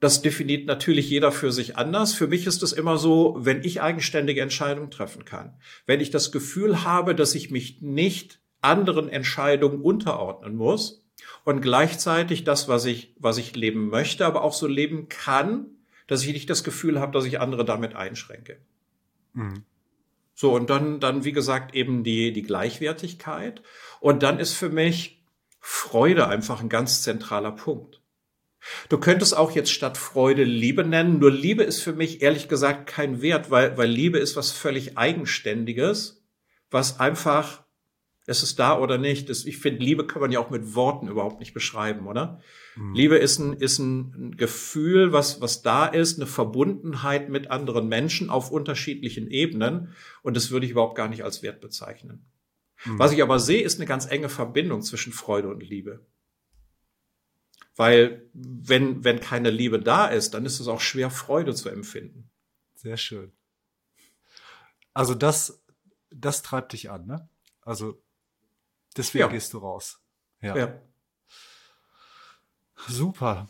Das 0.00 0.22
definiert 0.22 0.66
natürlich 0.66 1.10
jeder 1.10 1.32
für 1.32 1.50
sich 1.50 1.76
anders. 1.76 2.14
Für 2.14 2.28
mich 2.28 2.46
ist 2.46 2.62
es 2.62 2.72
immer 2.72 2.98
so, 2.98 3.36
wenn 3.40 3.64
ich 3.64 3.82
eigenständige 3.82 4.42
Entscheidungen 4.42 4.90
treffen 4.90 5.24
kann, 5.24 5.58
wenn 5.86 6.00
ich 6.00 6.10
das 6.10 6.30
Gefühl 6.30 6.84
habe, 6.84 7.14
dass 7.16 7.34
ich 7.34 7.50
mich 7.50 7.82
nicht 7.82 8.40
anderen 8.60 9.08
Entscheidungen 9.08 9.80
unterordnen 9.80 10.54
muss 10.54 11.04
und 11.44 11.62
gleichzeitig 11.62 12.44
das, 12.44 12.68
was 12.68 12.84
ich, 12.84 13.14
was 13.18 13.38
ich 13.38 13.56
leben 13.56 13.88
möchte, 13.88 14.24
aber 14.24 14.42
auch 14.42 14.52
so 14.52 14.66
leben 14.68 15.08
kann, 15.08 15.66
dass 16.06 16.24
ich 16.24 16.32
nicht 16.32 16.48
das 16.48 16.64
Gefühl 16.64 17.00
habe, 17.00 17.12
dass 17.12 17.24
ich 17.24 17.40
andere 17.40 17.64
damit 17.64 17.96
einschränke. 17.96 18.58
Mhm. 19.34 19.64
So, 20.34 20.54
und 20.54 20.70
dann, 20.70 21.00
dann, 21.00 21.24
wie 21.24 21.32
gesagt, 21.32 21.74
eben 21.74 22.04
die, 22.04 22.32
die 22.32 22.44
Gleichwertigkeit. 22.44 23.60
Und 23.98 24.22
dann 24.22 24.38
ist 24.38 24.54
für 24.54 24.68
mich 24.68 25.17
Freude 25.60 26.28
einfach 26.28 26.60
ein 26.60 26.68
ganz 26.68 27.02
zentraler 27.02 27.52
Punkt. 27.52 28.00
Du 28.88 28.98
könntest 28.98 29.36
auch 29.36 29.52
jetzt 29.52 29.70
statt 29.70 29.96
Freude 29.96 30.44
Liebe 30.44 30.84
nennen, 30.84 31.18
nur 31.18 31.30
Liebe 31.30 31.62
ist 31.62 31.82
für 31.82 31.92
mich 31.92 32.22
ehrlich 32.22 32.48
gesagt 32.48 32.86
kein 32.86 33.22
Wert, 33.22 33.50
weil, 33.50 33.76
weil 33.76 33.88
Liebe 33.88 34.18
ist 34.18 34.36
was 34.36 34.50
völlig 34.50 34.98
Eigenständiges, 34.98 36.24
was 36.70 37.00
einfach, 37.00 37.64
es 38.26 38.42
ist 38.42 38.58
da 38.58 38.78
oder 38.78 38.98
nicht. 38.98 39.30
Das, 39.30 39.46
ich 39.46 39.58
finde, 39.58 39.82
Liebe 39.82 40.06
kann 40.06 40.20
man 40.20 40.32
ja 40.32 40.40
auch 40.40 40.50
mit 40.50 40.74
Worten 40.74 41.08
überhaupt 41.08 41.40
nicht 41.40 41.54
beschreiben, 41.54 42.06
oder? 42.06 42.40
Mhm. 42.76 42.94
Liebe 42.94 43.16
ist 43.16 43.38
ein, 43.38 43.54
ist 43.54 43.78
ein 43.78 44.36
Gefühl, 44.36 45.12
was, 45.12 45.40
was 45.40 45.62
da 45.62 45.86
ist, 45.86 46.18
eine 46.18 46.26
Verbundenheit 46.26 47.28
mit 47.30 47.50
anderen 47.50 47.88
Menschen 47.88 48.28
auf 48.28 48.50
unterschiedlichen 48.50 49.30
Ebenen. 49.30 49.94
Und 50.22 50.36
das 50.36 50.50
würde 50.50 50.66
ich 50.66 50.72
überhaupt 50.72 50.96
gar 50.96 51.08
nicht 51.08 51.24
als 51.24 51.42
Wert 51.42 51.60
bezeichnen. 51.60 52.26
Mhm. 52.84 52.98
Was 52.98 53.12
ich 53.12 53.22
aber 53.22 53.40
sehe, 53.40 53.62
ist 53.62 53.76
eine 53.76 53.86
ganz 53.86 54.06
enge 54.06 54.28
Verbindung 54.28 54.82
zwischen 54.82 55.12
Freude 55.12 55.48
und 55.48 55.62
Liebe. 55.62 56.06
Weil 57.76 58.28
wenn, 58.32 59.04
wenn 59.04 59.20
keine 59.20 59.50
Liebe 59.50 59.78
da 59.78 60.06
ist, 60.06 60.34
dann 60.34 60.44
ist 60.44 60.58
es 60.58 60.66
auch 60.66 60.80
schwer, 60.80 61.10
Freude 61.10 61.54
zu 61.54 61.68
empfinden. 61.68 62.28
Sehr 62.74 62.96
schön. 62.96 63.32
Also 64.94 65.14
das, 65.14 65.62
das 66.10 66.42
treibt 66.42 66.72
dich 66.72 66.90
an, 66.90 67.06
ne? 67.06 67.28
Also 67.62 68.02
deswegen 68.96 69.26
ja. 69.26 69.28
gehst 69.28 69.52
du 69.52 69.58
raus. 69.58 70.00
Ja. 70.40 70.56
ja. 70.56 70.82
Super. 72.88 73.48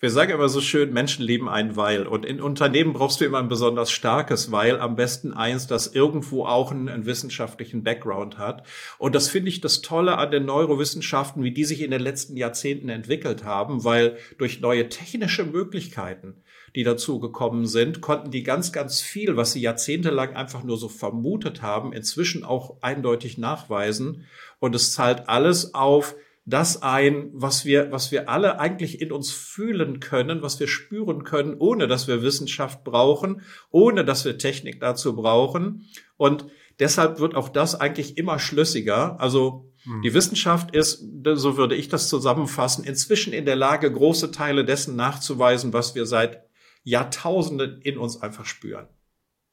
wir 0.00 0.10
sagen 0.10 0.32
immer 0.32 0.48
so 0.48 0.60
schön, 0.60 0.92
Menschen 0.92 1.24
leben 1.24 1.48
ein 1.48 1.76
Weil. 1.76 2.06
Und 2.06 2.26
in 2.26 2.40
Unternehmen 2.42 2.92
brauchst 2.92 3.20
du 3.20 3.24
immer 3.24 3.38
ein 3.38 3.48
besonders 3.48 3.90
starkes 3.90 4.52
Weil. 4.52 4.78
Am 4.78 4.94
besten 4.94 5.32
eins, 5.32 5.66
das 5.66 5.86
irgendwo 5.86 6.44
auch 6.44 6.70
einen, 6.70 6.88
einen 6.88 7.06
wissenschaftlichen 7.06 7.82
Background 7.82 8.36
hat. 8.36 8.66
Und 8.98 9.14
das 9.14 9.28
finde 9.28 9.48
ich 9.48 9.60
das 9.60 9.80
Tolle 9.80 10.18
an 10.18 10.30
den 10.30 10.44
Neurowissenschaften, 10.44 11.42
wie 11.42 11.50
die 11.50 11.64
sich 11.64 11.82
in 11.82 11.90
den 11.90 12.02
letzten 12.02 12.36
Jahrzehnten 12.36 12.90
entwickelt 12.90 13.44
haben, 13.44 13.84
weil 13.84 14.18
durch 14.36 14.60
neue 14.60 14.88
technische 14.90 15.44
Möglichkeiten, 15.44 16.42
die 16.74 16.84
dazu 16.84 17.18
gekommen 17.18 17.66
sind, 17.66 18.02
konnten 18.02 18.30
die 18.30 18.42
ganz, 18.42 18.72
ganz 18.72 19.00
viel, 19.00 19.36
was 19.36 19.52
sie 19.52 19.62
jahrzehntelang 19.62 20.36
einfach 20.36 20.62
nur 20.62 20.76
so 20.76 20.90
vermutet 20.90 21.62
haben, 21.62 21.94
inzwischen 21.94 22.44
auch 22.44 22.76
eindeutig 22.82 23.38
nachweisen. 23.38 24.26
Und 24.58 24.74
es 24.74 24.92
zahlt 24.92 25.28
alles 25.28 25.74
auf 25.74 26.16
das 26.46 26.80
ein, 26.80 27.30
was 27.32 27.64
wir, 27.64 27.90
was 27.90 28.12
wir 28.12 28.28
alle 28.28 28.60
eigentlich 28.60 29.00
in 29.00 29.10
uns 29.10 29.32
fühlen 29.32 29.98
können, 29.98 30.42
was 30.42 30.60
wir 30.60 30.68
spüren 30.68 31.24
können, 31.24 31.56
ohne 31.58 31.88
dass 31.88 32.06
wir 32.06 32.22
Wissenschaft 32.22 32.84
brauchen, 32.84 33.42
ohne 33.70 34.04
dass 34.04 34.24
wir 34.24 34.38
Technik 34.38 34.78
dazu 34.78 35.16
brauchen. 35.16 35.88
Und 36.16 36.46
deshalb 36.78 37.18
wird 37.18 37.34
auch 37.34 37.48
das 37.48 37.74
eigentlich 37.74 38.16
immer 38.16 38.38
schlüssiger. 38.38 39.20
Also 39.20 39.72
hm. 39.82 40.02
die 40.02 40.14
Wissenschaft 40.14 40.72
ist, 40.72 41.04
so 41.34 41.56
würde 41.56 41.74
ich 41.74 41.88
das 41.88 42.08
zusammenfassen, 42.08 42.84
inzwischen 42.84 43.32
in 43.32 43.44
der 43.44 43.56
Lage, 43.56 43.92
große 43.92 44.30
Teile 44.30 44.64
dessen 44.64 44.94
nachzuweisen, 44.94 45.72
was 45.72 45.96
wir 45.96 46.06
seit 46.06 46.44
Jahrtausenden 46.84 47.80
in 47.82 47.98
uns 47.98 48.22
einfach 48.22 48.44
spüren. 48.44 48.86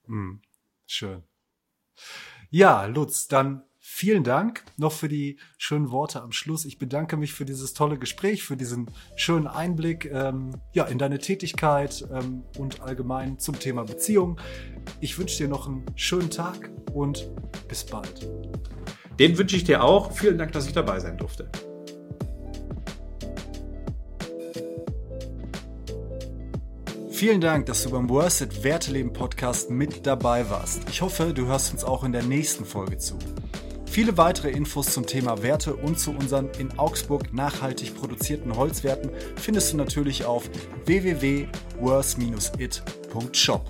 Hm. 0.06 0.42
Schön. 0.86 1.24
Ja, 2.52 2.86
Lutz, 2.86 3.28
dann 3.28 3.64
vielen 3.94 4.24
Dank 4.24 4.64
noch 4.76 4.92
für 4.92 5.08
die 5.08 5.38
schönen 5.60 5.92
Worte 5.92 6.22
am 6.24 6.32
Schluss. 6.32 6.66
Ich 6.66 6.80
bedanke 6.80 7.16
mich 7.16 7.32
für 7.32 7.46
dieses 7.46 7.76
tolle 7.76 8.00
Gespräch, 8.00 8.44
für 8.44 8.58
diesen 8.58 8.90
schönen 9.16 9.46
Einblick 9.46 10.10
ähm, 10.12 10.56
ja, 10.74 10.86
in 10.86 10.98
deine 10.98 11.20
Tätigkeit 11.20 12.04
ähm, 12.12 12.44
und 12.58 12.82
allgemein 12.82 13.38
zum 13.38 13.60
Thema 13.60 13.84
Beziehung. 13.84 14.42
Ich 15.00 15.20
wünsche 15.20 15.38
dir 15.38 15.48
noch 15.48 15.68
einen 15.68 15.86
schönen 15.96 16.32
Tag 16.32 16.72
und 16.94 17.30
bis 17.68 17.86
bald. 17.86 18.28
Den 19.20 19.38
wünsche 19.38 19.56
ich 19.56 19.64
dir 19.64 19.84
auch. 19.84 20.12
Vielen 20.12 20.40
Dank, 20.40 20.54
dass 20.54 20.66
ich 20.66 20.74
dabei 20.74 21.00
sein 21.00 21.18
durfte. 21.18 21.52
Vielen 27.12 27.42
Dank, 27.42 27.68
dass 27.68 27.84
du 27.84 27.92
beim 27.92 28.10
Worth 28.10 28.42
It 28.42 28.64
Werteleben 28.64 29.14
Podcast 29.14 29.70
mit 29.70 30.08
dabei 30.08 30.50
warst. 30.50 30.90
Ich 30.90 31.04
hoffe, 31.04 31.32
du 31.34 31.46
hörst 31.46 31.72
uns 31.72 31.84
auch 31.84 32.04
in 32.04 32.12
der 32.12 32.24
nächsten 32.24 32.66
Folge 32.66 32.98
zu. 32.98 33.20
Viele 33.94 34.18
weitere 34.18 34.50
Infos 34.50 34.88
zum 34.88 35.06
Thema 35.06 35.44
Werte 35.44 35.76
und 35.76 36.00
zu 36.00 36.14
unseren 36.14 36.50
in 36.58 36.80
Augsburg 36.80 37.32
nachhaltig 37.32 37.94
produzierten 37.94 38.58
Holzwerten 38.58 39.12
findest 39.36 39.72
du 39.72 39.78
natürlich 39.78 40.26
auf 40.26 40.50
www.worth-it.shop. 40.86 43.70